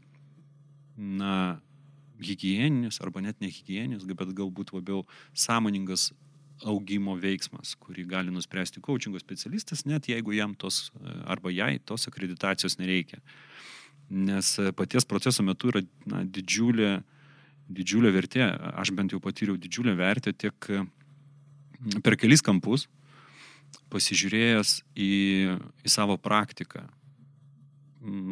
na, 0.97 1.59
hygieninis 2.19 3.01
arba 3.05 3.23
net 3.23 3.41
ne 3.41 3.51
hygieninis, 3.53 4.07
bet 4.09 4.33
galbūt 4.37 4.73
labiau 4.75 5.05
sąmoningas 5.37 6.11
augimo 6.67 7.15
veiksmas, 7.19 7.77
kurį 7.79 8.05
gali 8.11 8.35
nuspręsti 8.35 8.83
coachingo 8.83 9.21
specialistas, 9.23 9.85
net 9.87 10.09
jeigu 10.11 10.35
jam 10.35 10.57
tos 10.59 10.89
arba 11.27 11.53
jai 11.55 11.77
tos 11.79 12.09
akreditacijos 12.11 12.79
nereikia. 12.81 13.21
Nes 14.11 14.57
paties 14.75 15.07
proceso 15.07 15.45
metu 15.47 15.71
yra 15.71 15.85
na, 16.09 16.25
didžiulė, 16.25 16.99
didžiulė 17.69 18.13
vertė, 18.15 18.45
aš 18.81 18.93
bent 18.97 19.13
jau 19.13 19.21
patyriau 19.23 19.59
didžiulę 19.61 19.95
vertę 19.99 20.33
tiek 20.33 20.71
per 22.05 22.17
kelis 22.19 22.43
kampus, 22.45 22.89
pasižiūrėjęs 23.93 24.81
į, 24.97 25.11
į 25.85 25.93
savo 25.93 26.17
praktiką 26.21 26.87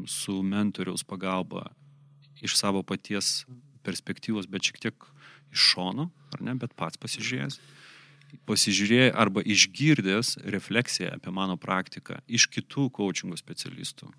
su 0.09 0.41
mentoriaus 0.47 1.05
pagalba 1.05 1.67
iš 2.45 2.57
savo 2.57 2.83
paties 2.87 3.45
perspektyvos, 3.87 4.49
bet 4.51 4.67
šiek 4.67 4.81
tiek 4.83 5.07
iš 5.55 5.73
šono, 5.73 6.11
ar 6.35 6.43
ne, 6.45 6.55
bet 6.59 6.75
pats 6.79 6.99
pasižiūrėjęs, 7.01 7.59
pasižiūrėjęs 8.49 9.15
arba 9.17 9.43
išgirdęs 9.47 10.37
refleksiją 10.55 11.15
apie 11.17 11.33
mano 11.35 11.57
praktiką 11.61 12.21
iš 12.27 12.49
kitų 12.53 12.91
coachingo 12.97 13.39
specialistų, 13.39 14.11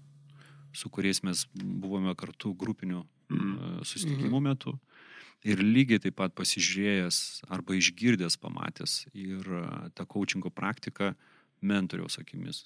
su 0.73 0.91
kuriais 0.93 1.23
mes 1.27 1.45
buvome 1.53 2.13
kartu 2.17 2.53
grupinių 2.57 3.03
mm. 3.03 3.83
susitikimų 3.87 4.41
metu. 4.49 4.77
Ir 5.45 5.61
lygiai 5.61 6.01
taip 6.01 6.15
pat 6.17 6.33
pasižiūrėjęs 6.37 7.43
arba 7.53 7.75
išgirdęs, 7.77 8.39
pamatęs 8.41 9.03
ir 9.13 9.45
e, 9.45 9.67
tą 9.93 10.07
coachingo 10.09 10.49
praktiką 10.49 11.11
mentoriaus 11.61 12.17
akimis. 12.17 12.63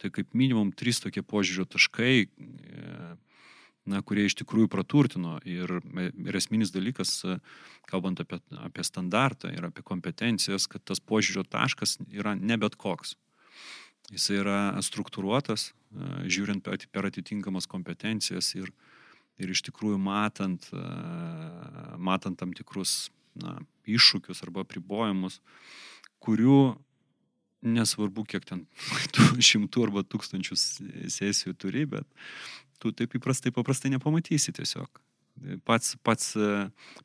Tai 0.00 0.08
kaip 0.10 0.32
minimum 0.34 0.72
trys 0.72 1.02
tokie 1.04 1.22
požiūrio 1.22 1.66
taškai, 1.68 2.14
e, 2.24 3.12
na, 3.92 4.00
kurie 4.06 4.24
iš 4.26 4.38
tikrųjų 4.40 4.70
praturtino. 4.72 5.36
Ir, 5.44 5.80
ir 6.00 6.38
esminis 6.38 6.72
dalykas, 6.72 7.18
kalbant 7.90 8.22
apie, 8.24 8.40
apie 8.62 8.86
standartą 8.86 9.52
ir 9.52 9.68
apie 9.68 9.84
kompetencijas, 9.84 10.68
kad 10.70 10.84
tas 10.88 11.02
požiūrio 11.02 11.44
taškas 11.44 11.98
yra 12.08 12.34
ne 12.38 12.56
bet 12.62 12.78
koks. 12.80 13.16
Jis 14.12 14.28
yra 14.34 14.58
struktūruotas, 14.84 15.70
žiūrint 16.26 16.64
per 16.64 17.08
atitinkamas 17.08 17.68
kompetencijas 17.70 18.50
ir, 18.58 18.72
ir 19.42 19.52
iš 19.52 19.64
tikrųjų 19.68 19.98
matant, 20.02 20.68
matant 21.98 22.38
tam 22.38 22.54
tikrus 22.56 23.10
na, 23.38 23.58
iššūkius 23.88 24.42
arba 24.46 24.64
apribojimus, 24.66 25.40
kurių 26.22 26.74
nesvarbu, 27.62 28.24
kiek 28.28 28.46
ten 28.48 28.66
šimtų 29.50 29.86
arba 29.88 30.02
tūkstančių 30.06 30.58
sesijų 30.58 31.54
turi, 31.58 31.86
bet 31.90 32.06
tu 32.82 32.92
taip 32.96 33.14
įprastai 33.18 33.54
paprastai 33.54 33.92
nepamatysi 33.94 34.54
tiesiog. 34.54 35.02
Pats, 35.64 35.94
pats 36.04 36.34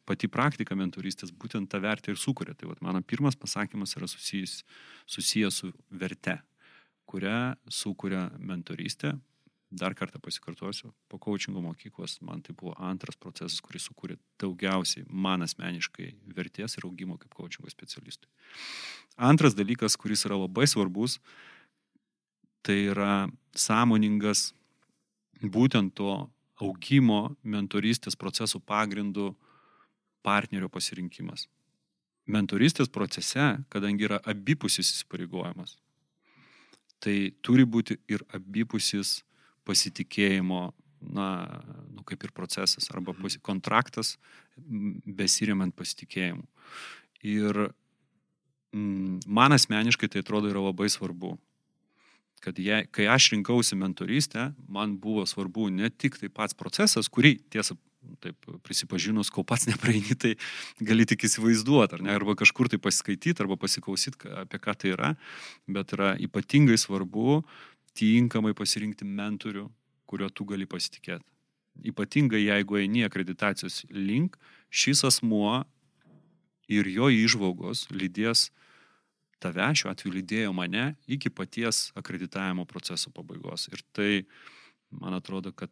pati 0.05 0.27
praktika 0.27 0.75
mentorystės 0.75 1.31
būtent 1.31 1.69
tą 1.71 1.79
vertę 1.81 2.11
ir 2.11 2.19
sukuria. 2.19 2.53
Tai 2.57 2.73
vat, 2.73 2.81
mano 2.83 2.99
pirmas 3.01 3.37
pasakymas 3.39 3.95
yra 3.95 4.09
susijęs, 4.11 4.59
susijęs 5.07 5.61
su 5.61 5.71
verte, 5.89 6.35
kurią 7.07 7.55
sukuria 7.71 8.27
mentorystė. 8.37 9.15
Dar 9.69 9.93
kartą 9.93 10.19
pasikartosiu, 10.23 10.93
po 11.11 11.17
coachingo 11.19 11.59
mokyklos 11.59 12.21
man 12.21 12.41
tai 12.41 12.53
buvo 12.55 12.71
antras 12.79 13.17
procesas, 13.19 13.59
kuris 13.59 13.89
sukūrė 13.89 14.15
daugiausiai 14.39 15.03
man 15.11 15.43
asmeniškai 15.43 16.13
vertės 16.37 16.77
ir 16.77 16.87
augimo 16.87 17.17
kaip 17.19 17.35
coachingo 17.35 17.67
specialistui. 17.69 18.31
Antras 19.17 19.57
dalykas, 19.59 19.97
kuris 19.99 20.23
yra 20.23 20.39
labai 20.39 20.69
svarbus, 20.71 21.17
tai 22.63 22.79
yra 22.93 23.27
sąmoningas 23.59 24.53
būtent 25.43 25.91
to 25.99 26.15
augimo 26.63 27.35
mentorystės 27.43 28.15
procesų 28.15 28.63
pagrindų 28.63 29.33
partnerio 30.23 30.71
pasirinkimas. 30.71 31.49
Mentorystės 32.27 32.87
procese, 32.87 33.57
kadangi 33.67 34.07
yra 34.07 34.23
abipusis 34.23 34.95
įsipareigojimas, 34.95 35.75
tai 37.03 37.33
turi 37.43 37.67
būti 37.67 37.99
ir 38.07 38.23
abipusis 38.35 39.21
pasitikėjimo, 39.67 40.61
na, 41.13 41.27
nu, 41.93 42.05
kaip 42.07 42.23
ir 42.25 42.33
procesas, 42.35 42.89
arba 42.93 43.13
mhm. 43.13 43.41
kontraktas 43.45 44.15
besiriamant 44.57 45.75
pasitikėjimu. 45.77 46.47
Ir 47.27 47.67
mm, 48.73 49.27
man 49.27 49.57
asmeniškai 49.57 50.09
tai 50.13 50.23
atrodo 50.23 50.49
yra 50.53 50.63
labai 50.69 50.89
svarbu 50.93 51.35
kad 52.43 52.59
jei, 52.61 52.85
kai 52.93 53.07
aš 53.09 53.31
rinkausi 53.33 53.75
mentorystę, 53.77 54.51
man 54.69 54.97
buvo 55.01 55.25
svarbu 55.25 55.71
ne 55.73 55.89
tik 55.89 56.19
tai 56.21 56.29
pats 56.29 56.57
procesas, 56.57 57.09
kurį 57.09 57.37
tiesą 57.53 57.77
taip 58.23 58.49
prisipažinus, 58.63 59.31
kol 59.33 59.43
pats 59.47 59.67
nepraeini, 59.67 60.15
tai 60.19 60.35
gali 60.79 61.07
tik 61.09 61.25
įsivaizduoti, 61.27 61.97
ar 61.97 62.05
ne, 62.05 62.13
arba 62.15 62.37
kažkur 62.39 62.69
tai 62.71 62.79
pasiskaityti, 62.81 63.35
arba 63.43 63.57
pasiklausyti, 63.59 64.29
apie 64.43 64.61
ką 64.63 64.75
tai 64.79 64.93
yra, 64.93 65.13
bet 65.67 65.95
yra 65.97 66.13
ypatingai 66.23 66.77
svarbu 66.79 67.41
tinkamai 67.97 68.53
pasirinkti 68.57 69.07
mentorių, 69.07 69.67
kurio 70.07 70.29
tu 70.29 70.45
gali 70.47 70.67
pasitikėti. 70.69 71.25
Ypatingai 71.91 72.41
jeigu 72.41 72.79
eini 72.79 73.03
akreditacijos 73.05 73.83
link, 73.93 74.37
šis 74.69 75.03
asmuo 75.05 75.63
ir 76.67 76.89
jo 76.89 77.09
išvalgos 77.13 77.85
lydės 77.93 78.49
tave, 79.43 79.69
šiuo 79.77 79.91
atveju 79.91 80.15
lydėjo 80.15 80.53
mane, 80.57 80.91
iki 81.09 81.29
paties 81.29 81.91
akreditavimo 81.99 82.65
proceso 82.69 83.11
pabaigos. 83.13 83.67
Ir 83.69 83.83
tai, 83.93 84.11
man 84.89 85.17
atrodo, 85.17 85.53
kad 85.53 85.69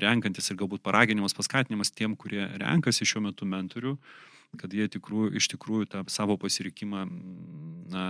renkantis 0.00 0.48
ir 0.50 0.58
galbūt 0.62 0.84
paraginimas, 0.84 1.36
paskatinimas 1.36 1.92
tiem, 1.92 2.16
kurie 2.16 2.46
renkasi 2.62 3.08
šiuo 3.08 3.26
metu 3.28 3.48
mentorių, 3.48 3.98
kad 4.60 4.72
jie 4.72 4.88
tikrų, 4.92 5.30
iš 5.36 5.48
tikrųjų 5.54 5.90
tą 5.92 6.02
savo 6.12 6.38
pasirinkimą 6.40 7.04
na, 7.92 8.06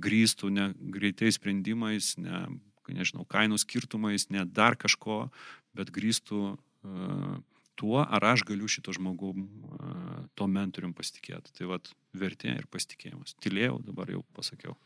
grįstų 0.00 0.50
ne 0.54 0.66
greitais 0.92 1.36
sprendimais, 1.36 2.14
ne, 2.20 2.46
nežinau, 2.88 3.26
kainų 3.28 3.58
skirtumais, 3.60 4.28
ne 4.32 4.44
dar 4.48 4.76
kažko, 4.80 5.28
bet 5.76 5.92
grįstų 5.94 6.40
uh, 6.50 7.36
tuo, 7.78 7.98
ar 8.02 8.26
aš 8.32 8.44
galiu 8.48 8.68
šito 8.70 8.94
žmogum, 8.96 9.46
uh, 9.46 10.22
to 10.34 10.48
mentorium 10.50 10.94
pasitikėti. 10.96 11.52
Tai 11.58 11.70
vad 11.74 11.92
vertė 12.16 12.54
ir 12.56 12.66
pasitikėjimas. 12.72 13.36
Tylėjau, 13.44 13.80
dabar 13.86 14.10
jau 14.12 14.24
pasakiau. 14.36 14.76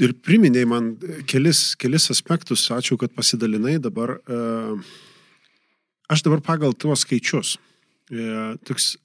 Ir 0.00 0.14
priminėjai 0.24 0.68
man 0.68 0.94
kelis, 1.28 1.74
kelis 1.80 2.08
aspektus, 2.12 2.64
ačiū, 2.72 2.96
kad 3.00 3.12
pasidalinai 3.16 3.78
dabar. 3.82 4.18
Uh, 4.24 4.80
aš 6.10 6.24
dabar 6.26 6.44
pagal 6.44 6.76
tuos 6.76 7.04
skaičius. 7.04 7.58
Toks 8.66 8.96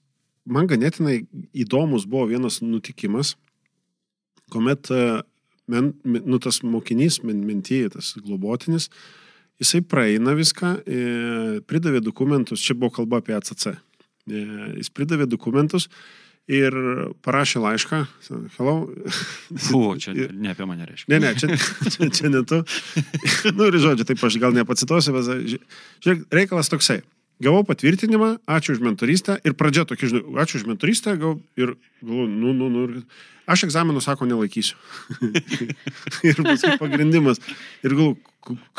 man 0.46 0.70
ganėtinai 0.70 1.26
įdomus 1.58 2.06
buvo 2.10 2.30
vienas 2.30 2.62
nutikimas, 2.64 3.36
kuomet 4.54 4.92
e, 4.94 5.02
men, 5.72 5.94
nu, 6.04 6.40
tas 6.42 6.62
mokinys, 6.66 7.22
men, 7.26 7.42
mentyje, 7.48 7.94
tas 7.96 8.14
globotinis, 8.20 8.90
jisai 9.62 9.82
praeina 9.88 10.36
viską, 10.38 10.76
e, 10.84 11.00
pridavė 11.68 12.04
dokumentus, 12.04 12.64
čia 12.64 12.76
buvo 12.78 12.94
kalba 13.00 13.22
apie 13.22 13.36
ACC, 13.38 13.72
e, 13.72 14.46
jis 14.82 14.92
pridavė 14.94 15.28
dokumentus 15.32 15.90
ir 16.52 16.76
parašė 17.26 17.62
laišką, 17.64 18.02
hello. 18.60 18.76
Buvo, 19.72 19.96
čia 20.02 20.14
ne 20.44 20.54
apie 20.54 20.68
mane 20.70 20.86
reiškia. 20.86 21.10
Ne, 21.16 21.22
ne, 21.24 21.34
čia, 21.40 21.58
čia, 21.90 22.10
čia 22.14 22.30
ne 22.34 22.44
tu. 22.46 22.62
nu 23.58 23.70
ir 23.72 23.80
žodžiu, 23.82 24.06
taip 24.06 24.22
aš 24.22 24.38
gal 24.44 24.54
nepacituosiu, 24.54 25.16
bet 25.16 25.56
žiūrėk, 25.56 26.28
reikalas 26.36 26.70
toksai. 26.70 27.02
Gavau 27.44 27.66
patvirtinimą, 27.68 28.30
ačiū 28.48 28.78
už 28.78 28.84
mentorystę 28.86 29.36
ir 29.44 29.58
pradžia 29.60 29.84
tokia, 29.84 30.08
žinai, 30.08 30.24
ačiū 30.40 30.62
už 30.62 30.70
mentorystę, 30.70 31.18
gavau 31.20 31.42
ir 31.60 31.74
galvoju, 32.00 32.30
nu, 32.32 32.54
nu, 32.56 32.70
nu, 32.72 33.02
aš 33.44 33.66
egzaminų, 33.68 34.00
sako, 34.04 34.28
nelaikysiu. 34.30 34.78
ir 36.30 36.40
paskui 36.40 36.78
pagrindimas. 36.80 37.42
Ir 37.84 37.98
galvoju, 37.98 38.16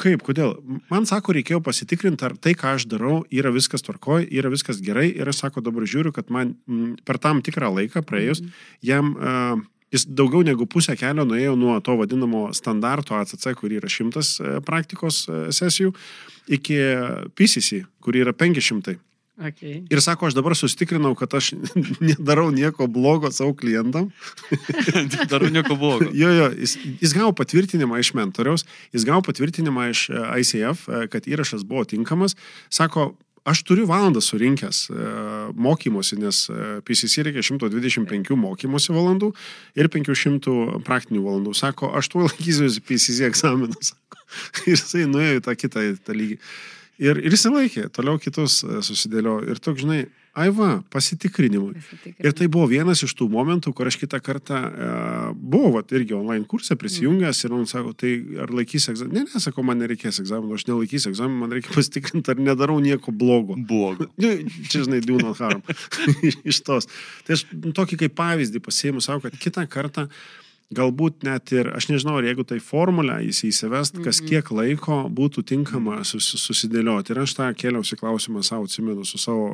kaip, 0.00 0.24
kodėl? 0.24 0.56
Man 0.88 1.04
sako, 1.04 1.36
reikėjo 1.36 1.60
pasitikrinti, 1.66 2.24
ar 2.24 2.38
tai, 2.40 2.56
ką 2.56 2.78
aš 2.78 2.88
darau, 2.88 3.20
yra 3.28 3.52
viskas 3.52 3.84
tvarkoj, 3.84 4.24
yra 4.32 4.48
viskas 4.52 4.80
gerai. 4.80 5.10
Ir 5.12 5.28
aš 5.28 5.44
sako, 5.44 5.60
dabar 5.66 5.84
žiūriu, 5.84 6.14
kad 6.16 6.32
man 6.32 6.56
m, 6.64 6.94
per 7.04 7.20
tam 7.20 7.44
tikrą 7.44 7.74
laiką 7.80 8.06
praėjus, 8.08 8.44
jam... 8.80 9.16
Uh, 9.20 9.64
Jis 9.94 10.06
daugiau 10.18 10.42
negu 10.46 10.66
pusę 10.66 10.96
kelio 10.98 11.24
nuėjo 11.28 11.54
nuo 11.58 11.78
to 11.84 11.94
vadinamo 11.98 12.48
standarto 12.56 13.14
ACC, 13.18 13.52
kur 13.58 13.70
yra 13.70 13.90
šimtas 13.90 14.36
e, 14.40 14.56
praktikos 14.66 15.24
e, 15.28 15.42
sesijų, 15.54 15.92
iki 16.58 16.78
PCC, 17.38 17.84
kur 18.02 18.18
yra 18.18 18.34
500. 18.34 18.96
Okay. 19.36 19.82
Ir 19.92 20.00
sako, 20.00 20.30
aš 20.30 20.34
dabar 20.34 20.54
sustikrinau, 20.56 21.12
kad 21.18 21.34
aš 21.36 21.50
nedarau 22.08 22.48
nieko 22.54 22.86
blogo 22.88 23.28
savo 23.34 23.52
klientam. 23.54 24.08
Darau 25.32 25.50
nieko 25.52 25.76
blogo. 25.76 26.08
jo, 26.08 26.30
jo, 26.32 26.46
jis, 26.56 26.78
jis 27.02 27.12
gavo 27.12 27.34
patvirtinimą 27.36 28.00
iš 28.00 28.14
mentoriaus, 28.16 28.64
jis 28.96 29.04
gavo 29.04 29.20
patvirtinimą 29.28 29.90
iš 29.92 30.06
e, 30.08 30.24
ICF, 30.40 30.88
kad 31.12 31.28
įrašas 31.28 31.66
buvo 31.68 31.84
tinkamas. 31.84 32.34
Sako, 32.72 33.10
aš 33.46 33.62
turiu 33.66 33.86
valandą 33.88 34.20
surinkęs 34.24 34.86
e, 34.90 35.10
mokymosi, 35.54 36.18
nes 36.20 36.42
e, 36.50 36.80
PCC 36.86 37.26
reikia 37.26 37.44
125 37.46 38.34
mokymosi 38.42 38.94
valandų 38.96 39.32
ir 39.78 39.90
500 39.92 40.82
praktinių 40.86 41.22
valandų. 41.24 41.54
Sako, 41.56 41.92
aš 41.96 42.10
tuo 42.12 42.26
laikysiuosi 42.26 42.82
PCC 42.88 43.30
egzaminą. 43.30 43.78
Sako. 43.80 44.22
Ir 44.66 44.74
jisai 44.74 45.06
nuėjo 45.10 45.40
į 45.40 45.44
tą 45.46 45.54
kitą 45.58 45.84
tą 46.04 46.16
lygį. 46.16 46.38
Ir, 47.02 47.18
ir 47.20 47.34
jis 47.34 47.48
laikė, 47.52 47.88
toliau 47.92 48.20
kitus 48.20 48.62
e, 48.64 48.80
susidėlio. 48.84 49.40
Ir 49.50 49.60
toks, 49.60 49.82
žinai, 49.84 50.06
Aiva, 50.36 50.82
pasitikrinimui. 50.92 51.78
Pasitikrinimui. 51.78 52.24
Ir 52.28 52.34
tai 52.36 52.46
buvo 52.52 52.66
vienas 52.68 53.00
iš 53.06 53.14
tų 53.16 53.30
momentų, 53.32 53.70
kur 53.76 53.88
aš 53.88 53.96
kitą 54.02 54.18
kartą 54.20 54.58
e, 54.68 54.88
buvau, 55.32 55.70
vat, 55.78 55.94
irgi 55.96 56.12
online 56.16 56.44
kursą 56.48 56.76
prisijungęs 56.76 57.40
ir 57.46 57.54
man 57.54 57.64
sako, 57.70 57.94
tai 57.96 58.12
ar 58.44 58.52
laikys 58.52 58.90
egzaminą? 58.92 59.16
Ne, 59.16 59.24
ne, 59.32 59.40
sako, 59.40 59.64
man 59.64 59.80
nereikės 59.80 60.20
egzaminų, 60.20 60.58
aš 60.58 60.66
nelaikysiu 60.68 61.14
egzaminų, 61.14 61.40
man 61.40 61.56
reikia 61.56 61.72
pasitikrinti, 61.72 62.34
ar 62.34 62.42
nedarau 62.50 62.76
nieko 62.84 63.16
blogo. 63.16 63.56
Blogo. 63.56 64.10
Nu, 64.20 64.32
Čia, 64.68 64.82
žinai, 64.84 65.00
do 65.04 65.16
not 65.20 65.40
harm. 65.40 65.62
iš 66.50 66.60
tos. 66.66 66.88
Tai 67.24 67.36
aš 67.36 67.46
tokį 67.76 68.02
kaip 68.04 68.16
pavyzdį 68.18 68.60
pasiėmiau 68.64 69.04
savo, 69.04 69.24
kad 69.24 69.36
kitą 69.40 69.64
kartą 69.70 70.08
galbūt 70.74 71.22
net 71.26 71.52
ir, 71.54 71.68
aš 71.78 71.86
nežinau, 71.92 72.16
ar 72.18 72.26
jeigu 72.26 72.42
tai 72.48 72.58
formulę 72.62 73.20
jis 73.28 73.44
įsivest, 73.46 74.00
kas 74.02 74.18
kiek 74.24 74.48
laiko 74.50 75.04
būtų 75.14 75.44
tinkama 75.46 76.00
sus, 76.08 76.32
susidėlioti. 76.42 77.14
Ir 77.14 77.22
aš 77.22 77.36
tą 77.38 77.50
kėliausi 77.54 77.98
klausimą 78.00 78.42
savo, 78.46 78.66
atsimenu, 78.66 79.06
su 79.06 79.20
savo, 79.22 79.52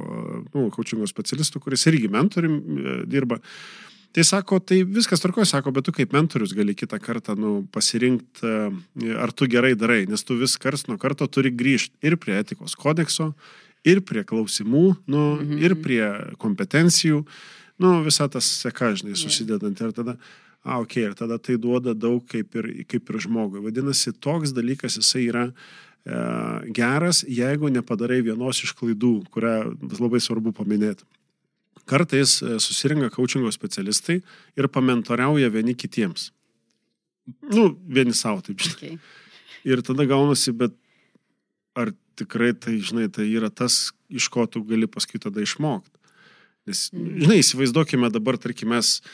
nu, 0.54 0.66
kočingo 0.72 1.08
specialistu, 1.10 1.60
kuris 1.60 1.84
irgi 1.90 2.08
mentorium 2.12 2.56
e, 2.56 2.98
dirba. 3.12 3.42
Tai 4.12 4.24
sako, 4.28 4.58
tai 4.60 4.82
viskas 4.84 5.22
tvarkoja, 5.24 5.48
sako, 5.48 5.72
bet 5.72 5.86
tu 5.88 5.92
kaip 5.96 6.12
mentorius 6.12 6.52
gali 6.56 6.74
kitą 6.76 6.98
kartą 7.00 7.36
nu, 7.36 7.52
pasirinkti, 7.72 8.50
ar 9.16 9.32
tu 9.32 9.48
gerai 9.48 9.72
darai, 9.76 10.02
nes 10.08 10.24
tu 10.28 10.36
vis 10.36 10.58
kars 10.60 10.84
nuo 10.88 10.98
karto 11.00 11.28
turi 11.32 11.52
grįžti 11.52 11.96
ir 12.08 12.18
prie 12.20 12.36
etikos 12.40 12.76
kodekso, 12.76 13.30
ir 13.88 14.02
prie 14.04 14.24
klausimų, 14.28 14.84
nu, 15.08 15.24
mhm. 15.40 15.58
ir 15.64 15.76
prie 15.80 16.04
kompetencijų, 16.40 17.24
nu, 17.82 17.98
visa 18.04 18.28
tas 18.32 18.48
seka, 18.62 18.92
žinai, 19.00 19.16
susidedant. 19.18 19.80
Ir 19.80 19.96
tada, 19.96 20.16
a, 20.62 20.78
ok, 20.78 20.96
ir 20.96 21.14
tada 21.18 21.38
tai 21.42 21.56
duoda 21.58 21.94
daug 21.94 22.22
kaip 22.30 22.54
ir, 22.60 22.68
kaip 22.90 23.10
ir 23.10 23.22
žmogui. 23.24 23.62
Vadinasi, 23.64 24.14
toks 24.22 24.54
dalykas 24.54 24.98
jisai 25.00 25.24
yra 25.26 25.46
e, 25.48 25.54
geras, 26.74 27.24
jeigu 27.26 27.70
nepadarai 27.74 28.20
vienos 28.22 28.62
iš 28.62 28.74
klaidų, 28.78 29.16
kurią 29.34 29.56
labai 29.98 30.22
svarbu 30.22 30.54
paminėti. 30.54 31.06
Kartais 31.90 32.36
e, 32.42 32.60
susirinka 32.62 33.10
coachingo 33.10 33.50
specialistai 33.54 34.20
ir 34.58 34.70
pamentoriauja 34.70 35.50
vieni 35.50 35.74
kitiems. 35.74 36.30
Nu, 37.50 37.72
vieni 37.86 38.14
savo, 38.14 38.42
taip 38.46 38.62
žinai. 38.62 38.94
Okay. 38.94 39.00
Ir 39.66 39.82
tada 39.86 40.06
gaunasi, 40.10 40.54
bet 40.58 40.74
ar 41.78 41.90
tikrai 42.18 42.52
tai, 42.54 42.76
žinai, 42.82 43.08
tai 43.10 43.26
yra 43.30 43.50
tas, 43.50 43.90
iš 44.10 44.28
ko 44.30 44.46
tu 44.46 44.62
gali 44.66 44.86
paskui 44.90 45.18
tada 45.22 45.42
išmokti. 45.42 45.90
Nes, 46.70 46.86
žinai, 46.94 47.40
įsivaizduokime 47.42 48.10
dabar, 48.14 48.38
tarkim, 48.38 48.70
mes 48.74 49.00
e, 49.00 49.10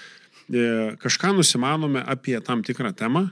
kažką 0.48 1.34
nusimanome 1.36 2.00
apie 2.06 2.38
tam 2.44 2.62
tikrą 2.64 2.94
temą 2.96 3.26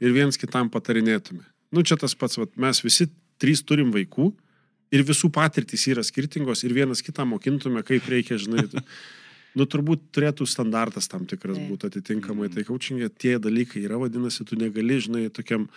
ir 0.00 0.14
viens 0.16 0.38
kitam 0.40 0.70
patarinėtume. 0.72 1.44
Nu, 1.74 1.82
čia 1.82 1.98
tas 2.00 2.14
pats, 2.14 2.38
vat, 2.38 2.54
mes 2.60 2.80
visi 2.84 3.08
trys 3.42 3.64
turim 3.66 3.90
vaikų 3.94 4.30
ir 4.94 5.04
visų 5.06 5.30
patirtys 5.34 5.88
yra 5.90 6.04
skirtingos 6.06 6.64
ir 6.64 6.74
vienas 6.76 7.02
kitą 7.04 7.26
mokintume, 7.28 7.82
kaip 7.86 8.08
reikia, 8.10 8.40
žinai. 8.40 8.68
Nu, 9.54 9.68
turbūt 9.70 10.08
turėtų 10.10 10.48
standartas 10.50 11.06
tam 11.06 11.28
tikras 11.30 11.60
būti 11.68 11.86
atitinkamai. 11.86 12.48
Tai 12.50 12.64
kaučingė 12.66 13.06
tie 13.14 13.36
dalykai 13.38 13.84
yra, 13.84 14.00
vadinasi, 14.02 14.42
tu 14.48 14.58
negali, 14.58 14.96
žinai, 14.98 15.28
tokiam 15.30 15.68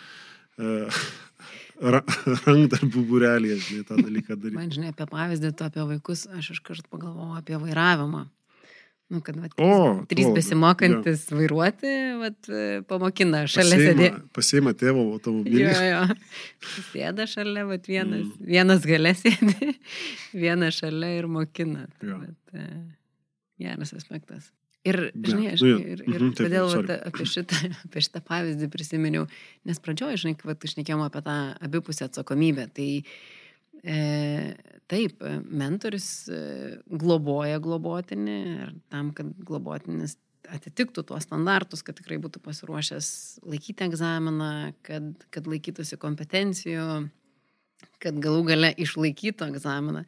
uh, 0.58 1.04
ra, 1.94 2.00
rankdarbių 2.42 3.04
būrelėje, 3.06 3.60
žinai, 3.68 3.84
tą 3.86 4.00
dalyką 4.00 4.34
daryti. 4.40 4.56
Man 4.58 4.72
žinai, 4.74 4.90
apie 4.94 5.06
pavyzdį, 5.12 5.52
tu 5.54 5.68
apie 5.68 5.86
vaikus, 5.92 6.26
aš 6.26 6.50
iškart 6.56 6.90
pagalvojau 6.90 7.38
apie 7.38 7.60
vairavimą. 7.62 8.24
Nu, 9.08 9.22
kad 9.24 9.38
vat, 9.40 9.54
O, 9.56 10.04
trys 10.04 10.26
labiau, 10.26 10.36
besimokantis 10.36 11.22
vairuoti, 11.32 11.92
vat, 12.20 12.50
pamokina 12.90 13.46
šalia 13.48 13.78
sėdė. 13.80 14.08
Pasiima 14.36 14.74
tėvo 14.76 15.06
automobilį. 15.14 15.62
Jo, 15.64 15.86
jo. 15.86 16.02
Sėda 16.90 17.24
šalia, 17.30 17.64
vat, 17.70 17.88
vienas, 17.88 18.26
mm. 18.26 18.50
vienas 18.50 18.84
gale 18.88 19.14
sėdi, 19.16 19.72
vienas 20.44 20.76
šalia 20.82 21.14
ir 21.22 21.30
mokina. 21.32 21.86
Jo. 22.04 22.20
Bet, 22.20 22.60
e, 22.60 22.68
geras 23.64 23.96
aspektas. 23.96 24.52
Ir, 24.86 25.00
žinai, 25.16 25.54
aš 25.54 25.64
nu 25.64 25.70
jo, 25.72 25.78
ir, 25.80 26.02
ir 26.04 26.20
mhm, 26.20 26.34
taip, 26.36 26.46
kodėl 26.46 26.68
vat, 26.70 26.92
apie, 27.08 27.24
šitą, 27.32 27.58
apie 27.88 28.02
šitą 28.04 28.22
pavyzdį 28.28 28.68
prisiminiau, 28.72 29.24
nes 29.68 29.80
pradžioje, 29.84 30.20
žinai, 30.22 30.36
vat, 30.48 30.68
išnekėjom 30.68 31.02
apie 31.04 31.24
tą 31.26 31.38
abipusę 31.64 32.06
atsakomybę, 32.06 32.68
tai 32.76 32.90
e, 33.82 33.98
taip, 34.88 35.20
mentorius 35.44 36.08
e, 36.32 36.40
globoja 36.88 37.60
globotinį 37.62 38.38
ir 38.54 38.72
tam, 38.92 39.12
kad 39.16 39.30
globotinis 39.44 40.16
atitiktų 40.48 41.04
tuos 41.08 41.26
standartus, 41.26 41.82
kad 41.84 41.98
tikrai 41.98 42.16
būtų 42.22 42.40
pasiruošęs 42.44 43.08
laikyti 43.44 43.84
egzaminą, 43.88 44.72
kad, 44.86 45.10
kad 45.34 45.48
laikytųsi 45.50 45.98
kompetencijų, 46.00 46.86
kad 48.02 48.20
galų 48.22 48.46
gale 48.52 48.72
išlaikytų 48.80 49.50
egzaminą. 49.52 50.04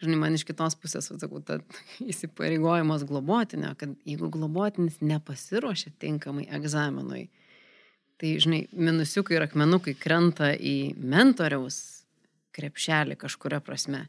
Žinai, 0.00 0.16
man 0.16 0.36
iš 0.36 0.46
kitos 0.48 0.78
pusės, 0.80 1.10
sakau, 1.10 1.42
ta 1.44 1.58
įsipareigojimas 2.00 3.04
globotinio, 3.08 3.74
kad 3.80 3.92
jeigu 4.08 4.30
globotinis 4.32 5.00
nepasiruošia 5.04 5.92
tinkamai 6.00 6.46
egzaminui, 6.56 7.26
tai, 8.20 8.36
žinai, 8.40 8.62
minusiukai 8.72 9.36
ir 9.36 9.44
akmenukai 9.44 9.96
krenta 9.98 10.54
į 10.54 10.94
mentoriaus 10.96 11.82
krepšelį 12.56 13.18
kažkuria 13.20 13.60
prasme. 13.64 14.06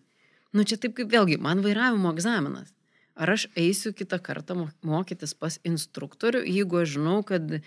Nu 0.52 0.66
čia 0.68 0.78
taip 0.82 0.98
kaip 0.98 1.12
vėlgi, 1.12 1.40
man 1.40 1.62
vairavimo 1.64 2.12
egzaminas. 2.12 2.74
Ar 3.16 3.34
aš 3.36 3.46
eisiu 3.60 3.92
kitą 3.96 4.20
kartą 4.24 4.56
mo- 4.58 4.72
mokytis 4.88 5.36
pas 5.38 5.60
instruktorių, 5.68 6.42
jeigu 6.48 6.82
aš 6.82 6.96
žinau, 6.96 7.20
kad 7.28 7.46
e, 7.54 7.62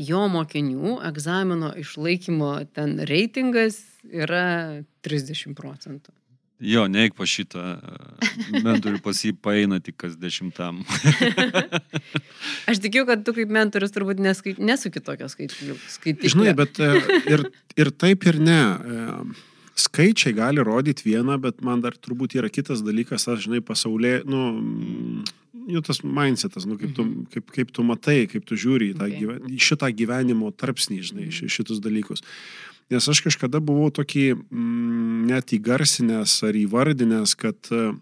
jo 0.00 0.24
mokinių 0.32 0.98
egzamino 1.08 1.70
išlaikymo 1.80 2.50
ten 2.76 2.98
reitingas 3.08 3.80
yra 4.08 4.82
30 5.06 5.56
procentų. 5.56 6.12
Jo, 6.64 6.84
neik 6.88 7.16
pa 7.18 7.26
šitą 7.28 7.62
e, 7.76 8.28
mentorių 8.64 9.00
pas 9.04 9.18
jį 9.26 9.34
paeina 9.42 9.80
tik 9.84 9.98
kas 10.00 10.14
dešimtam. 10.20 10.84
Aš 12.70 12.80
tikiu, 12.84 13.02
kad 13.08 13.24
tu 13.26 13.34
kaip 13.36 13.50
mentorius 13.52 13.92
turbūt 13.92 14.22
neskai, 14.22 14.54
nesuki 14.62 15.02
tokio 15.04 15.28
skaitlių. 15.28 15.76
Žinai, 16.24 16.54
bet 16.56 16.78
e, 16.80 16.92
ir, 17.32 17.48
ir 17.80 17.90
taip 18.00 18.24
ir 18.30 18.40
ne. 18.40 18.60
E, 19.74 19.80
Skaičiai 19.80 20.34
gali 20.36 20.62
rodyti 20.62 21.02
vieną, 21.10 21.40
bet 21.42 21.62
man 21.66 21.80
dar 21.82 21.92
turbūt 21.98 22.36
yra 22.38 22.48
kitas 22.48 22.82
dalykas, 22.86 23.26
aš 23.28 23.46
žinai, 23.48 23.60
pasaulyje, 23.60 24.22
nu, 24.24 24.42
mm, 24.54 25.24
jau 25.74 25.80
tas 25.82 26.02
mindsetas, 26.04 26.66
nu, 26.66 26.76
kaip, 26.78 26.92
tu, 26.94 27.04
kaip, 27.32 27.50
kaip 27.50 27.70
tu 27.74 27.82
matai, 27.82 28.26
kaip 28.30 28.44
tu 28.46 28.54
žiūri 28.54 28.92
į, 28.92 28.98
tą, 29.00 29.08
Okay. 29.08 29.18
gyven, 29.20 29.58
šitą 29.58 29.88
gyvenimo 29.96 30.52
tarpsnį, 30.54 31.00
žinai, 31.02 31.26
ši- 31.32 31.50
šitus 31.50 31.80
dalykus. 31.82 32.22
Nes 32.90 33.08
aš 33.08 33.22
kažkada 33.24 33.58
buvau 33.64 33.90
tokį 33.90 34.24
mm, 34.36 35.26
net 35.26 35.46
įgarsinęs 35.56 36.42
ar 36.44 36.52
įvardinęs, 36.54 37.34
kad 37.34 37.56
e, 37.72 37.94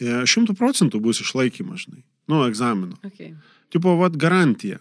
šimtų 0.00 0.56
procentų 0.58 1.00
bus 1.04 1.20
išlaikymas, 1.22 1.84
žinai, 1.86 2.02
nu, 2.28 2.42
egzamino. 2.48 2.96
Okay. 3.04 3.34
Tipo, 3.70 3.96
vad 4.00 4.16
garantija. 4.16 4.78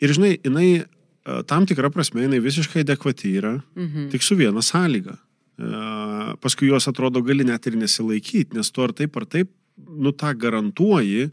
Ir 0.00 0.12
žinai, 0.14 0.36
jinai 0.44 0.68
e, 0.80 1.42
tam 1.48 1.66
tikrą 1.66 1.90
prasme, 1.92 2.22
jinai 2.24 2.40
visiškai 2.40 2.84
adekvati 2.86 3.34
yra, 3.40 3.54
Mhm. 3.76 4.08
tik 4.14 4.22
su 4.22 4.36
viena 4.36 4.62
sąlyga. 4.62 5.18
E, 5.58 6.36
Paskui 6.42 6.70
jos 6.70 6.88
atrodo 6.90 7.22
gali 7.24 7.46
net 7.46 7.66
ir 7.66 7.76
nesilaikyti, 7.80 8.56
nes 8.56 8.70
tu 8.70 8.84
ar 8.84 8.94
taip 8.96 9.16
ar 9.16 9.26
taip, 9.28 9.52
nu 9.76 10.12
tą 10.12 10.32
garantuoji, 10.36 11.30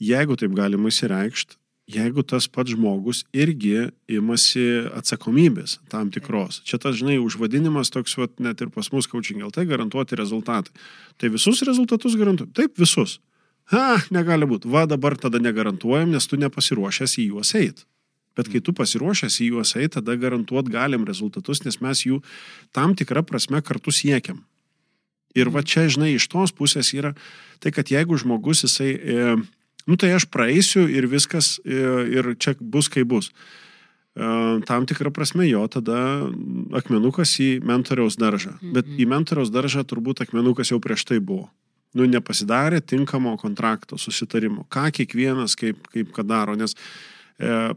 jeigu 0.00 0.36
taip 0.40 0.56
galima 0.56 0.90
įsireikšti, 0.92 1.56
jeigu 1.94 2.24
tas 2.24 2.46
pats 2.48 2.72
žmogus 2.72 3.22
irgi 3.36 3.90
imasi 4.08 4.64
atsakomybės 4.96 5.78
tam 5.92 6.10
tikros. 6.14 6.62
Čia 6.64 6.80
tas, 6.80 6.96
žinai, 7.00 7.18
užvadinimas 7.20 7.92
toks, 7.92 8.16
vat, 8.20 8.32
net 8.40 8.64
ir 8.64 8.72
pas 8.72 8.88
mus 8.92 9.08
coaching 9.10 9.44
LT 9.44 9.66
garantuoti 9.68 10.16
rezultatai. 10.20 10.72
Tai 11.20 11.32
visus 11.36 11.60
rezultatus 11.68 12.16
garantuoju. 12.20 12.52
Taip, 12.56 12.78
visus. 12.80 13.18
Ha, 13.72 14.00
negali 14.12 14.48
būti. 14.48 14.68
Va 14.72 14.84
dabar 14.88 15.16
tada 15.20 15.40
negarantuojam, 15.40 16.12
nes 16.12 16.28
tu 16.28 16.40
nepasiruošęs 16.40 17.18
į 17.20 17.28
juos 17.32 17.54
eit. 17.56 17.84
Bet 18.34 18.50
kai 18.50 18.60
tu 18.64 18.74
pasiruošęs 18.74 19.38
į 19.44 19.52
juos 19.52 19.74
eit, 19.78 19.94
tada 19.94 20.16
garantuot 20.18 20.70
galim 20.72 21.06
rezultatus, 21.06 21.62
nes 21.66 21.78
mes 21.84 22.02
jų 22.06 22.20
tam 22.74 22.96
tikrą 22.98 23.22
prasme 23.26 23.62
kartu 23.62 23.94
siekiam. 23.94 24.42
Ir 25.34 25.50
va 25.50 25.64
čia, 25.66 25.88
žinai, 25.90 26.14
iš 26.14 26.28
tos 26.30 26.54
pusės 26.54 26.92
yra 26.94 27.14
tai, 27.62 27.74
kad 27.74 27.90
jeigu 27.90 28.18
žmogus 28.18 28.64
jisai, 28.66 28.90
e, 28.94 29.34
nu 29.86 29.98
tai 29.98 30.12
aš 30.14 30.28
praeisiu 30.30 30.86
ir 30.90 31.08
viskas, 31.10 31.58
e, 31.66 31.78
ir 32.14 32.34
čia 32.38 32.54
bus 32.60 32.90
kaip 32.90 33.10
bus. 33.10 33.30
E, 34.14 34.26
tam 34.66 34.86
tikrą 34.86 35.10
prasme 35.14 35.48
jo 35.48 35.64
tada 35.66 35.98
akmenukas 36.78 37.34
į 37.42 37.58
mentoriaus 37.66 38.18
daržą. 38.18 38.54
Bet 38.62 38.86
į 38.86 39.08
mentoriaus 39.10 39.50
daržą 39.50 39.82
turbūt 39.82 40.22
akmenukas 40.22 40.70
jau 40.70 40.78
prieš 40.82 41.06
tai 41.10 41.18
buvo. 41.18 41.50
Nu, 41.94 42.06
nepasidarė 42.10 42.80
tinkamo 42.82 43.36
kontrakto, 43.38 43.98
susitarimo. 43.98 44.66
Ką 44.70 44.88
kiekvienas 44.94 45.54
kaip, 45.58 45.82
kaip 45.94 46.10
ką 46.14 46.24
daro. 46.26 46.56
Nes 46.58 46.74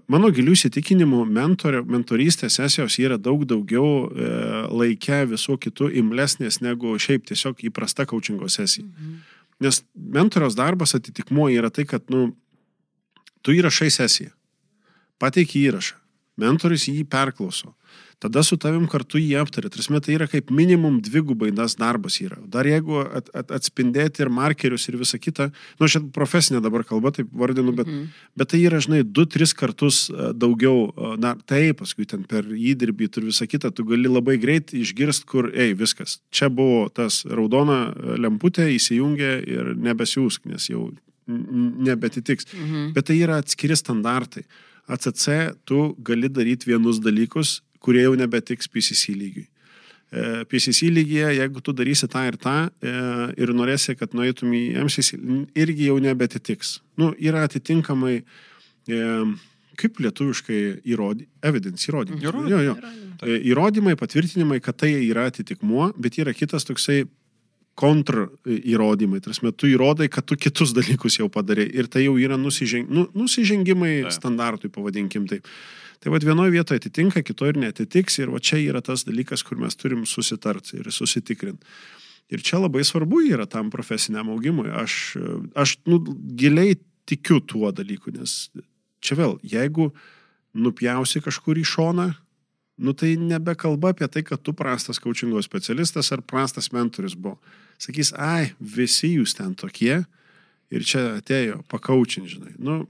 mano 0.07 0.29
gilių 0.29 0.53
įsitikinimų 0.53 1.23
mentorio, 1.25 1.81
mentorystės 1.89 2.59
sesijos 2.59 2.99
yra 3.01 3.17
daug 3.17 3.41
daugiau 3.49 4.05
e, 4.05 4.27
laike 4.69 5.23
visų 5.31 5.57
kitų 5.63 5.89
imlesnės 5.97 6.61
negu 6.61 6.93
šiaip 7.01 7.25
tiesiog 7.25 7.63
įprasta 7.65 8.05
coachingo 8.05 8.49
sesija. 8.53 8.85
Nes 9.59 9.81
mentoriaus 9.95 10.55
darbas 10.55 10.93
atitikmuo 10.93 11.49
yra 11.49 11.71
tai, 11.73 11.87
kad, 11.89 12.05
nu, 12.13 12.35
tu 13.41 13.55
įrašai 13.57 13.89
sesiją, 13.89 14.29
pateiki 15.17 15.65
įrašą, 15.65 15.97
mentorius 16.37 16.87
jį 16.87 17.03
perklauso, 17.09 17.73
tada 18.21 18.41
su 18.45 18.57
tavim 18.57 18.87
kartu 18.89 19.19
jį 19.21 19.35
aptarė. 19.41 19.69
Tarsi 19.69 19.99
tai 20.01 20.15
yra 20.15 20.27
kaip 20.29 20.49
minimum 20.53 20.99
dvigubai 21.05 21.51
tas 21.55 21.75
darbas 21.77 22.17
yra. 22.21 22.37
Dar 22.45 22.65
jeigu 22.65 22.99
at, 23.05 23.29
at, 23.37 23.51
atspindėti 23.53 24.23
ir 24.25 24.29
markerius 24.33 24.87
ir 24.89 24.97
visa 24.97 25.19
kita, 25.21 25.51
nu, 25.79 25.85
šiandien 25.89 26.11
profesinė 26.15 26.61
dabar 26.65 26.83
kalba, 26.87 27.11
taip 27.13 27.29
vardinu, 27.33 27.75
bet, 27.77 27.87
Mhm. 27.87 28.07
bet 28.37 28.49
tai 28.49 28.59
yra, 28.65 28.79
žinai, 28.81 29.03
du, 29.03 29.25
tris 29.25 29.53
kartus 29.53 30.09
e, 30.09 30.33
daugiau, 30.33 30.93
e, 30.97 31.17
na, 31.17 31.35
taip, 31.45 31.81
paskui 31.81 32.07
ten 32.07 32.23
per 32.23 32.43
įdirbį 32.43 33.09
ir 33.17 33.29
visa 33.29 33.45
kita, 33.45 33.73
tu 33.73 33.83
gali 33.85 34.09
labai 34.09 34.37
greit 34.41 34.73
išgirst, 34.73 35.25
kur, 35.25 35.51
ei, 35.53 35.73
viskas. 35.73 36.19
Čia 36.31 36.49
buvo 36.49 36.89
tas 36.89 37.23
raudona 37.25 37.93
e, 37.93 38.17
lemputė, 38.17 38.65
įsijungė 38.77 39.33
ir 39.47 39.75
nebesiūsk, 39.75 40.45
nes 40.45 40.69
jau 40.69 40.91
nebetitiks. 41.27 42.45
Mhm. 42.53 42.93
Bet 42.93 43.05
tai 43.05 43.19
yra 43.21 43.41
atskiri 43.41 43.75
standartai. 43.75 44.43
ACC 44.87 45.53
tu 45.67 45.95
gali 45.99 46.29
daryti 46.31 46.71
vienus 46.71 47.01
dalykus, 47.03 47.61
kurie 47.83 48.05
jau 48.05 48.15
nebetiks 48.19 48.69
PCC 48.71 49.15
lygiui. 49.15 49.47
E, 50.07 50.45
PCC 50.47 50.87
lygyje, 50.91 51.33
jeigu 51.35 51.61
tu 51.61 51.73
darysi 51.75 52.07
tą 52.07 52.23
ir 52.29 52.37
tą 52.39 52.55
e, 52.79 52.93
ir 53.43 53.51
norėsi, 53.55 53.97
kad 53.99 54.15
nueitum 54.15 54.53
į 54.55 54.63
MCC, 54.85 55.19
irgi 55.59 55.89
jau 55.89 55.97
nebetitiks. 56.03 56.77
Nu, 56.99 57.11
yra 57.19 57.43
atitinkamai, 57.47 58.21
e, 58.87 59.01
kaip 59.77 59.99
lietuviškai 60.03 60.61
įrodymai, 60.87 61.27
evidence 61.51 61.91
įrodymai. 61.91 62.23
Jo, 62.23 62.63
jo. 62.63 62.77
Įrodymai, 63.51 63.97
patvirtinimai, 63.99 64.61
kad 64.63 64.79
tai 64.79 64.93
yra 65.09 65.27
atitikmuo, 65.27 65.91
bet 65.99 66.19
yra 66.21 66.31
kitas 66.37 66.67
toksai 66.69 67.03
kontr 67.77 68.23
įrodymai. 68.47 69.19
Tarsi, 69.21 69.51
tu 69.53 69.69
įrodai, 69.69 70.09
kad 70.09 70.25
tu 70.25 70.37
kitus 70.39 70.73
dalykus 70.77 71.19
jau 71.19 71.27
padarė 71.33 71.67
ir 71.77 71.89
tai 71.91 72.07
jau 72.07 72.15
yra 72.17 72.39
nusiženg, 72.41 72.89
nu, 72.89 73.05
nusižengimai 73.17 73.93
Taip. 74.07 74.15
standartui, 74.15 74.71
pavadinkim 74.73 75.27
taip. 75.29 75.45
Tai 76.01 76.13
vad 76.13 76.25
vienoje 76.25 76.53
vietoje 76.53 76.81
atitinka, 76.81 77.23
kitoje 77.25 77.55
ir 77.55 77.61
netitiks 77.61 78.19
ir 78.21 78.33
va 78.33 78.41
čia 78.41 78.59
yra 78.61 78.81
tas 78.85 79.05
dalykas, 79.05 79.43
kur 79.45 79.57
mes 79.61 79.77
turim 79.77 80.05
susitarti 80.09 80.81
ir 80.81 80.91
susitikrinti. 80.93 81.65
Ir 82.33 82.43
čia 82.43 82.59
labai 82.59 82.83
svarbu 82.85 83.21
yra 83.29 83.47
tam 83.49 83.69
profesiniam 83.73 84.29
augimui. 84.33 84.67
Aš, 84.73 85.15
aš 85.55 85.77
nu, 85.87 86.01
giliai 86.37 86.75
tikiu 87.07 87.39
tuo 87.39 87.71
dalyku, 87.71 88.11
nes 88.13 88.49
čia 89.01 89.17
vėl, 89.17 89.37
jeigu 89.45 89.91
nupjausi 90.57 91.21
kažkur 91.23 91.61
į 91.61 91.65
šoną, 91.69 92.09
nu 92.77 92.93
tai 92.97 93.15
nebekalba 93.21 93.93
apie 93.93 94.09
tai, 94.11 94.25
kad 94.25 94.41
tu 94.43 94.53
prastas 94.53 94.99
coachingo 95.01 95.41
specialistas 95.45 96.11
ar 96.13 96.25
prastas 96.25 96.69
mentorius 96.73 97.15
buvo. 97.17 97.39
Sakys, 97.81 98.13
ai, 98.17 98.53
visi 98.59 99.13
jūs 99.15 99.35
ten 99.37 99.53
tokie 99.57 99.99
ir 100.73 100.83
čia 100.87 101.19
atėjo 101.19 101.61
pakaučin, 101.71 102.25
žinai. 102.29 102.55
Nu, 102.57 102.85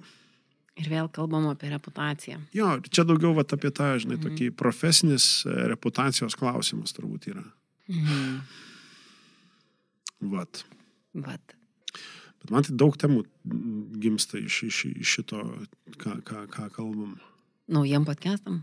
Ir 0.78 0.92
vėl 0.92 1.08
kalbam 1.10 1.48
apie 1.50 1.72
reputaciją. 1.72 2.38
jo, 2.54 2.68
čia 2.94 3.02
daugiau 3.02 3.32
vat, 3.34 3.50
apie 3.56 3.72
tą, 3.74 3.96
žinai, 3.98 4.20
tokį 4.22 4.52
profesinis 4.54 5.42
e, 5.50 5.50
reputacijos 5.72 6.38
klausimas 6.38 6.94
turbūt 6.94 7.32
yra. 7.32 7.42
Mhm. 7.90 8.36
Vat. 10.34 10.64
Vat. 11.18 11.56
Bet 12.42 12.54
man 12.54 12.66
tai 12.66 12.76
daug 12.78 12.94
temų 12.98 13.24
gimsta 14.02 14.38
iš, 14.38 14.60
iš, 14.70 14.84
iš 15.02 15.16
šito, 15.18 15.42
ką, 15.98 16.20
ką, 16.26 16.46
ką 16.54 16.70
kalbam. 16.76 17.18
Naujiem 17.74 18.06
podcastam. 18.06 18.62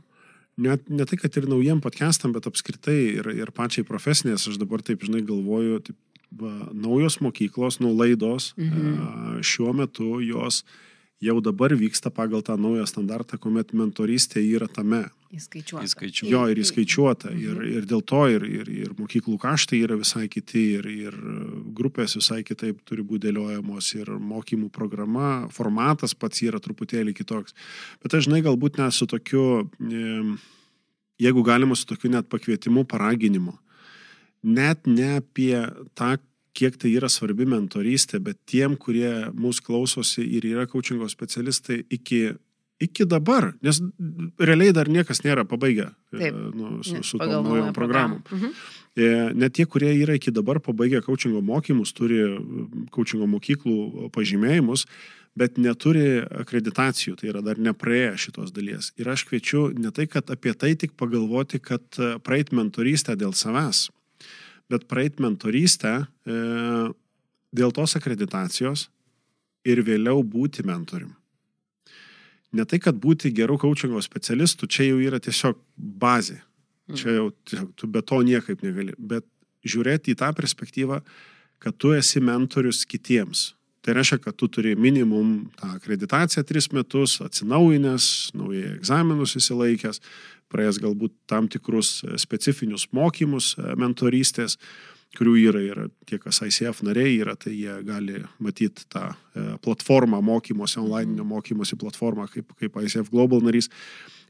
Net 0.55 0.87
ne 0.87 1.03
tai, 1.11 1.19
kad 1.19 1.35
ir 1.35 1.49
naujiem 1.51 1.83
podcastam, 1.83 2.31
bet 2.35 2.47
apskritai 2.47 2.99
ir, 3.19 3.27
ir 3.35 3.51
pačiai 3.55 3.83
profesinės, 3.87 4.47
aš 4.47 4.61
dabar 4.63 4.87
taip, 4.87 5.03
žinai, 5.03 5.25
galvoju, 5.27 5.81
taip, 5.89 5.99
naujos 6.73 7.21
mokyklos, 7.21 7.81
nu 7.81 7.95
laidos, 7.97 8.55
Mhm. 8.57 9.41
šiuo 9.43 9.75
metu 9.75 10.21
jos 10.21 10.65
jau 11.23 11.41
dabar 11.41 11.71
vyksta 11.73 12.11
pagal 12.11 12.43
tą 12.43 12.57
naują 12.59 12.85
standartą, 12.87 13.39
kuomet 13.39 13.73
mentorystė 13.73 14.43
yra 14.45 14.67
tame. 14.69 15.09
Įskaičiuota. 15.35 15.83
Įskaičiuota. 15.83 16.31
Jo, 16.31 16.43
ir 16.51 16.57
įskaičiuota. 16.61 17.31
Ir, 17.33 17.55
Mhm. 17.55 17.73
ir 17.77 17.83
dėl 17.87 18.03
to 18.05 18.29
ir, 18.29 18.43
ir, 18.45 18.69
ir 18.69 18.89
mokyklų 18.95 19.39
kaštai 19.39 19.81
yra 19.83 19.97
visai 19.97 20.29
kiti, 20.29 20.75
ir, 20.79 20.87
ir 20.87 21.13
grupės 21.75 22.15
visai 22.15 22.43
kitaip 22.45 22.85
turi 22.85 23.03
būti 23.03 23.33
dėliojamos, 23.33 23.95
ir 23.95 24.07
mokymų 24.07 24.71
programa, 24.71 25.49
formatas 25.51 26.15
pats 26.15 26.43
yra 26.43 26.61
truputėlį 26.61 27.15
kitoks. 27.15 27.53
Bet 28.03 28.13
aš 28.15 28.27
žinai, 28.29 28.43
galbūt 28.43 28.79
net 28.79 28.93
su 28.93 29.07
tokiu, 29.07 29.69
jeigu 31.19 31.43
galima 31.45 31.75
su 31.77 31.87
tokiu 31.87 32.11
net 32.11 32.29
pakvietimu, 32.29 32.85
paraginimu. 32.85 33.59
Net 34.45 34.87
ne 34.87 35.17
apie 35.19 35.57
tą, 35.97 36.15
kiek 36.55 36.77
tai 36.79 36.95
yra 36.95 37.11
svarbi 37.11 37.47
mentorystė, 37.51 38.21
bet 38.23 38.39
tiem, 38.51 38.79
kurie 38.81 39.31
mūsų 39.35 39.67
klausosi 39.67 40.25
ir 40.39 40.47
yra 40.53 40.69
coachingo 40.71 41.09
specialistai 41.11 41.81
iki, 41.93 42.21
iki 42.85 43.07
dabar, 43.11 43.51
nes 43.65 43.81
realiai 44.39 44.75
dar 44.77 44.91
niekas 44.93 45.25
nėra 45.27 45.47
pabaigę 45.49 45.89
e, 45.91 46.21
Taip. 46.21 46.39
nu, 46.55 46.77
su, 46.87 47.03
su 47.03 47.19
tom 47.19 47.49
naujom 47.49 47.75
programom. 47.77 48.23
Mhm. 48.31 48.55
E, 48.95 49.11
Net 49.35 49.57
tie, 49.59 49.67
kurie 49.67 49.91
yra 49.99 50.15
iki 50.15 50.31
dabar 50.35 50.61
pabaigę 50.63 51.03
coachingo 51.03 51.43
mokymus, 51.43 51.95
turi 51.97 52.23
coachingo 52.95 53.27
mokyklų 53.33 54.13
pažymėjimus, 54.15 54.87
bet 55.35 55.59
neturi 55.59 56.23
akreditacijų, 56.23 57.17
tai 57.19 57.33
yra 57.33 57.43
dar 57.43 57.59
nepraėję 57.59 58.15
šitos 58.29 58.55
dalies. 58.55 58.93
Ir 59.01 59.11
aš 59.11 59.27
kviečiu 59.27 59.67
ne 59.75 59.91
tai, 59.91 60.07
kad 60.07 60.31
apie 60.31 60.55
tai 60.55 60.77
tik 60.79 60.95
pagalvoti, 61.01 61.59
kad 61.59 61.83
e, 61.99 62.15
praeit 62.23 62.55
mentorystę 62.55 63.19
dėl 63.19 63.35
savęs, 63.35 63.89
bet 64.73 64.87
praeit 64.91 65.21
mentorystę 65.23 65.95
e, 66.05 66.39
dėl 67.55 67.75
tos 67.75 67.97
akreditacijos 67.99 68.89
ir 69.65 69.83
vėliau 69.85 70.23
būti 70.25 70.65
mentorium. 70.67 71.15
Ne 72.55 72.67
tai, 72.69 72.79
kad 72.79 72.99
būti 73.03 73.33
gerų 73.35 73.59
coachingo 73.63 74.03
specialistų, 74.05 74.69
čia 74.71 74.89
jau 74.91 74.99
yra 75.03 75.19
tiesiog 75.23 75.59
bazė. 75.75 76.39
Čia 76.95 77.17
jau 77.17 77.29
tiesiog, 77.49 77.71
tu 77.81 77.89
be 77.91 78.03
to 78.05 78.21
niekaip 78.23 78.63
negali. 78.63 78.95
Bet 78.99 79.27
žiūrėti 79.67 80.13
į 80.13 80.19
tą 80.21 80.31
perspektyvą, 80.37 81.01
kad 81.59 81.77
tu 81.81 81.95
esi 81.97 82.23
mentorius 82.23 82.85
kitiems. 82.87 83.55
Tai 83.85 83.93
reiškia, 83.93 84.19
kad 84.25 84.37
tu 84.41 84.49
turi 84.49 84.73
minimum 84.81 85.51
tą 85.61 85.75
akreditaciją 85.77 86.45
tris 86.49 86.71
metus, 86.73 87.19
atsinaujinęs, 87.21 88.07
naujai 88.33 88.71
egzaminus 88.79 89.37
įsilaikęs, 89.37 90.01
praėjęs 90.49 90.81
galbūt 90.81 91.13
tam 91.29 91.51
tikrus 91.53 91.99
specifinius 92.23 92.87
mokymus 92.97 93.53
e, 93.59 93.75
mentorystės, 93.81 94.57
kurių 95.15 95.35
yra 95.39 95.61
ir 95.63 95.81
tie, 96.09 96.19
kas 96.19 96.41
ICF 96.47 96.81
nariai 96.87 97.19
yra, 97.21 97.37
tai 97.37 97.53
jie 97.55 97.77
gali 97.87 98.23
matyti 98.43 98.87
tą 98.91 99.11
e, 99.13 99.45
platformą 99.63 100.23
mokymosi, 100.25 100.81
online 100.81 101.29
mokymosi 101.29 101.77
platformą 101.79 102.27
kaip, 102.33 102.57
kaip 102.59 102.81
ICF 102.87 103.13
Global 103.13 103.45
narys. 103.45 103.69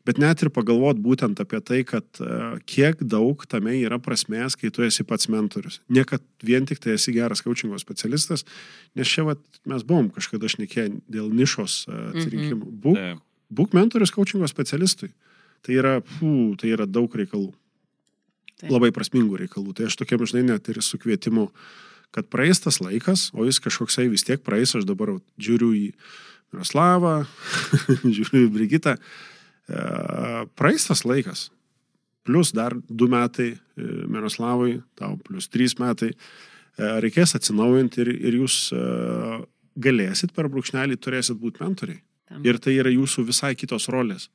Bet 0.04 0.18
net 0.20 0.42
ir 0.44 0.50
pagalvot 0.52 0.98
būtent 1.00 1.38
apie 1.40 1.62
tai, 1.64 1.80
kad 1.88 2.04
uh, 2.20 2.58
kiek 2.68 3.00
daug 3.00 3.40
tame 3.48 3.72
yra 3.78 3.96
prasmės, 4.02 4.56
kai 4.60 4.68
tu 4.74 4.84
esi 4.84 5.04
pats 5.08 5.30
mentorius. 5.32 5.80
Ne 5.88 6.04
kad 6.08 6.20
vien 6.44 6.68
tik 6.68 6.82
tai 6.84 6.98
esi 6.98 7.14
geras 7.16 7.40
coachingo 7.44 7.80
specialistas, 7.80 8.44
nes 8.92 9.08
čia 9.08 9.24
vat, 9.24 9.40
mes 9.64 9.86
buvom 9.88 10.10
kažkada 10.12 10.50
šnekėję 10.52 10.90
dėl 11.08 11.32
nišos 11.32 11.78
uh, 11.88 12.10
atsirinkimų. 12.12 12.68
Mhm. 12.68 12.76
Būk, 12.84 13.00
Taip. 13.00 13.24
būk 13.60 13.78
mentorius 13.80 14.12
coachingo 14.12 14.50
specialistui. 14.50 15.14
Tai 15.64 15.80
yra, 15.80 15.96
fū, 16.18 16.52
tai 16.60 16.74
yra 16.76 16.84
daug 16.84 17.08
reikalų. 17.16 17.54
Taip. 18.60 18.68
Labai 18.68 18.92
prasmingų 18.92 19.40
reikalų. 19.46 19.72
Tai 19.78 19.88
aš 19.88 19.96
tokiam, 20.04 20.28
žinai, 20.28 20.44
net 20.52 20.68
ir 20.68 20.84
su 20.84 21.00
kvietimu, 21.00 21.48
kad 22.14 22.28
praeis 22.28 22.60
tas 22.60 22.76
laikas, 22.84 23.30
o 23.32 23.48
jis 23.48 23.56
kažkoksai 23.64 24.10
vis 24.12 24.28
tiek 24.28 24.44
praeis, 24.44 24.76
aš 24.76 24.84
dabar 24.84 25.16
žiūriu 25.40 25.72
į 25.74 25.86
Miroslavą, 26.52 27.22
žiūriu 28.18 28.44
į 28.44 28.52
Brigitą. 28.52 28.98
E, 29.68 30.46
praeis 30.56 30.86
tas 30.88 31.04
laikas. 31.04 31.48
Plus 32.24 32.52
dar 32.52 32.76
du 32.88 33.08
metai 33.08 33.52
e, 33.52 33.58
Miroslavui, 34.08 34.78
tau 34.96 35.16
plus 35.24 35.48
trys 35.48 35.76
metai. 35.80 36.12
E, 36.12 36.94
Reikės 37.04 37.36
atsinaujinti 37.38 38.04
ir, 38.04 38.12
ir 38.30 38.40
jūs 38.42 38.56
galėsit 39.74 40.34
per 40.34 40.48
brūkšnelį, 40.52 40.98
turėsit 41.00 41.38
būti 41.40 41.62
mentoriai. 41.64 42.02
Ir 42.44 42.58
tai 42.62 42.78
yra 42.80 42.90
jūsų 42.90 43.26
visai 43.28 43.52
kitos 43.54 43.86
rolės. 43.92 44.30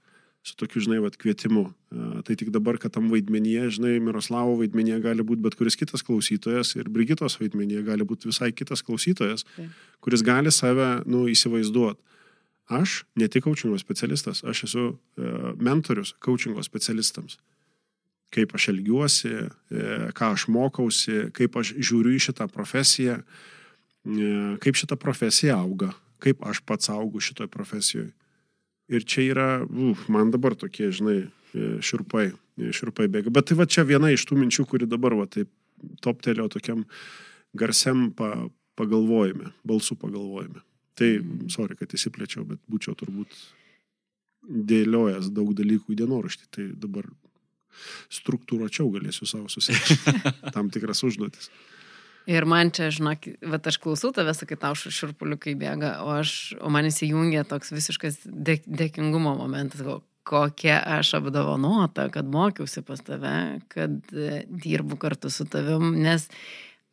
Su 0.46 0.56
tokiu, 0.56 0.80
žinai, 0.80 1.02
vat, 1.04 1.18
kvietimu. 1.20 1.66
Tai 2.24 2.36
tik 2.40 2.52
dabar, 2.56 2.78
kad 2.80 2.94
tam 2.96 3.10
vaidmenyje, 3.12 3.66
žinai, 3.76 3.98
Miroslavo 4.04 4.54
vaidmenyje 4.62 5.02
gali 5.04 5.26
būti 5.26 5.44
bet 5.44 5.58
kuris 5.60 5.76
kitas 5.76 6.04
klausytojas 6.06 6.78
ir 6.78 6.88
Brigitos 6.88 7.36
vaidmenyje 7.42 7.84
gali 7.90 8.08
būti 8.08 8.30
visai 8.30 8.54
kitas 8.56 8.86
klausytojas, 8.86 9.44
Taip. 9.58 9.74
kuris 10.06 10.24
gali 10.24 10.54
save, 10.56 11.02
nu, 11.12 11.26
įsivaizduoti. 11.28 12.00
Aš 12.70 13.04
ne 13.18 13.28
tik 13.28 13.48
coachingo 13.48 13.80
specialistas, 13.82 14.44
aš 14.46 14.64
esu 14.68 14.84
e, 14.90 15.30
mentorius 15.58 16.14
coachingo 16.22 16.62
specialistams. 16.64 17.40
Kaip 18.30 18.54
aš 18.54 18.68
elgiuosi, 18.70 19.32
e, 19.74 19.86
ką 20.14 20.30
aš 20.36 20.46
mokausi, 20.54 21.32
kaip 21.34 21.58
aš 21.58 21.74
žiūriu 21.80 22.14
į 22.14 22.22
šitą 22.28 22.46
profesiją, 22.54 23.18
e, 23.18 24.30
kaip 24.62 24.78
šita 24.78 25.00
profesija 25.02 25.58
auga, 25.58 25.90
kaip 26.22 26.46
aš 26.46 26.62
pats 26.62 26.94
augu 26.94 27.24
šitoje 27.26 27.50
profesijoje. 27.50 28.12
Ir 28.90 29.02
čia 29.06 29.26
yra, 29.32 29.50
uf, 29.66 30.06
man 30.10 30.30
dabar 30.34 30.54
tokie, 30.58 30.92
žinai, 30.94 31.24
širpai, 31.86 32.30
širpai 32.58 33.10
bėga. 33.10 33.34
Bet 33.34 33.50
tai 33.50 33.58
va 33.58 33.66
čia 33.66 33.82
viena 33.86 34.14
iš 34.14 34.30
tų 34.30 34.38
minčių, 34.38 34.70
kuri 34.70 34.86
dabar 34.90 35.18
va 35.18 35.26
taip 35.30 35.50
toptelio 36.06 36.46
tokiam 36.54 36.86
garsiam 37.58 38.12
pa, 38.14 38.50
pagalvojime, 38.78 39.54
balsų 39.66 39.98
pagalvojime. 40.02 40.62
Tai, 41.00 41.10
sorry, 41.54 41.78
kad 41.80 41.96
įsiplėčiau, 41.96 42.44
bet 42.50 42.62
būčiau 42.68 42.98
turbūt 43.00 43.36
dėliojęs 44.50 45.32
daug 45.36 45.54
dalykų 45.56 45.94
į 45.94 46.00
dienoraštį. 46.02 46.48
Tai 46.56 46.68
dabar 46.82 47.08
struktūruočiau 48.12 48.90
galėsiu 48.92 49.28
savo 49.30 49.52
susirinkti 49.52 50.34
tam 50.56 50.72
tikras 50.74 51.04
užduotis. 51.08 51.52
Ir 52.30 52.46
man 52.46 52.70
čia, 52.76 52.92
žinok, 52.94 53.26
bet 53.54 53.68
aš 53.72 53.80
klausau 53.82 54.12
tavęs, 54.14 54.44
kai 54.46 54.58
tau 54.60 54.76
šurpuliukai 54.78 55.56
bėga, 55.58 55.96
o, 56.04 56.12
aš, 56.20 56.54
o 56.62 56.70
man 56.74 56.86
įsijungia 56.90 57.46
toks 57.48 57.72
visiškas 57.74 58.20
dė, 58.26 58.60
dėkingumo 58.68 59.34
momentas, 59.40 59.82
gal, 59.86 60.04
kokia 60.30 60.78
aš 61.00 61.16
apdovanota, 61.18 62.06
kad 62.14 62.30
mokiausi 62.30 62.84
pas 62.86 63.02
tave, 63.02 63.34
kad 63.72 63.96
e, 64.14 64.44
dirbu 64.46 65.00
kartu 65.02 65.32
su 65.34 65.48
tavim, 65.50 65.96
nes 66.04 66.28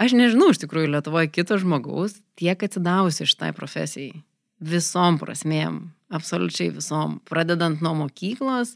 aš 0.03 0.17
nežinau 0.17 0.51
iš 0.53 0.63
tikrųjų 0.63 0.93
Lietuvoje 0.95 1.31
kito 1.33 1.59
žmogaus 1.61 2.19
tiek 2.39 2.63
atsidavusi 2.63 3.29
šitai 3.29 3.53
profesijai. 3.57 4.23
Visom 4.57 5.19
prasmėm, 5.21 5.91
absoliučiai 6.09 6.71
visom. 6.73 7.19
Pradedant 7.29 7.83
nuo 7.85 7.93
mokyklos, 7.99 8.75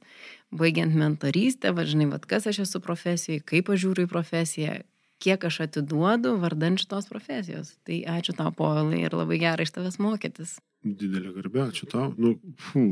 baigiant 0.53 0.97
mentorystę, 0.97 1.73
važinai, 1.77 2.11
vad 2.11 2.27
kas 2.29 2.49
aš 2.51 2.65
esu 2.67 2.83
profesijai, 2.85 3.41
kaip 3.41 3.71
aš 3.73 3.87
žiūriu 3.87 4.05
į 4.05 4.11
profesiją, 4.11 4.75
kiek 5.21 5.45
aš 5.49 5.63
atiduodu 5.67 6.35
vardan 6.41 6.77
šitos 6.81 7.09
profesijos. 7.09 7.77
Tai 7.89 8.03
ačiū 8.19 8.37
tau, 8.37 8.53
Povilai, 8.57 9.05
ir 9.07 9.17
labai 9.17 9.41
gerai 9.41 9.69
iš 9.69 9.73
tavęs 9.77 10.01
mokytis. 10.03 10.59
Didelė 10.81 11.35
garbė, 11.35 11.67
ačiū 11.69 11.85
tau. 11.93 12.07
Nu, 12.17 12.31
fū, 12.71 12.83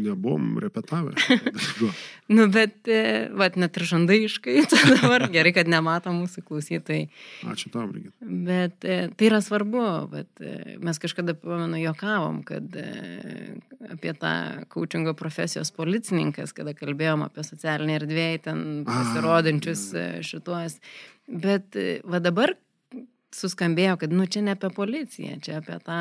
nebuvom 0.00 0.56
repetavę. 0.64 1.12
Nu, 2.32 2.46
bet, 2.48 2.88
e, 2.88 3.26
vad, 3.36 3.58
net 3.60 3.76
ir 3.76 3.84
žandai 3.84 4.16
iškaito 4.24 4.78
dabar. 4.94 5.26
Gerai, 5.28 5.52
kad 5.52 5.68
nemato 5.68 6.08
mūsų 6.16 6.40
klausytojai. 6.48 7.10
Ačiū 7.52 7.68
tau, 7.74 7.84
Brigit. 7.90 8.14
Bet 8.24 8.86
e, 8.88 8.96
tai 9.12 9.28
yra 9.28 9.42
svarbu, 9.44 9.84
bet 10.14 10.40
e, 10.40 10.78
mes 10.80 11.02
kažkada, 11.02 11.36
pamenu, 11.36 11.76
jokavom, 11.82 12.40
kad 12.48 12.80
apie 13.92 14.16
tą 14.16 14.32
coachingo 14.72 15.12
profesijos 15.18 15.68
policininkas, 15.76 16.56
kada 16.56 16.72
kalbėjom 16.78 17.26
apie 17.28 17.44
socialinį 17.44 17.98
erdvėją, 18.00 18.42
ten 18.48 18.66
pasirodančius 18.88 19.90
šituos. 20.24 20.80
Bet 21.28 21.76
va 22.08 22.24
dabar 22.24 22.56
suskambėjo, 23.34 23.96
kad, 24.00 24.12
nu, 24.14 24.26
čia 24.30 24.44
ne 24.46 24.54
apie 24.54 24.70
policiją, 24.74 25.38
čia 25.44 25.58
apie 25.60 25.78
tą 25.84 25.98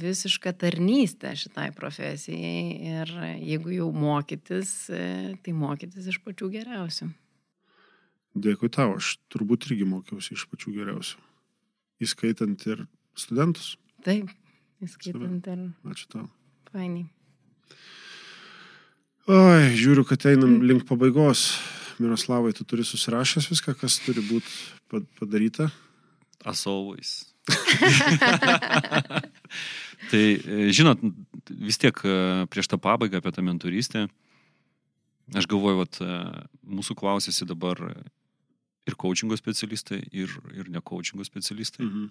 visišką 0.00 0.52
tarnystę 0.60 1.34
šitai 1.38 1.70
profesijai. 1.76 2.62
Ir 2.92 3.12
jeigu 3.44 3.74
jau 3.76 3.90
mokytis, 3.94 4.72
tai 4.88 5.56
mokytis 5.56 6.08
iš 6.12 6.20
pačių 6.24 6.50
geriausių. 6.56 7.10
Dėkui 8.40 8.70
tau, 8.70 8.94
aš 9.00 9.16
turbūt 9.32 9.66
irgi 9.68 9.88
mokiausi 9.90 10.36
iš 10.36 10.46
pačių 10.50 10.74
geriausių. 10.78 11.22
Įskaitant 12.00 12.66
ir 12.70 12.84
studentus. 13.18 13.74
Taip, 14.06 14.30
įskaitant 14.80 15.48
ir 15.50 15.64
Ačiū 15.90 16.06
tau. 16.14 16.28
fainai. 16.70 17.08
Oi, 19.30 19.74
žiūriu, 19.76 20.06
kad 20.08 20.24
einam 20.26 20.62
link 20.64 20.86
pabaigos. 20.88 21.60
Miroslavai, 22.00 22.54
tu 22.56 22.64
turi 22.64 22.80
susirašęs 22.86 23.50
viską, 23.50 23.74
kas 23.76 23.98
turi 24.00 24.22
būti 24.24 25.04
padaryta. 25.20 25.68
As 26.44 26.66
always. 26.66 27.34
tai, 30.10 30.22
e, 30.38 30.70
žinot, 30.72 31.02
vis 31.50 31.80
tiek 31.80 31.96
e, 32.04 32.46
prieš 32.52 32.70
tą 32.70 32.78
pabaigą 32.80 33.20
apie 33.20 33.32
tą 33.34 33.44
mentorystę, 33.44 34.06
aš 35.36 35.46
galvoju, 35.50 35.84
kad 35.84 36.00
mūsų 36.66 36.96
klausėsi 36.98 37.46
dabar 37.48 37.80
ir 38.88 38.96
coachingo 38.98 39.36
specialistai, 39.38 40.00
ir, 40.12 40.32
ir 40.56 40.70
ne 40.72 40.80
coachingo 40.82 41.24
specialistai. 41.26 41.84
Mhm. 41.86 42.08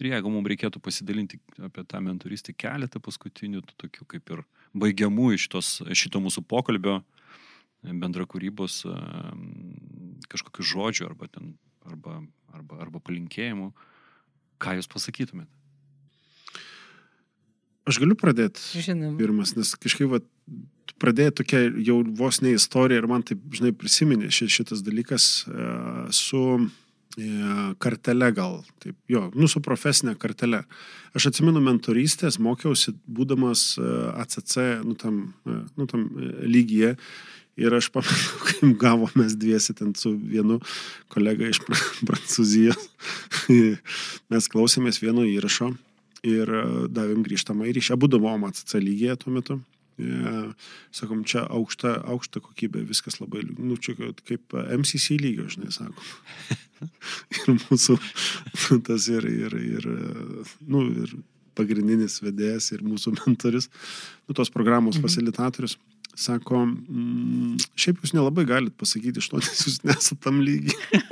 Ir 0.00 0.08
jeigu 0.14 0.32
mums 0.32 0.48
reikėtų 0.48 0.80
pasidalinti 0.80 1.38
apie 1.60 1.84
tą 1.88 2.00
mentorystę 2.04 2.54
keletą 2.56 3.02
paskutinių, 3.04 3.60
tų 3.68 3.76
tokių 3.84 4.06
kaip 4.14 4.34
ir 4.34 4.44
baigiamų 4.72 5.34
iš 5.36 5.48
tos, 5.52 5.72
šito 5.92 6.22
mūsų 6.24 6.44
pokalbio, 6.48 7.00
bendra 7.82 8.24
kūrybos 8.28 8.82
kažkokių 10.30 10.66
žodžių 10.72 11.08
arba, 11.10 11.28
ten, 11.32 11.54
arba, 11.88 12.20
arba, 12.54 12.80
arba 12.84 13.00
palinkėjimų, 13.04 13.70
ką 14.60 14.76
jūs 14.78 14.90
pasakytumėte? 14.90 15.50
Aš 17.88 17.98
galiu 17.98 18.14
pradėti 18.18 18.82
Žinoma. 18.84 19.16
pirmas, 19.18 19.54
nes 19.56 19.72
kažkaip 19.80 20.10
va, 20.12 20.20
tu 20.86 20.96
pradėjai 21.02 21.32
tokia 21.40 21.62
jau 21.86 21.96
vos 22.18 22.38
ne 22.44 22.52
istorija 22.54 23.00
ir 23.00 23.08
man 23.10 23.24
taip, 23.26 23.40
žinai, 23.56 23.72
prisiminė 23.76 24.30
ši, 24.34 24.50
šitas 24.52 24.84
dalykas 24.86 25.26
uh, 25.48 26.04
su 26.14 26.42
uh, 26.60 26.68
kartele 27.82 28.30
gal, 28.36 28.60
taip, 28.84 28.98
jo, 29.10 29.24
nu 29.34 29.48
su 29.50 29.62
profesinė 29.64 30.14
kartele. 30.20 30.62
Aš 31.16 31.30
atsimenu 31.32 31.62
mentorystės, 31.64 32.38
mokiausi 32.38 32.94
būdamas 33.08 33.64
uh, 33.80 34.12
ACC, 34.22 34.84
nu 34.86 34.94
tam, 35.00 35.22
nu, 35.48 35.88
tam 35.90 36.06
lygyje. 36.46 36.94
Ir 37.60 37.74
aš 37.76 37.90
pamenu, 37.92 38.28
kaip 38.48 38.76
gavomės 38.80 39.36
dviesi 39.40 39.74
ten 39.76 39.92
su 39.98 40.14
vienu 40.16 40.60
kolega 41.12 41.48
iš 41.50 41.62
Pra- 41.66 41.80
Prancūzijos. 42.08 42.88
Mes 44.32 44.50
klausėmės 44.52 45.00
vieno 45.02 45.26
įrašo 45.28 45.72
ir 46.26 46.52
e, 46.52 46.64
davėm 46.92 47.24
grįžtamą 47.26 47.68
į 47.68 47.76
ryšį. 47.78 47.94
Abu 47.96 48.10
buvom 48.12 48.48
ACC 48.48 48.78
lygyje 48.80 49.18
tuo 49.22 49.34
metu. 49.36 49.60
e, 50.00 50.42
sakom, 50.96 51.24
čia 51.28 51.44
aukšta, 51.44 51.98
aukšta 52.08 52.40
kokybė, 52.44 52.86
viskas 52.88 53.20
labai, 53.20 53.44
nu, 53.58 53.76
čia 53.76 53.96
kaip 53.98 54.56
MCC 54.56 55.20
lygio, 55.20 55.48
žinai, 55.52 55.72
sakom. 55.74 56.06
ir 57.36 57.58
mūsų 57.66 57.98
tas 58.86 59.08
ir, 59.12 59.26
ir, 59.28 59.56
ir, 59.60 59.88
nu, 60.64 60.86
ir 61.04 61.12
pagrindinis 61.58 62.20
vedėjas 62.24 62.70
ir 62.74 62.84
mūsų 62.86 63.14
mentorius, 63.18 63.68
nu, 64.24 64.36
tos 64.36 64.52
programos 64.54 64.96
mhm. 64.96 65.04
facilitatorius, 65.04 65.76
sako, 66.18 66.64
mm, 66.66 67.58
šiaip 67.78 68.00
jūs 68.02 68.14
nelabai 68.16 68.46
galit 68.48 68.74
pasakyti 68.78 69.22
iš 69.22 69.30
to, 69.32 69.40
nes 69.42 69.66
jūs 69.66 69.78
nesate 69.86 70.20
tam 70.24 70.40
lygiai. 70.44 71.02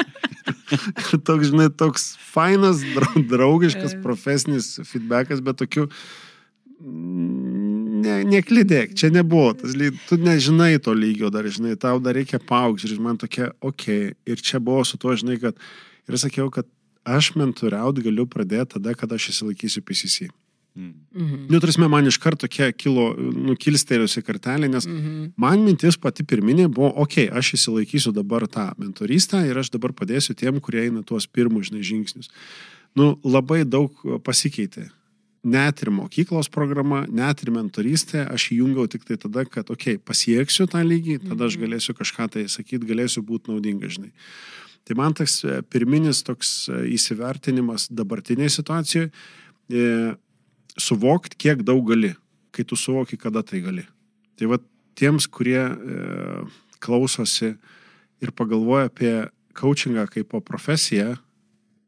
toks, 1.26 1.50
žinai, 1.50 1.68
toks 1.70 2.12
fainas, 2.32 2.82
draugiškas, 3.30 3.96
profesinis 4.04 4.74
feedbackas, 4.88 5.42
bet 5.44 5.60
tokiu, 5.62 5.88
ne, 6.82 8.18
neklydėk, 8.28 8.96
čia 8.98 9.12
nebuvo, 9.14 9.52
tas, 9.58 9.76
tu 10.08 10.18
nežinai 10.20 10.74
to 10.82 10.94
lygio 10.96 11.32
dar, 11.34 11.46
žinai, 11.46 11.76
tau 11.80 12.00
dar 12.02 12.16
reikia 12.18 12.42
paaugti 12.42 12.90
ir 12.90 13.02
man 13.02 13.20
tokia, 13.20 13.52
okei, 13.60 14.12
okay. 14.12 14.14
ir 14.26 14.44
čia 14.44 14.62
buvo 14.62 14.84
su 14.88 15.00
tuo, 15.00 15.14
žinai, 15.18 15.38
kad 15.42 15.58
ir 16.10 16.20
sakiau, 16.20 16.50
kad 16.54 16.68
aš 17.02 17.32
mentoriaut 17.38 17.98
galiu 18.02 18.28
pradėti 18.30 18.76
tada, 18.76 18.94
kada 18.98 19.18
aš 19.18 19.32
įsilaikysiu 19.34 19.82
PCC. 19.86 20.30
Mhm. 20.74 21.46
Nu, 21.52 21.60
tarsi 21.60 21.80
man 21.80 22.06
iš 22.08 22.16
karto 22.16 22.46
tokia 22.46 22.70
kilo, 22.72 23.10
nukilstėliusi 23.18 24.22
kartelė, 24.24 24.70
nes 24.72 24.86
mhm. 24.88 25.34
man 25.36 25.60
mintis 25.66 25.98
pati 26.00 26.24
pirminė 26.24 26.70
buvo, 26.72 26.88
okei, 27.04 27.26
okay, 27.28 27.38
aš 27.38 27.58
įsilaikysiu 27.58 28.14
dabar 28.16 28.46
tą 28.48 28.70
mentorystę 28.80 29.42
ir 29.48 29.60
aš 29.60 29.68
dabar 29.74 29.92
padėsiu 29.92 30.36
tiem, 30.38 30.62
kurie 30.64 30.86
eina 30.86 31.04
tuos 31.04 31.28
pirmus, 31.28 31.68
žinai, 31.68 31.84
žingsnius. 31.84 32.32
Nu, 32.96 33.18
labai 33.24 33.62
daug 33.68 33.92
pasikeitė. 34.24 34.88
Net 35.42 35.82
ir 35.82 35.90
mokyklos 35.90 36.48
programa, 36.52 37.02
net 37.10 37.42
ir 37.42 37.50
mentorystė, 37.52 38.22
aš 38.30 38.52
įjungiau 38.54 38.86
tik 38.88 39.04
tai 39.04 39.18
tada, 39.20 39.44
kad, 39.44 39.68
okei, 39.68 39.98
okay, 39.98 40.00
pasieksiu 40.00 40.68
tą 40.70 40.80
lygį, 40.86 41.18
tada 41.26 41.50
aš 41.50 41.58
mhm. 41.58 41.66
galėsiu 41.66 41.98
kažką 41.98 42.30
tai 42.32 42.48
sakyti, 42.48 42.88
galėsiu 42.88 43.26
būti 43.26 43.52
naudinga, 43.52 43.92
žinai. 43.92 44.12
Tai 44.88 44.96
man 44.98 45.14
tas 45.14 45.36
e, 45.46 45.60
pirminis 45.70 46.24
toks 46.26 46.66
e, 46.66 46.80
įsivertinimas 46.96 47.90
dabartinėje 47.92 48.56
situacijoje 48.56 49.10
suvokti, 50.78 51.38
kiek 51.38 51.64
daug 51.66 51.84
gali, 51.88 52.14
kai 52.52 52.64
tu 52.68 52.76
suvoki, 52.76 53.18
kada 53.20 53.42
tai 53.46 53.62
gali. 53.64 53.84
Tai 54.38 54.48
va 54.52 54.58
tiems, 54.98 55.28
kurie 55.32 55.60
e, 55.60 56.44
klausosi 56.82 57.54
ir 58.22 58.32
pagalvoja 58.36 58.90
apie 58.90 59.12
coachingą 59.58 60.06
kaip 60.10 60.30
po 60.32 60.40
profesiją, 60.44 61.16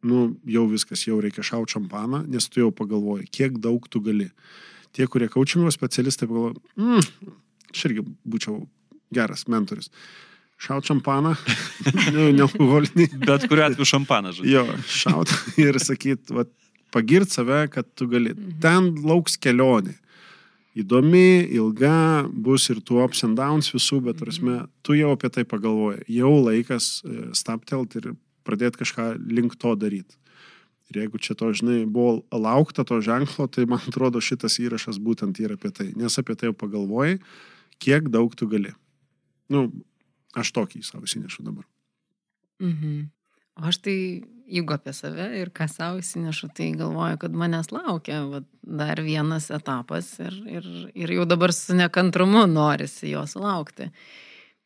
nu, 0.05 0.35
jau 0.49 0.67
viskas, 0.69 1.07
jau 1.09 1.17
reikia 1.23 1.45
šauti 1.47 1.79
šampaną, 1.79 2.25
nes 2.29 2.49
tu 2.53 2.61
jau 2.61 2.71
pagalvoji, 2.77 3.29
kiek 3.33 3.57
daug 3.63 3.87
tu 3.89 4.03
gali. 4.05 4.29
Tie, 4.95 5.07
kurie 5.11 5.31
coachingo 5.33 5.73
specialistai 5.75 6.29
pagalvoja, 6.29 6.61
mm, 6.77 7.33
aš 7.73 7.87
irgi 7.89 8.05
būčiau 8.29 8.61
geras 9.15 9.47
mentorius. 9.51 9.91
Šaut 10.61 10.87
šampaną, 10.87 11.35
nu, 12.15 12.29
nealkoholinį. 12.37 13.09
Bet 13.25 13.49
kuriuo 13.51 13.67
atveju 13.67 13.89
šampaną, 13.91 14.35
žodžiu. 14.37 14.53
Jo, 14.53 14.77
šaut 14.87 15.33
ir 15.61 15.81
sakyt, 15.83 16.31
va, 16.33 16.47
pagirt 16.95 17.35
save, 17.35 17.67
kad 17.75 17.89
tu 17.99 18.09
gali. 18.11 18.35
Mhm. 18.35 18.59
Ten 18.63 18.91
lauks 19.05 19.39
kelionė. 19.41 19.99
Įdomi, 20.75 21.47
ilga, 21.55 22.27
bus 22.27 22.67
ir 22.73 22.81
tų 22.83 22.99
ups 23.05 23.23
and 23.23 23.39
downs 23.39 23.71
visų, 23.71 24.01
bet, 24.09 24.19
prasme, 24.19 24.57
mhm. 24.57 24.71
tu 24.83 24.99
jau 24.99 25.13
apie 25.15 25.31
tai 25.31 25.47
pagalvoji. 25.47 26.03
Jau 26.11 26.35
laikas 26.43 26.99
e, 27.07 27.31
staptelt 27.39 27.95
ir 28.01 28.15
pradėti 28.45 28.83
kažką 28.83 29.15
link 29.31 29.55
to 29.61 29.75
daryti. 29.79 30.19
Ir 30.93 31.01
jeigu 31.01 31.19
čia 31.23 31.37
to, 31.39 31.49
žinai, 31.57 31.85
buvo 31.89 32.25
laukta 32.35 32.85
to 32.85 32.99
ženklo, 33.01 33.47
tai 33.49 33.65
man 33.71 33.81
atrodo 33.89 34.21
šitas 34.21 34.59
įrašas 34.61 34.99
būtent 35.01 35.39
yra 35.41 35.57
apie 35.57 35.71
tai. 35.73 35.93
Nes 35.97 36.19
apie 36.21 36.37
tai 36.37 36.51
jau 36.51 36.57
pagalvojai, 36.61 37.17
kiek 37.81 38.11
daug 38.13 38.35
tu 38.37 38.51
gali. 38.51 38.75
Nu, 39.49 39.71
aš 40.37 40.53
tokį 40.57 40.83
savo 40.85 41.07
įsinešu 41.09 41.47
dabar. 41.47 41.65
Mhm. 42.63 43.09
O 43.55 43.69
aš 43.71 43.79
tai, 43.87 43.97
jeigu 44.51 44.75
apie 44.75 44.93
save 44.97 45.29
ir 45.39 45.51
ką 45.55 45.69
savo 45.71 46.01
įsinešu, 46.03 46.51
tai 46.57 46.73
galvoju, 46.75 47.21
kad 47.23 47.35
manęs 47.39 47.71
laukia 47.71 48.25
va, 48.27 48.43
dar 48.63 48.99
vienas 49.05 49.47
etapas 49.55 50.11
ir, 50.23 50.37
ir, 50.51 50.71
ir 50.99 51.13
jau 51.19 51.27
dabar 51.29 51.55
su 51.55 51.77
nekantrumu 51.79 52.45
norisi 52.51 53.13
jo 53.13 53.23
sulaukti. 53.31 53.91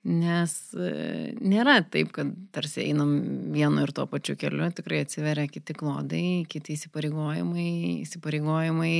Nes 0.08 0.52
e, 0.72 1.34
nėra 1.36 1.82
taip, 1.92 2.14
kad 2.16 2.30
tarsi 2.54 2.86
einam 2.86 3.10
vienu 3.52 3.82
ir 3.84 3.92
tuo 3.92 4.06
pačiu 4.08 4.38
keliu, 4.40 4.70
tikrai 4.72 5.02
atsiveria 5.04 5.50
kiti 5.52 5.76
klodai, 5.76 6.46
kiti 6.48 6.78
įsipareigojimai, 6.78 7.72
įsipareigojimai 8.06 8.94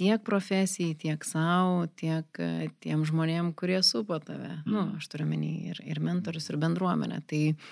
tiek 0.00 0.24
profesijai, 0.26 0.96
tiek 0.98 1.28
savo, 1.28 1.84
tiek 2.00 2.42
e, 2.42 2.72
tiem 2.82 3.06
žmonėm, 3.06 3.52
kurie 3.54 3.78
supo 3.86 4.18
tave. 4.24 4.56
Mm. 4.64 4.74
Nu, 4.74 4.84
aš 4.98 5.06
turiu 5.12 5.28
menį 5.30 5.54
ir, 5.70 5.82
ir 5.86 6.02
mentorius, 6.02 6.48
ir 6.50 6.58
bendruomenę. 6.58 7.20
Tai 7.30 7.42
uh, 7.52 7.70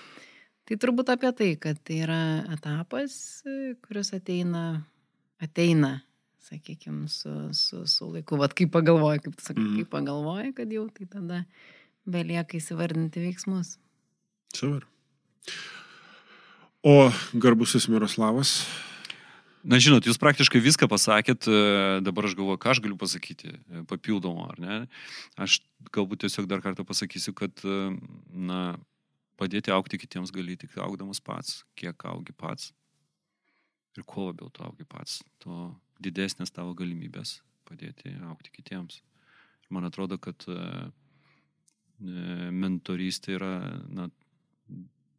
Tai 0.69 0.77
turbūt 0.77 1.09
apie 1.09 1.31
tai, 1.33 1.49
kad 1.57 1.79
tai 1.81 2.03
yra 2.05 2.19
etapas, 2.53 3.13
kuris 3.87 4.11
ateina, 4.13 4.83
ateina, 5.41 5.95
sakykime, 6.45 7.07
su, 7.09 7.31
su, 7.57 7.81
su 7.89 8.09
laiku. 8.13 8.37
Vat 8.37 8.53
kaip 8.53 8.69
pagalvoji, 8.75 9.23
kaip 9.23 9.41
sakai, 9.41 9.63
mm. 9.63 9.79
kaip 9.79 9.89
pagalvoji, 9.95 10.51
kad 10.59 10.75
jau 10.75 10.83
tai 10.93 11.07
tada 11.09 11.39
belieka 12.05 12.59
įsivardinti 12.59 13.23
veiksmus. 13.23 13.79
Super. 14.53 14.85
O 16.85 17.09
garbusis 17.33 17.89
Miroslavas? 17.89 18.59
Na, 19.65 19.81
žinot, 19.81 20.05
jūs 20.05 20.21
praktiškai 20.21 20.61
viską 20.63 20.87
pasakėt, 20.87 21.49
dabar 22.05 22.29
aš 22.29 22.37
galvoju, 22.37 22.61
ką 22.61 22.75
aš 22.75 22.83
galiu 22.85 22.95
pasakyti 23.01 23.57
papildomo, 23.89 24.45
ar 24.53 24.61
ne? 24.61 24.77
Aš 25.35 25.59
galbūt 25.97 26.27
tiesiog 26.27 26.45
dar 26.47 26.61
kartą 26.63 26.85
pasakysiu, 26.87 27.33
kad, 27.35 27.65
na, 28.31 28.61
Padėti 29.39 29.71
aukti 29.71 29.99
kitiems 30.01 30.33
gali 30.35 30.57
tik 30.59 30.75
augdamas 30.83 31.21
pats, 31.23 31.63
kiek 31.79 32.03
augi 32.11 32.35
pats. 32.35 32.73
Ir 33.97 34.03
kuo 34.07 34.29
labiau 34.29 34.51
tu 34.53 34.63
augi 34.63 34.85
pats, 34.87 35.21
tuo 35.41 35.71
didesnės 36.03 36.51
tavo 36.55 36.75
galimybės 36.77 37.39
padėti 37.67 38.11
aukti 38.29 38.51
kitiems. 38.55 38.99
Ir 39.63 39.75
man 39.75 39.87
atrodo, 39.87 40.17
kad 40.21 40.43
e, 40.49 40.57
e, 40.57 42.49
mentorystė 42.51 43.37
yra 43.37 43.53
na, 43.87 44.09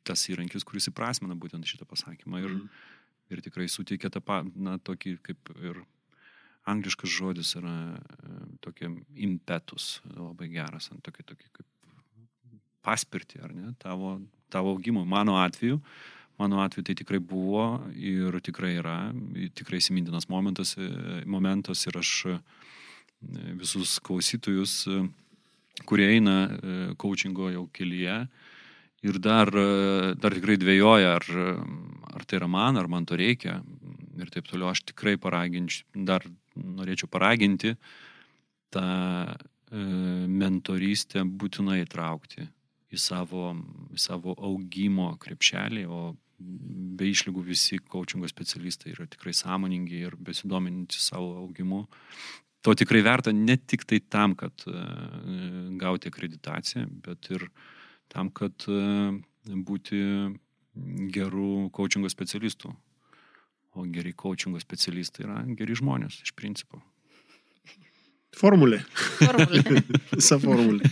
tas 0.07 0.27
įrankis, 0.33 0.67
kuris 0.69 0.91
įprasmina 0.91 1.37
būtent 1.39 1.69
šitą 1.69 1.89
pasakymą 1.89 2.43
ir, 2.43 2.53
mm. 2.57 2.69
ir 3.35 3.43
tikrai 3.47 3.69
suteikia 3.73 4.13
tą, 4.13 4.23
na, 4.57 4.77
tokį 4.79 5.17
kaip 5.27 5.53
ir 5.61 5.83
angliškas 6.71 7.13
žodis 7.17 7.55
yra 7.61 7.75
e, 7.97 8.39
tokia 8.65 8.93
impetus, 9.17 9.99
labai 10.13 10.51
geras, 10.53 10.91
tokį, 11.05 11.29
tokį 11.33 11.53
kaip 11.59 11.70
paspirtį, 12.85 13.43
ar 13.45 13.55
ne, 13.55 13.75
tavo, 13.81 14.19
tavo 14.53 14.75
augimui. 14.75 15.07
Mano 15.09 15.37
atveju, 15.41 15.81
mano 16.41 16.63
atveju 16.65 16.85
tai 16.89 16.97
tikrai 16.99 17.21
buvo 17.21 17.65
ir 17.95 18.41
tikrai 18.45 18.75
yra, 18.81 18.99
tikrai 19.57 19.81
įsimintinas 19.83 20.29
momentas, 20.33 20.75
momentas 21.29 21.85
ir 21.89 22.01
aš 22.01 22.13
e, 22.33 22.37
visus 23.61 23.99
klausytojus, 24.05 24.77
e, 24.89 25.03
kurie 25.89 26.09
eina 26.17 26.37
coachingo 27.01 27.51
jau 27.53 27.67
kelyje 27.77 28.17
ir 29.07 29.21
dar, 29.21 29.53
e, 29.53 30.15
dar 30.21 30.37
tikrai 30.37 30.57
dvėjoja, 30.61 31.17
ar, 31.21 31.29
ar 32.17 32.25
tai 32.25 32.41
yra 32.41 32.49
man, 32.49 32.81
ar 32.81 32.89
man 32.89 33.09
to 33.09 33.21
reikia 33.21 33.61
ir 34.21 34.33
taip 34.33 34.49
toliau, 34.49 34.73
aš 34.73 34.85
tikrai 34.93 35.17
paraginčiau, 35.21 36.05
dar 36.09 36.25
norėčiau 36.57 37.09
paraginti 37.09 37.77
tą 38.75 38.87
mentorystę 39.71 41.23
būtinai 41.23 41.77
įtraukti 41.85 42.43
į 42.91 42.99
savo, 42.99 43.53
į 43.95 44.01
savo 44.01 44.35
augimo 44.39 45.13
krepšelį, 45.23 45.87
o 45.87 46.01
be 46.41 47.11
išlygų 47.11 47.43
visi 47.45 47.79
coachingo 47.93 48.29
specialistai 48.31 48.95
yra 48.95 49.07
tikrai 49.11 49.35
sąmoningi 49.37 50.05
ir 50.07 50.17
besidominti 50.17 51.01
savo 51.01 51.35
augimu. 51.43 51.85
To 52.65 52.75
tikrai 52.77 53.01
verta 53.05 53.33
ne 53.33 53.57
tik 53.57 53.87
tai 53.89 54.01
tam, 54.13 54.35
kad 54.37 54.65
e, 54.69 54.83
gauti 55.81 56.11
akreditaciją, 56.13 56.87
bet 57.07 57.31
ir 57.33 57.47
tam, 58.13 58.29
kad 58.37 58.67
e, 58.69 58.81
būti 59.49 60.01
gerų 61.17 61.71
coachingo 61.77 62.11
specialistų. 62.13 62.73
O 63.79 63.87
geri 63.95 64.13
coachingo 64.19 64.61
specialistai 64.61 65.25
yra 65.29 65.41
geri 65.57 65.77
žmonės 65.79 66.21
iš 66.25 66.35
principo. 66.37 66.83
Formulė. 68.37 68.81
Formulė. 69.19 69.83
Visa 70.15 70.39
formulė. 70.41 70.89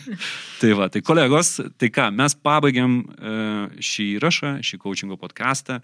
tai 0.60 0.72
va, 0.78 0.88
tai 0.92 1.02
kolegos, 1.06 1.58
tai 1.78 1.90
ką, 1.94 2.08
mes 2.14 2.34
pabaigiam 2.34 3.00
e, 3.02 3.34
šį 3.84 4.06
įrašą, 4.18 4.54
šį 4.66 4.80
coachingo 4.82 5.18
podcastą. 5.20 5.78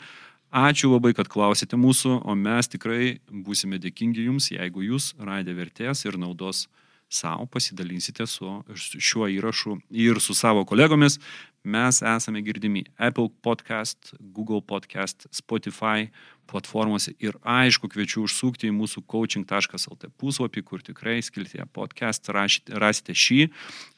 Ačiū 0.54 0.92
labai, 0.92 1.14
kad 1.18 1.26
klausėte 1.30 1.78
mūsų, 1.78 2.20
o 2.22 2.34
mes 2.38 2.70
tikrai 2.70 3.16
būsime 3.26 3.80
dėkingi 3.82 4.28
jums, 4.28 4.52
jeigu 4.54 4.84
jūs 4.86 5.12
radę 5.18 5.54
vertės 5.56 6.04
ir 6.06 6.18
naudos 6.20 6.66
savo 7.10 7.46
pasidalinsite 7.46 8.26
su 8.26 8.50
šiuo 8.74 9.28
įrašu 9.30 9.78
ir 9.90 10.20
su 10.22 10.34
savo 10.34 10.64
kolegomis. 10.66 11.18
Mes 11.64 12.02
esame 12.02 12.42
girdimi 12.44 12.84
Apple 12.98 13.30
podcast, 13.42 14.12
Google 14.20 14.60
podcast, 14.60 15.26
Spotify, 15.32 16.10
platformose 16.50 17.14
ir 17.22 17.36
aišku 17.40 17.88
kviečiu 17.92 18.24
užsukti 18.26 18.68
į 18.70 18.74
mūsų 18.76 19.04
coaching.lt 19.10 20.10
puslapį, 20.20 20.62
kur 20.66 20.84
tikrai 20.84 21.20
skiltėje 21.24 21.66
podcast 21.74 22.30
rasite 22.30 23.16
šį 23.16 23.40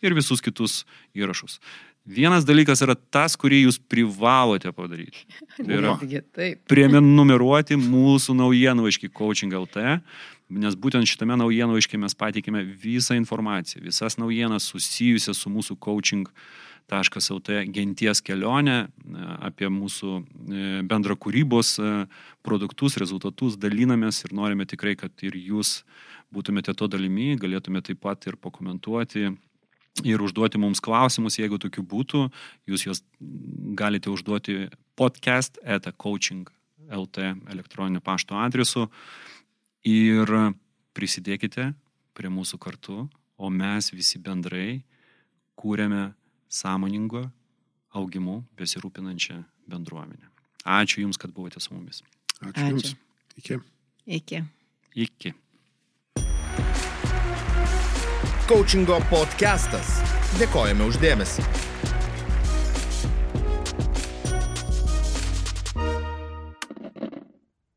ir 0.05 0.17
visus 0.17 0.45
kitus 0.45 0.85
įrašus. 1.17 1.61
Vienas 2.07 2.47
dalykas 2.47 2.85
yra 2.87 2.95
tas, 2.95 3.35
kurį 3.35 3.65
jūs 3.65 3.81
privalote 3.83 4.71
padaryti. 4.73 5.27
Tai 5.57 5.81
yra 5.81 5.97
prenumeruoti 6.71 7.79
mūsų 7.83 8.37
naujienlaiškį 8.39 9.11
coaching.lt, 9.11 9.89
nes 10.63 10.79
būtent 10.79 11.11
šitame 11.11 11.35
naujienlaiškė 11.43 11.99
mes 11.99 12.15
pateikėme 12.15 12.63
visą 12.79 13.19
informaciją, 13.19 13.83
visas 13.89 14.21
naujienas 14.23 14.71
susijusias 14.71 15.43
su 15.43 15.51
mūsų 15.51 15.79
coaching.lt 15.83 16.65
lt 16.87 17.49
genties 17.75 18.23
kelionę, 18.23 18.89
apie 19.43 19.69
mūsų 19.69 20.11
e, 20.17 20.83
bendra 20.87 21.17
kūrybos 21.17 21.79
e, 21.81 22.07
produktus, 22.43 22.97
rezultatus 22.97 23.57
dalinamės 23.57 24.25
ir 24.25 24.33
norime 24.33 24.67
tikrai, 24.67 24.95
kad 24.97 25.11
ir 25.23 25.35
jūs 25.35 25.85
būtumėte 26.33 26.75
to 26.75 26.87
dalimi, 26.87 27.37
galėtumėte 27.37 27.93
taip 27.93 28.01
pat 28.01 28.27
ir 28.27 28.37
pakomentuoti 28.37 29.33
ir 30.05 30.21
užduoti 30.21 30.59
mums 30.59 30.81
klausimus, 30.81 31.39
jeigu 31.39 31.59
tokių 31.59 31.83
būtų. 31.83 32.27
Jūs 32.69 32.87
juos 32.87 33.03
galite 33.79 34.11
užduoti 34.11 34.69
podcast 34.97 35.59
eta 35.65 35.93
coaching 35.93 36.51
lt 36.93 37.19
elektroninio 37.51 38.01
pašto 38.05 38.37
adresu 38.39 38.87
ir 39.87 40.31
prisidėkite 40.95 41.73
prie 42.17 42.31
mūsų 42.33 42.59
kartu, 42.59 43.07
o 43.37 43.51
mes 43.51 43.91
visi 43.93 44.21
bendrai 44.23 44.83
kūrėme 45.57 46.15
sąmoningo 46.49 47.31
augimu 47.91 48.43
besirūpinančią 48.57 49.43
bendruomenę. 49.69 50.29
Ačiū 50.65 51.01
Jums, 51.01 51.19
kad 51.19 51.31
buvote 51.31 51.61
su 51.61 51.75
mumis. 51.75 52.03
Ačiū, 52.41 52.53
Ačiū. 52.53 52.71
Jums. 52.71 52.95
Iki. 53.37 53.59
Iki. 54.07 54.43
Iki. 54.95 55.35
Coachingo 58.47 59.01
podcastas. 59.11 59.97
Dėkojame 60.39 60.87
uždėmesi. 60.87 61.66